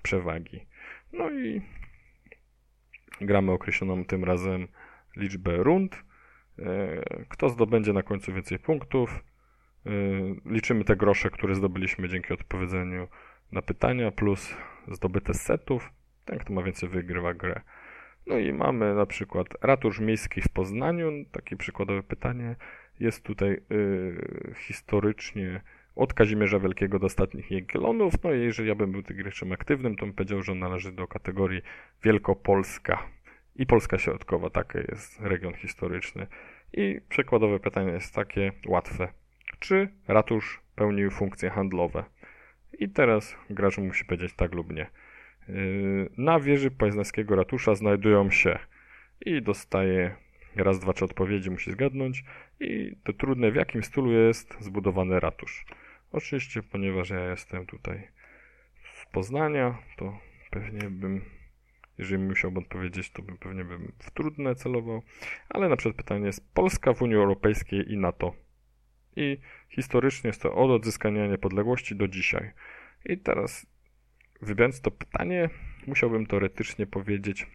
przewagi. 0.03 0.65
No 1.13 1.31
i 1.31 1.61
gramy 3.21 3.51
określoną 3.51 4.05
tym 4.05 4.23
razem 4.23 4.67
liczbę 5.15 5.57
rund. 5.57 6.03
E, 6.59 7.25
kto 7.29 7.49
zdobędzie 7.49 7.93
na 7.93 8.03
końcu 8.03 8.33
więcej 8.33 8.59
punktów? 8.59 9.23
Liczymy 10.45 10.83
te 10.83 10.95
grosze, 10.95 11.29
które 11.29 11.55
zdobyliśmy 11.55 12.09
dzięki 12.09 12.33
odpowiedzeniu 12.33 13.07
na 13.51 13.61
pytania, 13.61 14.11
plus 14.11 14.55
zdobyte 14.87 15.33
setów. 15.33 15.89
Ten, 16.25 16.39
kto 16.39 16.53
ma 16.53 16.63
więcej, 16.63 16.89
wygrywa 16.89 17.33
grę. 17.33 17.61
No 18.27 18.37
i 18.37 18.53
mamy 18.53 18.95
na 18.95 19.05
przykład 19.05 19.47
ratusz 19.61 19.99
miejski 19.99 20.41
w 20.41 20.49
Poznaniu, 20.49 21.11
takie 21.31 21.55
przykładowe 21.57 22.03
pytanie 22.03 22.55
jest 22.99 23.23
tutaj 23.23 23.61
y, 23.71 24.53
historycznie 24.57 25.61
od 25.95 26.13
Kazimierza 26.13 26.59
Wielkiego 26.59 26.99
do 26.99 27.05
ostatnich 27.05 27.51
Jagiellonów. 27.51 28.13
No 28.23 28.33
i 28.33 28.41
jeżeli 28.41 28.69
ja 28.69 28.75
bym 28.75 28.91
był 28.91 29.01
graczem 29.09 29.51
aktywnym, 29.51 29.95
to 29.95 30.05
bym 30.05 30.15
powiedział, 30.15 30.41
że 30.41 30.51
on 30.51 30.59
należy 30.59 30.91
do 30.91 31.07
kategorii 31.07 31.61
Wielkopolska 32.03 33.03
i 33.55 33.65
Polska 33.65 33.97
Środkowa. 33.97 34.49
Taki 34.49 34.77
jest 34.77 35.21
region 35.21 35.53
historyczny. 35.53 36.27
I 36.73 37.01
przykładowe 37.09 37.59
pytanie 37.59 37.91
jest 37.91 38.15
takie, 38.15 38.51
łatwe. 38.67 39.07
Czy 39.59 39.89
ratusz 40.07 40.61
pełnił 40.75 41.11
funkcje 41.11 41.49
handlowe? 41.49 42.03
I 42.79 42.89
teraz 42.89 43.35
gracz 43.49 43.77
musi 43.77 44.05
powiedzieć 44.05 44.33
tak 44.33 44.53
lub 44.53 44.73
nie. 44.73 44.87
Y, 45.49 46.09
na 46.17 46.39
wieży 46.39 46.71
poznańskiego 46.71 47.35
ratusza 47.35 47.75
znajdują 47.75 48.31
się 48.31 48.59
i 49.21 49.41
dostaje 49.41 50.15
raz, 50.55 50.79
dwa, 50.79 50.93
trzy 50.93 51.05
odpowiedzi 51.05 51.51
musi 51.51 51.71
zgadnąć 51.71 52.23
i 52.59 52.97
to 53.03 53.13
trudne, 53.13 53.51
w 53.51 53.55
jakim 53.55 53.83
stylu 53.83 54.11
jest 54.11 54.57
zbudowany 54.59 55.19
ratusz. 55.19 55.65
Oczywiście, 56.11 56.63
ponieważ 56.63 57.09
ja 57.09 57.29
jestem 57.29 57.65
tutaj 57.65 58.07
z 58.93 59.05
Poznania, 59.11 59.77
to 59.97 60.19
pewnie 60.51 60.89
bym, 60.89 61.21
jeżeli 61.97 62.23
musiałbym 62.23 62.63
odpowiedzieć, 62.63 63.11
to 63.11 63.21
bym 63.21 63.37
pewnie 63.37 63.63
bym 63.63 63.91
w 63.99 64.11
trudne 64.11 64.55
celował, 64.55 65.01
ale 65.49 65.69
na 65.69 65.75
przykład 65.75 65.95
pytanie 65.95 66.25
jest 66.25 66.53
Polska 66.53 66.93
w 66.93 67.01
Unii 67.01 67.15
Europejskiej 67.15 67.91
i 67.91 67.97
NATO. 67.97 68.33
I 69.15 69.37
historycznie 69.69 70.27
jest 70.27 70.41
to 70.41 70.55
od 70.55 70.71
odzyskania 70.71 71.27
niepodległości 71.27 71.95
do 71.95 72.07
dzisiaj. 72.07 72.51
I 73.05 73.17
teraz, 73.17 73.67
wybierając 74.41 74.81
to 74.81 74.91
pytanie, 74.91 75.49
musiałbym 75.87 76.25
teoretycznie 76.25 76.87
powiedzieć, 76.87 77.47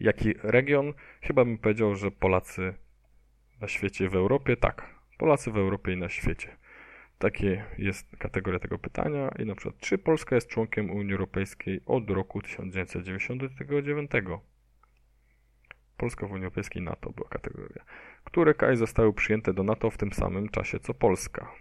Jaki 0.00 0.34
region? 0.42 0.92
Chyba 1.22 1.44
bym 1.44 1.58
powiedział, 1.58 1.94
że 1.94 2.10
Polacy 2.10 2.74
na 3.60 3.68
świecie 3.68 4.08
w 4.08 4.14
Europie. 4.14 4.56
Tak, 4.56 4.94
Polacy 5.18 5.50
w 5.50 5.56
Europie 5.56 5.92
i 5.92 5.96
na 5.96 6.08
świecie. 6.08 6.56
Takie 7.18 7.64
jest 7.78 8.16
kategoria 8.16 8.58
tego 8.58 8.78
pytania. 8.78 9.30
I 9.38 9.46
na 9.46 9.54
przykład, 9.54 9.80
czy 9.80 9.98
Polska 9.98 10.34
jest 10.34 10.48
członkiem 10.48 10.90
Unii 10.90 11.12
Europejskiej 11.12 11.80
od 11.86 12.10
roku 12.10 12.42
1999? 12.42 14.10
Polska 15.96 16.26
w 16.26 16.30
Unii 16.30 16.44
Europejskiej 16.44 16.82
NATO 16.82 17.10
była 17.10 17.28
kategoria. 17.28 17.84
Które 18.24 18.54
kraje 18.54 18.76
zostały 18.76 19.12
przyjęte 19.12 19.52
do 19.52 19.62
NATO 19.62 19.90
w 19.90 19.96
tym 19.96 20.12
samym 20.12 20.48
czasie 20.48 20.80
co 20.80 20.94
Polska? 20.94 21.52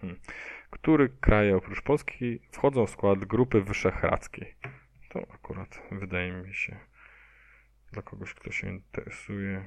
Hmm. 0.00 0.20
Które 0.70 1.08
kraje 1.08 1.56
oprócz 1.56 1.82
Polski 1.82 2.40
wchodzą 2.52 2.86
w 2.86 2.90
skład 2.90 3.24
Grupy 3.24 3.60
Wyszehradzkiej? 3.60 4.54
To 5.08 5.20
akurat 5.34 5.82
wydaje 5.90 6.32
mi 6.32 6.54
się 6.54 6.76
dla 7.92 8.02
kogoś, 8.02 8.34
kto 8.34 8.50
się 8.52 8.68
interesuje 8.68 9.64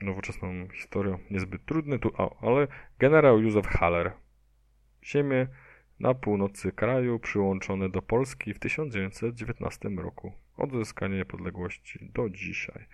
nowoczesną 0.00 0.68
historią, 0.68 1.18
niezbyt 1.30 1.64
trudny 1.64 1.98
tu, 1.98 2.12
ale 2.40 2.68
generał 2.98 3.40
Józef 3.40 3.66
Haller. 3.66 4.12
Ziemie 5.04 5.46
na 6.00 6.14
północy 6.14 6.72
kraju 6.72 7.18
przyłączone 7.18 7.88
do 7.88 8.02
Polski 8.02 8.54
w 8.54 8.58
1919 8.58 9.88
roku. 9.88 10.32
Od 10.56 10.72
uzyskania 10.72 11.16
niepodległości 11.16 11.98
do 12.12 12.30
dzisiaj. 12.30 12.86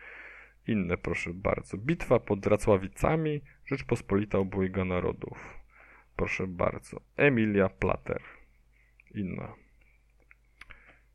Inne, 0.70 0.96
proszę 0.96 1.30
bardzo. 1.34 1.76
Bitwa 1.78 2.18
pod 2.18 2.46
Racławicami, 2.46 3.40
Rzeczpospolita 3.66 4.38
obojga 4.38 4.84
narodów. 4.84 5.58
Proszę 6.16 6.46
bardzo. 6.46 7.00
Emilia 7.16 7.68
Plater. 7.68 8.22
Inna. 9.14 9.54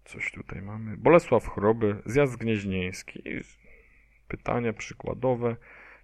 Coś 0.06 0.32
tutaj 0.32 0.62
mamy. 0.62 0.98
Bolesław 0.98 1.48
Choroby, 1.48 2.02
zjazd 2.06 2.38
gnieźnieński. 2.38 3.24
Pytanie 4.28 4.74
przykładowe. 4.74 5.56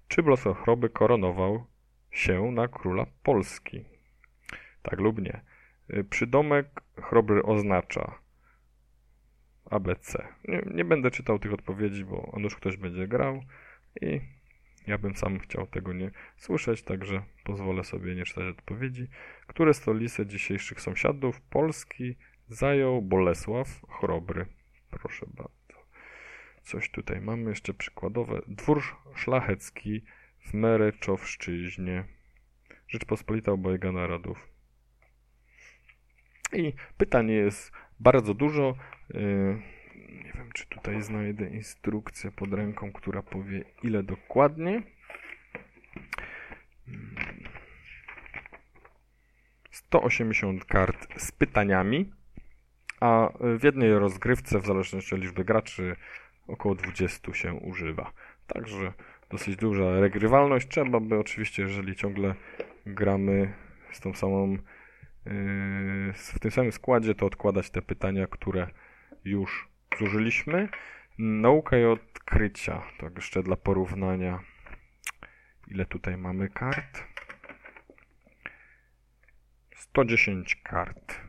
Czy 0.07 0.23
Bolesław 0.23 0.57
Choroby 0.57 0.89
koronował 0.89 1.65
się 2.11 2.51
na 2.51 2.67
króla 2.67 3.05
Polski? 3.23 3.85
Tak 4.81 4.99
lub 4.99 5.21
nie. 5.21 5.41
Przydomek 6.09 6.81
Chroby 7.01 7.43
oznacza 7.43 8.19
ABC. 9.71 10.27
Nie, 10.47 10.61
nie, 10.73 10.85
będę 10.85 11.11
czytał 11.11 11.39
tych 11.39 11.53
odpowiedzi, 11.53 12.05
bo 12.05 12.31
on 12.31 12.43
już 12.43 12.55
ktoś 12.55 12.77
będzie 12.77 13.07
grał 13.07 13.43
i 14.01 14.21
ja 14.87 14.97
bym 14.97 15.15
sam 15.15 15.39
chciał 15.39 15.67
tego 15.67 15.93
nie 15.93 16.11
słyszeć, 16.37 16.83
także 16.83 17.23
pozwolę 17.43 17.83
sobie 17.83 18.15
nie 18.15 18.25
czytać 18.25 18.45
odpowiedzi. 18.45 19.07
Które 19.47 19.73
stolice 19.73 20.25
dzisiejszych 20.25 20.81
sąsiadów 20.81 21.41
Polski 21.41 22.15
zajął 22.47 23.01
Bolesław 23.01 23.67
Chrobry. 23.89 24.45
Proszę 24.91 25.25
bardzo. 25.33 25.85
Coś 26.63 26.91
tutaj 26.91 27.21
mamy 27.21 27.49
jeszcze 27.49 27.73
przykładowe. 27.73 28.41
Dwór 28.47 28.83
szlachecki 29.15 30.01
w 30.45 30.53
Mereczowszczyźnie. 30.53 32.03
Rzeczpospolita 32.87 33.51
obojga 33.51 33.91
narodów. 33.91 34.47
I 36.53 36.73
pytań 36.97 37.29
jest 37.29 37.71
bardzo 37.99 38.33
dużo. 38.33 38.75
Yy, 39.13 39.61
nie 40.23 40.31
wiem, 40.35 40.49
czy 40.53 40.67
tutaj 40.67 41.01
znajdę 41.01 41.47
instrukcję 41.47 42.31
pod 42.31 42.53
ręką, 42.53 42.91
która 42.91 43.21
powie 43.21 43.63
ile 43.83 44.03
dokładnie. 44.03 44.83
180 49.71 50.65
kart 50.65 51.07
z 51.17 51.31
pytaniami 51.31 52.11
a 53.01 53.29
w 53.59 53.63
jednej 53.63 53.99
rozgrywce, 53.99 54.59
w 54.59 54.65
zależności 54.65 55.15
od 55.15 55.21
liczby 55.21 55.45
graczy, 55.45 55.95
około 56.47 56.75
20 56.75 57.33
się 57.33 57.53
używa. 57.53 58.11
Także 58.47 58.93
dosyć 59.29 59.55
duża 59.55 59.99
regrywalność. 59.99 60.67
Trzeba 60.67 60.99
by 60.99 61.19
oczywiście, 61.19 61.63
jeżeli 61.63 61.95
ciągle 61.95 62.35
gramy 62.85 63.53
z 63.91 63.99
tą 63.99 64.13
samą, 64.13 64.51
yy, 64.51 66.13
w 66.13 66.39
tym 66.39 66.51
samym 66.51 66.71
składzie, 66.71 67.15
to 67.15 67.25
odkładać 67.25 67.69
te 67.69 67.81
pytania, 67.81 68.27
które 68.27 68.67
już 69.25 69.67
zużyliśmy. 69.99 70.69
Nauka 71.17 71.77
i 71.77 71.85
odkrycia. 71.85 72.81
Tak 72.99 73.15
jeszcze 73.15 73.43
dla 73.43 73.55
porównania. 73.55 74.39
Ile 75.67 75.85
tutaj 75.85 76.17
mamy 76.17 76.49
kart? 76.49 77.03
110 79.75 80.55
kart. 80.55 81.21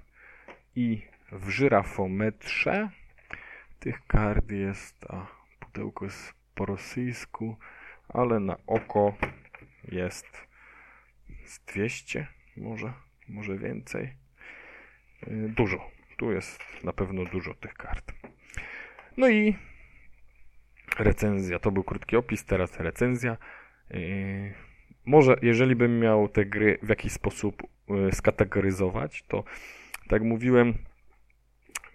I 0.77 1.03
w 1.33 1.49
żyrafometrze 1.49 2.89
tych 3.81 4.07
kart 4.07 4.51
jest, 4.51 5.05
a 5.11 5.27
pudełko 5.61 6.05
jest 6.05 6.35
po 6.55 6.67
rosyjsku, 6.67 7.57
ale 8.09 8.41
na 8.41 8.57
oko 8.67 9.15
jest 9.85 10.47
z 11.45 11.61
200, 11.65 12.27
może, 12.57 12.93
może 13.29 13.59
więcej. 13.59 14.17
Y, 15.27 15.49
dużo. 15.49 15.92
Tu 16.23 16.33
jest 16.33 16.85
na 16.85 16.93
pewno 16.93 17.25
dużo 17.25 17.55
tych 17.55 17.75
kart. 17.75 18.13
No 19.17 19.29
i 19.29 19.57
recenzja. 20.99 21.59
To 21.59 21.71
był 21.71 21.85
krótki 21.85 22.17
opis, 22.17 22.45
teraz 22.45 22.81
recenzja. 22.81 23.37
Y, 23.91 24.55
może 25.05 25.37
jeżeli 25.43 25.77
bym 25.77 26.01
miał 26.01 26.29
te 26.29 26.45
gry 26.45 26.79
w 26.83 26.89
jakiś 26.89 27.13
sposób 27.13 27.63
y, 27.63 28.13
skategoryzować, 28.13 29.23
to 29.23 29.45
tak 30.09 30.23
mówiłem, 30.23 30.75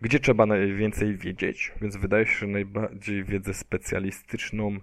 gdzie 0.01 0.19
trzeba 0.19 0.45
najwięcej 0.45 1.17
wiedzieć, 1.17 1.71
więc 1.81 1.97
wydaje 1.97 2.25
się, 2.25 2.33
że 2.33 2.47
najbardziej 2.47 3.23
wiedzę 3.23 3.53
specjalistyczną 3.53 4.79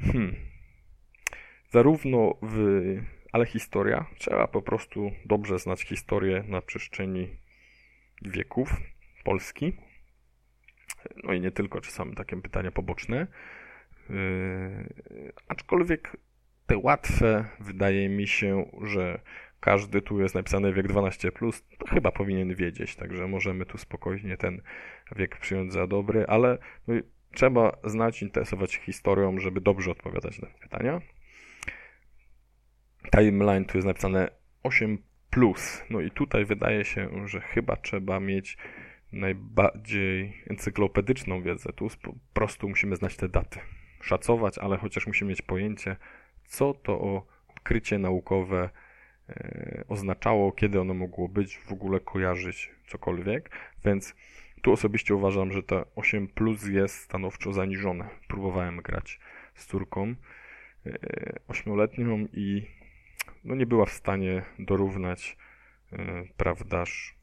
hmm, 0.00 0.34
zarówno 1.70 2.34
w 2.42 2.56
ale 3.32 3.46
historia, 3.46 4.06
trzeba 4.18 4.46
po 4.46 4.62
prostu 4.62 5.10
dobrze 5.24 5.58
znać 5.58 5.82
historię 5.82 6.44
na 6.48 6.62
przestrzeni 6.62 7.47
wieków 8.22 8.80
Polski. 9.24 9.72
No 11.24 11.32
i 11.32 11.40
nie 11.40 11.50
tylko, 11.50 11.80
czasami 11.80 12.14
takie 12.14 12.36
pytania 12.36 12.70
poboczne. 12.70 13.26
Yy, 14.10 15.32
aczkolwiek 15.48 16.16
te 16.66 16.78
łatwe, 16.78 17.44
wydaje 17.60 18.08
mi 18.08 18.26
się, 18.26 18.70
że 18.82 19.20
każdy 19.60 20.02
tu 20.02 20.20
jest 20.20 20.34
napisany 20.34 20.72
wiek 20.72 20.88
12, 20.88 21.32
to 21.78 21.86
chyba 21.88 22.12
powinien 22.12 22.54
wiedzieć, 22.54 22.96
także 22.96 23.28
możemy 23.28 23.66
tu 23.66 23.78
spokojnie 23.78 24.36
ten 24.36 24.62
wiek 25.16 25.38
przyjąć 25.38 25.72
za 25.72 25.86
dobry, 25.86 26.24
ale 26.26 26.58
no, 26.86 26.94
trzeba 27.34 27.78
znać, 27.84 28.22
interesować 28.22 28.72
się 28.72 28.80
historią, 28.80 29.38
żeby 29.38 29.60
dobrze 29.60 29.90
odpowiadać 29.90 30.38
na 30.42 30.48
pytania. 30.48 31.00
Timeline 33.16 33.64
tu 33.64 33.78
jest 33.78 33.86
napisane 33.86 34.28
8 34.62 34.98
plus. 35.30 35.84
No 35.90 36.00
i 36.00 36.10
tutaj 36.10 36.44
wydaje 36.44 36.84
się, 36.84 37.28
że 37.28 37.40
chyba 37.40 37.76
trzeba 37.76 38.20
mieć 38.20 38.56
najbardziej 39.12 40.42
encyklopedyczną 40.50 41.42
wiedzę. 41.42 41.72
Tu 41.72 41.88
po 42.02 42.14
prostu 42.32 42.68
musimy 42.68 42.96
znać 42.96 43.16
te 43.16 43.28
daty. 43.28 43.60
Szacować, 44.00 44.58
ale 44.58 44.76
chociaż 44.76 45.06
musimy 45.06 45.28
mieć 45.28 45.42
pojęcie, 45.42 45.96
co 46.44 46.74
to 46.74 47.22
odkrycie 47.48 47.98
naukowe 47.98 48.70
e, 49.28 49.84
oznaczało, 49.88 50.52
kiedy 50.52 50.80
ono 50.80 50.94
mogło 50.94 51.28
być, 51.28 51.58
w 51.58 51.72
ogóle 51.72 52.00
kojarzyć 52.00 52.70
cokolwiek. 52.86 53.50
Więc 53.84 54.14
tu 54.62 54.72
osobiście 54.72 55.14
uważam, 55.14 55.52
że 55.52 55.62
to 55.62 55.86
8 55.96 56.28
plus 56.28 56.66
jest 56.66 56.94
stanowczo 56.94 57.52
zaniżone. 57.52 58.08
Próbowałem 58.28 58.76
grać 58.76 59.20
z 59.54 59.66
córką 59.66 60.14
e, 60.86 60.98
ośmioletnią 61.48 62.26
i 62.32 62.66
no 63.44 63.54
nie 63.54 63.66
była 63.66 63.86
w 63.86 63.92
stanie 63.92 64.42
dorównać, 64.58 65.36
e, 65.92 66.24
prawdaż, 66.36 67.18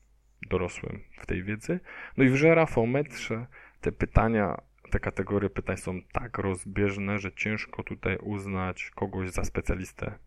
dorosłym 0.50 1.04
w 1.18 1.26
tej 1.26 1.44
wiedzy. 1.44 1.80
No 2.18 2.24
i 2.24 2.30
w 2.30 2.36
żerafometrze 2.36 3.48
te 3.82 3.92
pytania, 3.92 4.62
te 4.92 5.00
kategorie 5.00 5.50
pytań 5.50 5.78
są 5.78 6.02
tak 6.12 6.38
rozbieżne, 6.38 7.20
że 7.20 7.32
ciężko 7.32 7.84
tutaj 7.84 8.18
uznać 8.18 8.92
kogoś 8.96 9.30
za 9.30 9.44
specjalistę. 9.44 10.20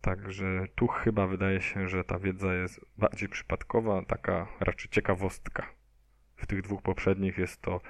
Także 0.00 0.66
tu 0.74 0.86
chyba 0.86 1.26
wydaje 1.26 1.60
się, 1.60 1.88
że 1.88 2.04
ta 2.04 2.18
wiedza 2.18 2.54
jest 2.54 2.80
bardziej 2.96 3.28
przypadkowa, 3.28 4.04
taka 4.04 4.48
raczej 4.60 4.90
ciekawostka. 4.90 5.66
W 6.36 6.46
tych 6.46 6.62
dwóch 6.62 6.82
poprzednich 6.82 7.38
jest 7.38 7.62
to 7.62 7.80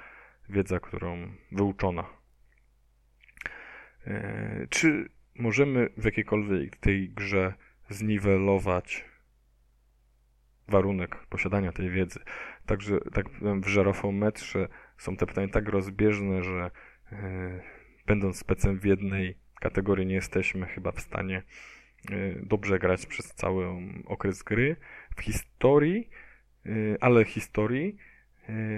wiedza, 0.49 0.79
którą 0.79 1.31
wyuczona. 1.51 2.03
E, 4.07 4.67
czy 4.69 5.09
możemy 5.35 5.89
w 5.97 6.05
jakiejkolwiek 6.05 6.77
tej 6.77 7.09
grze 7.09 7.53
zniwelować 7.89 9.05
warunek 10.67 11.15
posiadania 11.15 11.71
tej 11.71 11.89
wiedzy. 11.89 12.19
Także 12.65 12.99
tak 13.13 13.29
w 13.61 13.67
żerofometrze 13.67 14.67
są 14.97 15.15
te 15.15 15.25
pytania 15.25 15.47
tak 15.47 15.69
rozbieżne, 15.69 16.43
że 16.43 16.71
yy, 17.11 17.17
będąc 18.07 18.37
specem 18.37 18.79
w 18.79 18.85
jednej 18.85 19.37
kategorii 19.59 20.05
nie 20.05 20.15
jesteśmy 20.15 20.65
chyba 20.65 20.91
w 20.91 20.99
stanie 20.99 21.43
yy, 22.09 22.41
dobrze 22.43 22.79
grać 22.79 23.05
przez 23.05 23.25
cały 23.25 23.67
okres 24.05 24.43
gry. 24.43 24.75
W 25.15 25.21
historii, 25.21 26.09
yy, 26.65 26.97
ale 27.01 27.25
historii 27.25 27.97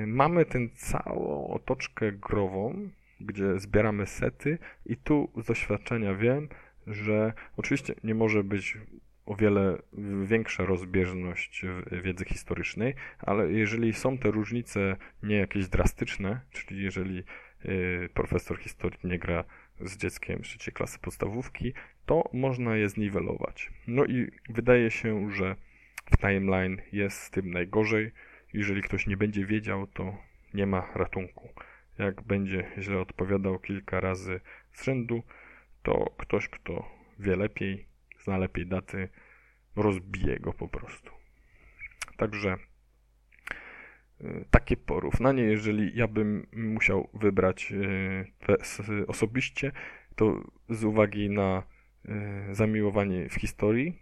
mamy 0.07 0.45
tę 0.45 0.59
całą 0.75 1.47
otoczkę 1.47 2.11
grową, 2.11 2.89
gdzie 3.25 3.59
zbieramy 3.59 4.05
sety 4.05 4.57
i 4.85 4.97
tu 4.97 5.31
z 5.37 5.45
doświadczenia 5.45 6.15
wiem, 6.15 6.49
że 6.87 7.33
oczywiście 7.57 7.95
nie 8.03 8.15
może 8.15 8.43
być 8.43 8.77
o 9.25 9.35
wiele 9.35 9.77
większa 10.23 10.65
rozbieżność 10.65 11.65
wiedzy 12.03 12.25
historycznej, 12.25 12.95
ale 13.19 13.51
jeżeli 13.51 13.93
są 13.93 14.17
te 14.17 14.31
różnice 14.31 14.95
nie 15.23 15.35
jakieś 15.35 15.67
drastyczne, 15.67 16.41
czyli 16.51 16.83
jeżeli 16.83 17.23
y, 17.65 18.09
profesor 18.13 18.59
historii 18.59 18.99
nie 19.03 19.19
gra 19.19 19.43
z 19.81 19.97
dzieckiem 19.97 20.41
trzeciej 20.41 20.73
klasy 20.73 20.99
podstawówki, 20.99 21.73
to 22.05 22.29
można 22.33 22.75
je 22.75 22.89
zniwelować. 22.89 23.71
No 23.87 24.05
i 24.05 24.31
wydaje 24.49 24.91
się, 24.91 25.31
że 25.31 25.55
w 26.11 26.17
timeline 26.17 26.77
jest 26.91 27.17
z 27.17 27.29
tym 27.29 27.51
najgorzej. 27.51 28.11
Jeżeli 28.53 28.81
ktoś 28.81 29.07
nie 29.07 29.17
będzie 29.17 29.45
wiedział, 29.45 29.87
to 29.87 30.17
nie 30.53 30.65
ma 30.65 30.87
ratunku. 30.95 31.49
Jak 31.99 32.21
będzie 32.21 32.71
źle 32.79 32.99
odpowiadał 32.99 33.59
kilka 33.59 33.99
razy 33.99 34.39
z 34.73 34.83
rzędu, 34.83 35.23
to 35.83 36.13
ktoś, 36.17 36.49
kto 36.49 36.85
wie 37.19 37.35
lepiej, 37.35 37.85
zna 38.19 38.37
lepiej 38.37 38.67
daty, 38.67 39.09
rozbije 39.75 40.39
go 40.39 40.53
po 40.53 40.67
prostu. 40.67 41.11
Także 42.17 42.57
y, 44.21 44.45
takie 44.51 44.77
porównanie, 44.77 45.43
jeżeli 45.43 45.97
ja 45.97 46.07
bym 46.07 46.47
musiał 46.53 47.09
wybrać 47.13 47.71
y, 48.89 49.07
osobiście, 49.07 49.71
to 50.15 50.43
z 50.69 50.83
uwagi 50.83 51.29
na 51.29 51.63
y, 52.05 52.55
zamiłowanie 52.55 53.29
w 53.29 53.35
historii, 53.35 53.99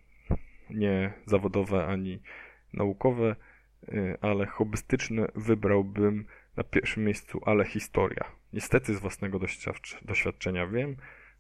nie 0.70 1.14
zawodowe 1.26 1.86
ani 1.86 2.22
naukowe, 2.74 3.36
ale 4.22 4.46
hobbystyczne, 4.46 5.28
wybrałbym 5.36 6.26
na 6.58 6.64
pierwszym 6.64 7.04
miejscu 7.04 7.42
ale 7.46 7.66
historia. 7.66 8.32
Niestety 8.54 8.96
z 8.96 9.00
własnego 9.00 9.40
doświadczenia 10.02 10.68
wiem, 10.68 10.96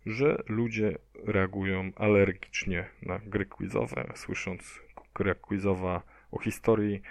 że 0.05 0.43
ludzie 0.47 0.97
reagują 1.24 1.91
alergicznie 1.95 2.86
na 3.01 3.20
gry 3.20 3.45
quizowe, 3.45 4.12
słysząc 4.16 4.82
gra 5.16 5.36
quizowa 5.36 6.01
o 6.32 6.39
historii, 6.39 7.01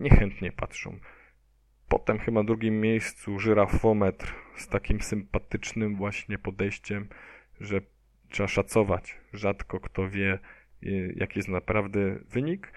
niechętnie 0.00 0.52
patrzą. 0.52 0.98
Potem 1.88 2.18
chyba 2.18 2.40
na 2.40 2.46
drugim 2.46 2.80
miejscu 2.80 3.38
żyrafometr 3.38 4.34
z 4.56 4.68
takim 4.68 5.00
sympatycznym 5.00 5.96
właśnie 5.96 6.38
podejściem, 6.38 7.08
że 7.60 7.80
trzeba 8.28 8.48
szacować. 8.48 9.16
Rzadko 9.32 9.80
kto 9.80 10.08
wie, 10.08 10.38
y, 10.82 11.14
jaki 11.16 11.38
jest 11.38 11.48
naprawdę 11.48 12.18
wynik, 12.30 12.72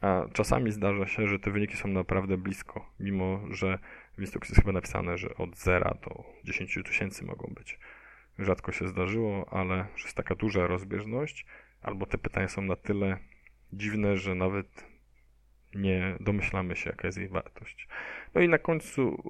a 0.00 0.24
czasami 0.32 0.72
zdarza 0.72 1.06
się, 1.06 1.28
że 1.28 1.38
te 1.38 1.50
wyniki 1.50 1.76
są 1.76 1.88
naprawdę 1.88 2.36
blisko, 2.36 2.92
mimo 3.00 3.40
że 3.50 3.78
w 4.18 4.20
instrukcji 4.20 4.52
jest 4.52 4.60
chyba 4.60 4.72
napisane, 4.72 5.18
że 5.18 5.34
od 5.34 5.56
0 5.56 5.98
do 6.02 6.24
10 6.44 6.78
tysięcy 6.84 7.24
mogą 7.24 7.52
być 7.54 7.78
rzadko 8.38 8.72
się 8.72 8.88
zdarzyło, 8.88 9.48
ale 9.50 9.86
że 9.96 10.04
jest 10.04 10.16
taka 10.16 10.34
duża 10.34 10.66
rozbieżność, 10.66 11.46
albo 11.82 12.06
te 12.06 12.18
pytania 12.18 12.48
są 12.48 12.62
na 12.62 12.76
tyle 12.76 13.18
dziwne, 13.72 14.16
że 14.16 14.34
nawet 14.34 14.86
nie 15.74 16.16
domyślamy 16.20 16.76
się, 16.76 16.90
jaka 16.90 17.08
jest 17.08 17.18
ich 17.18 17.30
wartość. 17.30 17.88
No 18.34 18.40
i 18.40 18.48
na 18.48 18.58
końcu 18.58 19.22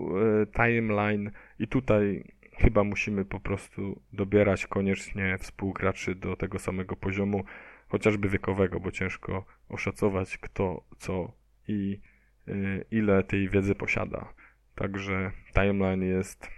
e, 0.43 0.47
timeline 0.47 1.31
i 1.59 1.69
tutaj 1.69 2.25
chyba 2.57 2.85
musimy 2.85 3.25
po 3.25 3.41
prostu 3.41 4.03
dobierać 4.13 4.67
koniecznie 4.67 5.39
współgraczy 5.39 6.15
do 6.15 6.37
tego 6.37 6.59
samego 6.59 6.97
poziomu, 6.97 7.45
chociażby 7.89 8.29
wiekowego, 8.29 8.81
bo 8.81 8.91
ciężko 8.91 9.45
oszacować 9.69 10.39
kto, 10.39 10.85
co 10.99 11.33
i 11.69 12.01
e, 12.49 12.53
ile 12.91 13.23
tej 13.23 13.49
wiedzy 13.49 13.75
posiada. 13.75 14.35
Także 14.75 15.31
timeline 15.55 16.03
jest 16.03 16.49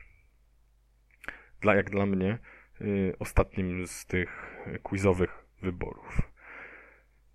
dla, 1.61 1.75
jak 1.75 1.91
dla 1.91 2.07
mnie, 2.07 2.39
y, 2.81 3.14
ostatnim 3.19 3.87
z 3.87 4.07
tych 4.07 4.57
quizowych 4.83 5.45
wyborów. 5.62 6.23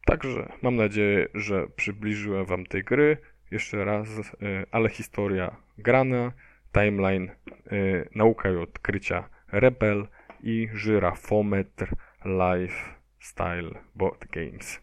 Także 0.06 0.52
mam 0.62 0.76
nadzieję, 0.76 1.28
że 1.34 1.68
przybliżyłem 1.68 2.46
Wam 2.46 2.66
tej 2.66 2.84
gry. 2.84 3.18
Jeszcze 3.52 3.86
raz, 3.86 4.10
y, 4.20 4.24
ale 4.72 4.90
historia 4.90 5.56
grana, 5.78 6.32
Timeline, 6.74 7.32
y, 7.72 8.10
Nauka 8.16 8.52
i 8.52 8.56
odkrycia 8.56 9.30
Rebel 9.52 10.08
i 10.44 10.70
Żyrafometr 10.74 11.96
Lifestyle 12.26 13.72
Board 13.96 14.28
Games. 14.32 14.82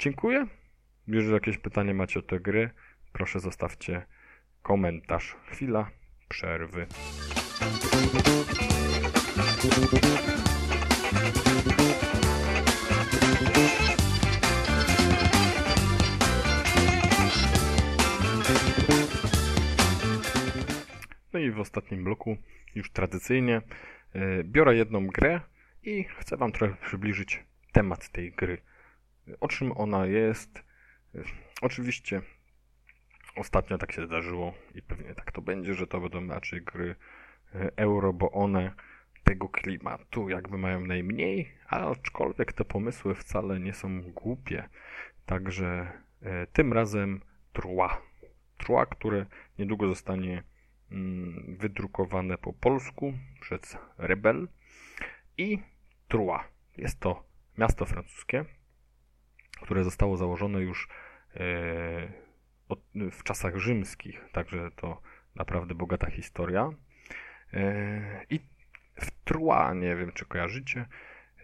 Dziękuję. 0.00 0.46
Jeżeli 1.08 1.34
jakieś 1.34 1.58
pytanie 1.58 1.94
macie 1.94 2.18
o 2.18 2.22
te 2.22 2.40
gry, 2.40 2.70
proszę 3.12 3.40
zostawcie 3.40 4.06
komentarz. 4.62 5.36
Chwila 5.46 5.90
przerwy. 6.28 6.86
No 21.32 21.40
i 21.40 21.50
w 21.50 21.60
ostatnim 21.60 22.04
bloku, 22.04 22.36
już 22.74 22.90
tradycyjnie, 22.90 23.62
e, 24.14 24.44
biorę 24.44 24.76
jedną 24.76 25.06
grę 25.06 25.40
i 25.82 26.04
chcę 26.04 26.36
Wam 26.36 26.52
trochę 26.52 26.74
przybliżyć 26.86 27.44
temat 27.72 28.08
tej 28.08 28.32
gry. 28.32 28.62
O 29.40 29.48
czym 29.48 29.72
ona 29.72 30.06
jest. 30.06 30.64
E, 31.14 31.22
oczywiście 31.62 32.22
ostatnio 33.36 33.78
tak 33.78 33.92
się 33.92 34.06
zdarzyło 34.06 34.54
i 34.74 34.82
pewnie 34.82 35.14
tak 35.14 35.32
to 35.32 35.42
będzie, 35.42 35.74
że 35.74 35.86
to 35.86 36.00
będą 36.00 36.34
raczej 36.34 36.62
gry 36.62 36.94
e, 37.54 37.70
euro, 37.76 38.12
bo 38.12 38.30
one 38.30 38.72
tego 39.24 39.48
klimatu 39.48 40.28
jakby 40.28 40.58
mają 40.58 40.80
najmniej, 40.80 41.52
aczkolwiek 41.68 42.52
te 42.52 42.64
pomysły 42.64 43.14
wcale 43.14 43.60
nie 43.60 43.72
są 43.72 44.02
głupie. 44.02 44.68
Także 45.26 45.92
tym 46.52 46.72
razem 46.72 47.20
Trua. 47.52 48.02
Trua, 48.58 48.86
które 48.86 49.26
niedługo 49.58 49.88
zostanie 49.88 50.42
Mm, 50.92 51.56
wydrukowane 51.58 52.38
po 52.38 52.52
polsku 52.52 53.12
przez 53.40 53.76
Rebel 53.98 54.48
i 55.38 55.58
Troyes. 56.08 56.40
Jest 56.76 57.00
to 57.00 57.24
miasto 57.58 57.86
francuskie, 57.86 58.44
które 59.62 59.84
zostało 59.84 60.16
założone 60.16 60.60
już 60.60 60.88
e, 61.34 62.12
w 63.12 63.22
czasach 63.22 63.56
rzymskich, 63.56 64.20
także 64.32 64.70
to 64.76 65.02
naprawdę 65.34 65.74
bogata 65.74 66.10
historia. 66.10 66.70
E, 67.52 68.24
I 68.30 68.40
w 69.00 69.10
Troyes, 69.24 69.76
nie 69.76 69.96
wiem 69.96 70.12
czy 70.12 70.24
kojarzycie, 70.24 70.86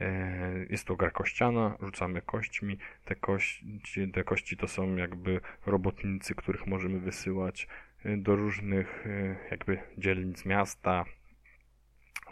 e, 0.00 0.66
jest 0.70 0.84
to 0.84 0.96
gra 0.96 1.10
kościana, 1.10 1.76
rzucamy 1.82 2.22
kośćmi. 2.22 2.78
Te 3.04 3.14
kości, 3.14 4.10
te 4.12 4.24
kości 4.24 4.56
to 4.56 4.68
są 4.68 4.96
jakby 4.96 5.40
robotnicy, 5.66 6.34
których 6.34 6.66
możemy 6.66 7.00
wysyłać 7.00 7.68
do 8.04 8.36
różnych 8.36 9.06
e, 9.06 9.36
jakby 9.50 9.78
dzielnic 9.98 10.44
miasta. 10.44 11.04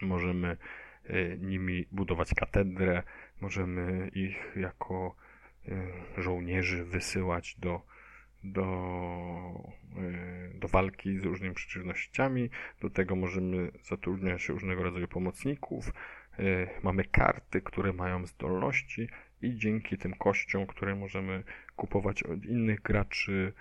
Możemy 0.03 0.57
e, 1.05 1.37
nimi 1.37 1.87
budować 1.93 2.35
katedrę, 2.35 3.03
możemy 3.41 4.09
ich 4.09 4.53
jako 4.57 5.17
e, 5.69 6.23
żołnierzy 6.23 6.85
wysyłać 6.85 7.57
do, 7.59 7.83
do, 8.53 8.67
do 10.55 10.69
walki 10.69 11.19
z 11.19 11.25
różnymi 11.25 11.55
przeciwnościami. 11.55 12.51
Do 12.81 12.91
tego 12.91 13.17
możemy 13.17 13.71
zatrudniać 13.83 14.49
różnego 14.49 14.83
rodzaju 14.83 15.09
pomocników. 15.09 15.93
Mamy 16.83 17.05
karty, 17.05 17.61
które 17.61 17.93
mają 17.93 18.27
zdolności 18.27 19.09
i 19.43 19.57
dzięki 19.57 19.99
tym 19.99 20.15
kościom, 20.15 20.67
które 20.67 20.95
możemy 20.95 21.43
kupować 21.77 22.23
od 22.23 22.45
innych 22.45 22.83
graczy, 22.83 23.53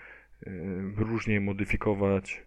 Y, 0.46 0.92
różnie 0.96 1.40
modyfikować 1.40 2.42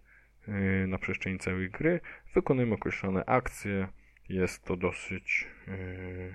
y, 0.48 0.86
na 0.86 0.98
przestrzeni 0.98 1.38
całej 1.38 1.70
gry. 1.70 2.00
Wykonujemy 2.34 2.74
określone 2.74 3.24
akcje. 3.24 3.88
Jest 4.28 4.64
to 4.64 4.76
dosyć 4.76 5.48
y, 5.68 6.34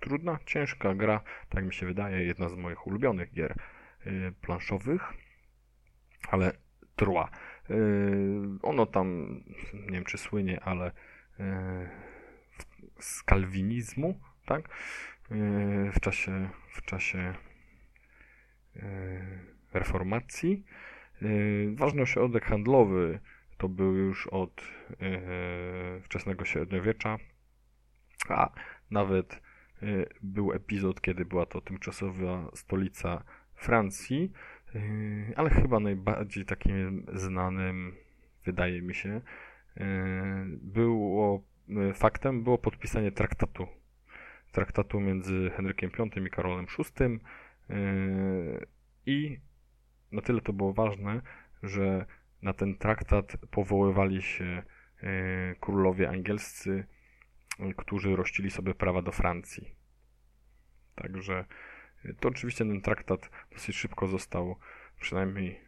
trudna, 0.00 0.38
ciężka 0.46 0.94
gra, 0.94 1.20
tak 1.48 1.64
mi 1.64 1.74
się 1.74 1.86
wydaje, 1.86 2.26
jedna 2.26 2.48
z 2.48 2.54
moich 2.54 2.86
ulubionych 2.86 3.32
gier 3.32 3.54
planszowych, 4.40 5.12
ale 6.30 6.52
trwa. 6.96 7.30
Ono 8.62 8.86
tam, 8.86 9.40
nie 9.74 9.92
wiem 9.92 10.04
czy 10.04 10.18
słynie, 10.18 10.60
ale 10.60 10.92
z 12.98 13.22
kalwinizmu, 13.22 14.20
tak? 14.46 14.68
W 15.92 16.00
czasie, 16.00 16.48
w 16.72 16.82
czasie 16.82 17.34
reformacji. 19.72 20.64
Y, 21.22 21.72
ważny 21.74 22.02
ośrodek 22.02 22.44
handlowy 22.44 23.20
to 23.58 23.68
był 23.68 23.96
już 23.96 24.26
od 24.26 24.60
y, 24.60 26.00
wczesnego 26.02 26.44
średniowiecza, 26.44 27.18
a 28.28 28.50
nawet 28.90 29.40
y, 29.82 30.06
był 30.22 30.52
epizod, 30.52 31.00
kiedy 31.00 31.24
była 31.24 31.46
to 31.46 31.60
tymczasowa 31.60 32.50
stolica 32.54 33.24
Francji, 33.54 34.32
ale 35.36 35.50
chyba 35.50 35.80
najbardziej 35.80 36.44
takim 36.44 37.06
znanym, 37.12 37.96
wydaje 38.44 38.82
mi 38.82 38.94
się, 38.94 39.20
było 40.62 41.44
faktem 41.94 42.42
było 42.42 42.58
podpisanie 42.58 43.12
traktatu. 43.12 43.66
Traktatu 44.52 45.00
między 45.00 45.50
Henrykiem 45.56 45.90
V 45.90 46.20
i 46.26 46.30
Karolem 46.30 46.66
VI 46.66 47.20
i 49.06 49.40
na 50.12 50.22
tyle 50.22 50.40
to 50.40 50.52
było 50.52 50.72
ważne, 50.72 51.22
że 51.62 52.06
na 52.42 52.52
ten 52.52 52.74
traktat 52.78 53.36
powoływali 53.50 54.22
się 54.22 54.62
królowie 55.60 56.08
angielscy, 56.08 56.86
którzy 57.76 58.16
rościli 58.16 58.50
sobie 58.50 58.74
prawa 58.74 59.02
do 59.02 59.12
Francji. 59.12 59.74
Także 60.94 61.44
to 62.20 62.28
oczywiście 62.28 62.64
ten 62.64 62.80
traktat 62.80 63.30
dosyć 63.52 63.76
szybko 63.76 64.06
został, 64.06 64.56
przynajmniej 65.00 65.60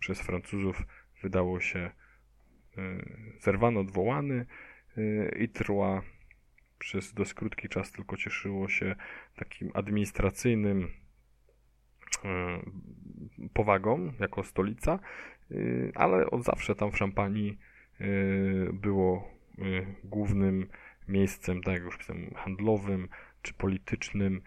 przez 0.00 0.20
Francuzów, 0.20 0.82
wydało 1.22 1.60
się 1.60 1.78
e, 1.78 1.90
zerwany, 3.40 3.78
odwołany 3.78 4.46
i 5.36 5.48
trwa 5.48 6.02
przez 6.78 7.14
dość 7.14 7.34
krótki 7.34 7.68
czas 7.68 7.92
tylko 7.92 8.16
cieszyło 8.16 8.68
się 8.68 8.96
takim 9.36 9.70
administracyjnym 9.74 10.88
powagą 13.52 14.12
jako 14.20 14.42
stolica, 14.42 14.98
ale 15.94 16.30
od 16.30 16.44
zawsze 16.44 16.74
tam 16.74 16.92
w 16.92 16.96
Szampanii 16.96 17.58
było 18.72 19.30
głównym 20.04 20.68
miejscem, 21.08 21.62
tak 21.62 21.74
jak 21.74 21.82
już 21.82 21.98
pisałem, 21.98 22.34
handlowym 22.34 23.08
czy 23.42 23.54
politycznym. 23.54 24.42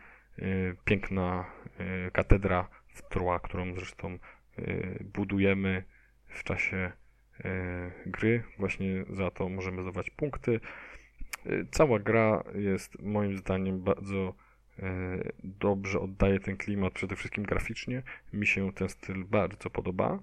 Piękna 0.85 1.45
katedra 2.13 2.67
w 2.87 3.01
Troyes, 3.09 3.41
którą 3.41 3.73
zresztą 3.73 4.19
budujemy 5.03 5.83
w 6.27 6.43
czasie 6.43 6.91
gry. 8.05 8.43
Właśnie 8.57 9.05
za 9.09 9.31
to 9.31 9.49
możemy 9.49 9.81
zdobywać 9.81 10.09
punkty. 10.09 10.59
Cała 11.71 11.99
gra 11.99 12.43
jest 12.55 13.01
moim 13.01 13.37
zdaniem 13.37 13.83
bardzo 13.83 14.35
dobrze 15.43 15.99
oddaje 15.99 16.39
ten 16.39 16.57
klimat, 16.57 16.93
przede 16.93 17.15
wszystkim 17.15 17.43
graficznie. 17.43 18.03
Mi 18.33 18.47
się 18.47 18.73
ten 18.73 18.89
styl 18.89 19.25
bardzo 19.25 19.69
podoba. 19.69 20.19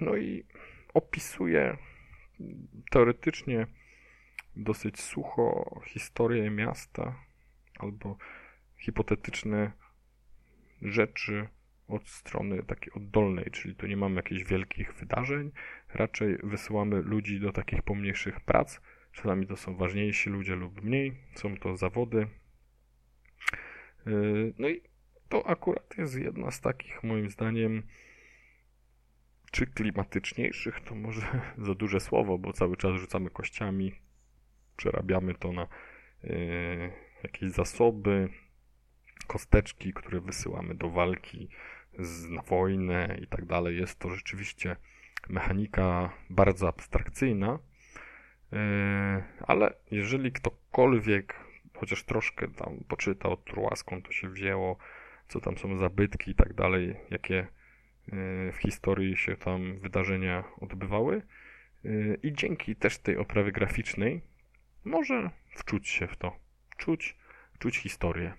No 0.00 0.16
i 0.16 0.44
opisuje 0.94 1.76
teoretycznie 2.90 3.66
dosyć 4.56 5.00
sucho 5.00 5.80
historię 5.86 6.50
miasta 6.50 7.14
albo 7.78 8.16
hipotetyczne 8.80 9.72
rzeczy 10.82 11.48
od 11.88 12.08
strony 12.08 12.62
takiej 12.62 12.92
oddolnej, 12.92 13.50
czyli 13.50 13.74
tu 13.74 13.86
nie 13.86 13.96
mamy 13.96 14.16
jakichś 14.16 14.44
wielkich 14.44 14.94
wydarzeń, 14.94 15.50
raczej 15.94 16.38
wysyłamy 16.42 17.02
ludzi 17.02 17.40
do 17.40 17.52
takich 17.52 17.82
pomniejszych 17.82 18.40
prac. 18.40 18.80
Czasami 19.12 19.46
to 19.46 19.56
są 19.56 19.76
ważniejsi 19.76 20.30
ludzie 20.30 20.54
lub 20.54 20.82
mniej, 20.82 21.16
są 21.34 21.56
to 21.56 21.76
zawody, 21.76 22.26
Yy, 24.06 24.54
no 24.58 24.68
i 24.68 24.82
to 25.28 25.46
akurat 25.46 25.98
jest 25.98 26.18
jedna 26.18 26.50
z 26.50 26.60
takich, 26.60 27.02
moim 27.02 27.30
zdaniem, 27.30 27.82
czy 29.50 29.66
klimatyczniejszych, 29.66 30.80
to 30.80 30.94
może 30.94 31.40
za 31.66 31.74
duże 31.74 32.00
słowo, 32.00 32.38
bo 32.38 32.52
cały 32.52 32.76
czas 32.76 33.00
rzucamy 33.00 33.30
kościami, 33.30 33.92
przerabiamy 34.76 35.34
to 35.34 35.52
na 35.52 35.68
yy, 36.22 36.92
jakieś 37.22 37.50
zasoby, 37.50 38.28
kosteczki, 39.30 39.92
które 39.92 40.20
wysyłamy 40.20 40.74
do 40.74 40.90
walki, 40.90 41.48
z, 41.98 42.30
na 42.30 42.42
wojnę 42.42 43.18
i 43.22 43.26
tak 43.26 43.44
dalej. 43.44 43.76
Jest 43.76 43.98
to 43.98 44.10
rzeczywiście 44.10 44.76
mechanika 45.28 46.12
bardzo 46.30 46.68
abstrakcyjna, 46.68 47.58
yy, 48.52 48.58
ale 49.40 49.74
jeżeli 49.90 50.32
ktokolwiek 50.32 51.34
chociaż 51.76 52.04
troszkę 52.04 52.48
tam 52.48 52.84
poczytał 52.88 53.36
Trua, 53.36 53.76
skąd 53.76 54.06
to 54.06 54.12
się 54.12 54.28
wzięło, 54.28 54.76
co 55.28 55.40
tam 55.40 55.58
są 55.58 55.76
zabytki 55.76 56.30
i 56.30 56.34
tak 56.34 56.54
dalej, 56.54 56.96
jakie 57.10 57.46
w 58.52 58.56
historii 58.56 59.16
się 59.16 59.36
tam 59.36 59.78
wydarzenia 59.78 60.44
odbywały 60.60 61.22
i 62.22 62.32
dzięki 62.32 62.76
też 62.76 62.98
tej 62.98 63.16
oprawie 63.16 63.52
graficznej 63.52 64.20
może 64.84 65.30
wczuć 65.56 65.88
się 65.88 66.06
w 66.06 66.16
to, 66.16 66.36
czuć, 66.76 67.16
czuć 67.58 67.76
historię. 67.76 68.34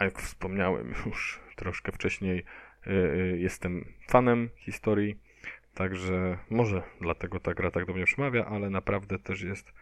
A 0.00 0.04
jak 0.04 0.18
wspomniałem 0.18 0.94
już 1.06 1.40
troszkę 1.56 1.92
wcześniej, 1.92 2.44
jestem 3.36 3.84
fanem 4.08 4.48
historii, 4.56 5.16
także 5.74 6.38
może 6.50 6.82
dlatego 7.00 7.40
ta 7.40 7.54
gra 7.54 7.70
tak 7.70 7.86
do 7.86 7.94
mnie 7.94 8.04
przemawia, 8.04 8.46
ale 8.46 8.70
naprawdę 8.70 9.18
też 9.18 9.42
jest 9.42 9.72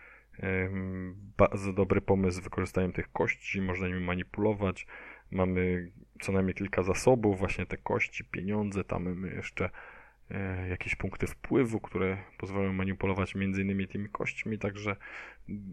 bardzo 1.37 1.73
dobry 1.73 2.01
pomysł 2.01 2.37
z 2.41 2.45
wykorzystaniem 2.45 2.93
tych 2.93 3.13
kości, 3.13 3.61
można 3.61 3.89
nimi 3.89 4.01
manipulować. 4.01 4.87
Mamy 5.31 5.91
co 6.21 6.33
najmniej 6.33 6.55
kilka 6.55 6.83
zasobów, 6.83 7.39
właśnie 7.39 7.67
te 7.67 7.77
kości, 7.77 8.25
pieniądze, 8.25 8.85
tam 8.85 9.05
mamy 9.05 9.35
jeszcze 9.35 9.71
e, 10.31 10.69
jakieś 10.69 10.95
punkty 10.95 11.27
wpływu, 11.27 11.81
które 11.81 12.19
pozwalają 12.39 12.73
manipulować 12.73 13.35
między 13.35 13.63
innymi 13.63 13.89
tymi 13.89 14.09
kośćmi, 14.09 14.59
także 14.59 14.97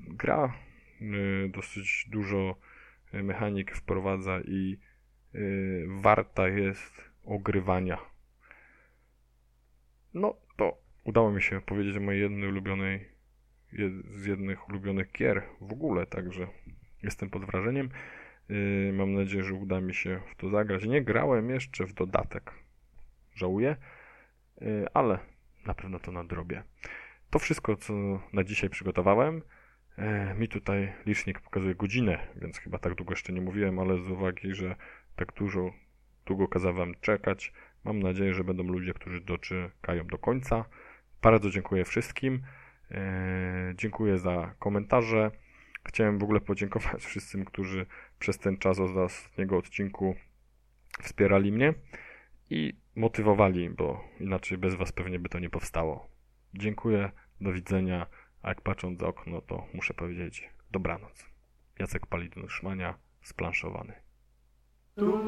gra 0.07 0.53
e, 1.01 1.49
dosyć 1.49 2.05
dużo 2.09 2.55
mechanik 3.13 3.75
wprowadza 3.75 4.39
i 4.41 4.77
warta 5.87 6.47
jest 6.47 7.11
ogrywania. 7.23 7.97
No 10.13 10.35
to 10.57 10.77
udało 11.03 11.31
mi 11.31 11.41
się 11.41 11.61
powiedzieć 11.61 11.97
o 11.97 11.99
mojej 11.99 12.21
jednej 12.21 12.49
ulubionej 12.49 13.15
z 14.15 14.25
jednych 14.25 14.69
ulubionych 14.69 15.11
gier 15.11 15.43
w 15.61 15.73
ogóle, 15.73 16.05
także 16.05 16.47
jestem 17.03 17.29
pod 17.29 17.45
wrażeniem. 17.45 17.89
Yy, 18.49 18.93
mam 18.93 19.13
nadzieję, 19.13 19.43
że 19.43 19.53
uda 19.53 19.81
mi 19.81 19.93
się 19.93 20.21
w 20.31 20.35
to 20.35 20.49
zagrać. 20.49 20.85
Nie 20.85 21.01
grałem 21.01 21.49
jeszcze 21.49 21.85
w 21.85 21.93
dodatek. 21.93 22.51
Żałuję, 23.35 23.75
yy, 24.61 24.87
ale 24.93 25.19
na 25.65 25.73
pewno 25.73 25.99
to 25.99 26.11
nadrobię. 26.11 26.63
To 27.29 27.39
wszystko, 27.39 27.75
co 27.75 27.93
na 28.33 28.43
dzisiaj 28.43 28.69
przygotowałem. 28.69 29.41
Yy, 29.97 30.33
mi 30.39 30.47
tutaj 30.47 30.93
licznik 31.05 31.39
pokazuje 31.39 31.75
godzinę, 31.75 32.27
więc 32.35 32.57
chyba 32.57 32.77
tak 32.77 32.95
długo 32.95 33.11
jeszcze 33.11 33.33
nie 33.33 33.41
mówiłem, 33.41 33.79
ale 33.79 33.97
z 33.97 34.11
uwagi, 34.11 34.55
że 34.55 34.75
tak 35.15 35.33
dużo, 35.33 35.71
długo 36.25 36.47
kazałem 36.47 36.95
czekać, 37.01 37.53
mam 37.83 37.99
nadzieję, 37.99 38.33
że 38.33 38.43
będą 38.43 38.63
ludzie, 38.63 38.93
którzy 38.93 39.21
doczekają 39.21 40.07
do 40.07 40.17
końca. 40.17 40.65
Bardzo 41.21 41.49
dziękuję 41.49 41.85
wszystkim. 41.85 42.41
E, 42.91 43.73
dziękuję 43.75 44.17
za 44.17 44.55
komentarze. 44.59 45.31
Chciałem 45.87 46.19
w 46.19 46.23
ogóle 46.23 46.41
podziękować 46.41 47.05
wszystkim, 47.09 47.45
którzy 47.45 47.85
przez 48.19 48.37
ten 48.37 48.57
czas 48.57 48.79
od 48.79 48.97
ostatniego 48.97 49.57
odcinku 49.57 50.15
wspierali 51.01 51.51
mnie 51.51 51.73
i 52.49 52.73
motywowali, 52.95 53.69
bo 53.69 54.03
inaczej 54.19 54.57
bez 54.57 54.75
Was 54.75 54.91
pewnie 54.91 55.19
by 55.19 55.29
to 55.29 55.39
nie 55.39 55.49
powstało. 55.49 56.09
Dziękuję, 56.53 57.11
do 57.41 57.53
widzenia, 57.53 58.05
a 58.45 58.49
jak 58.49 58.61
patrząc 58.61 58.99
za 58.99 59.07
okno, 59.07 59.41
to 59.41 59.67
muszę 59.73 59.93
powiedzieć 59.93 60.49
dobranoc. 60.71 61.25
Jacek 61.79 62.05
pali 62.05 62.29
do 62.29 62.49
szmania, 62.49 62.97
splanszowany. 63.21 63.93
Du, 64.97 65.25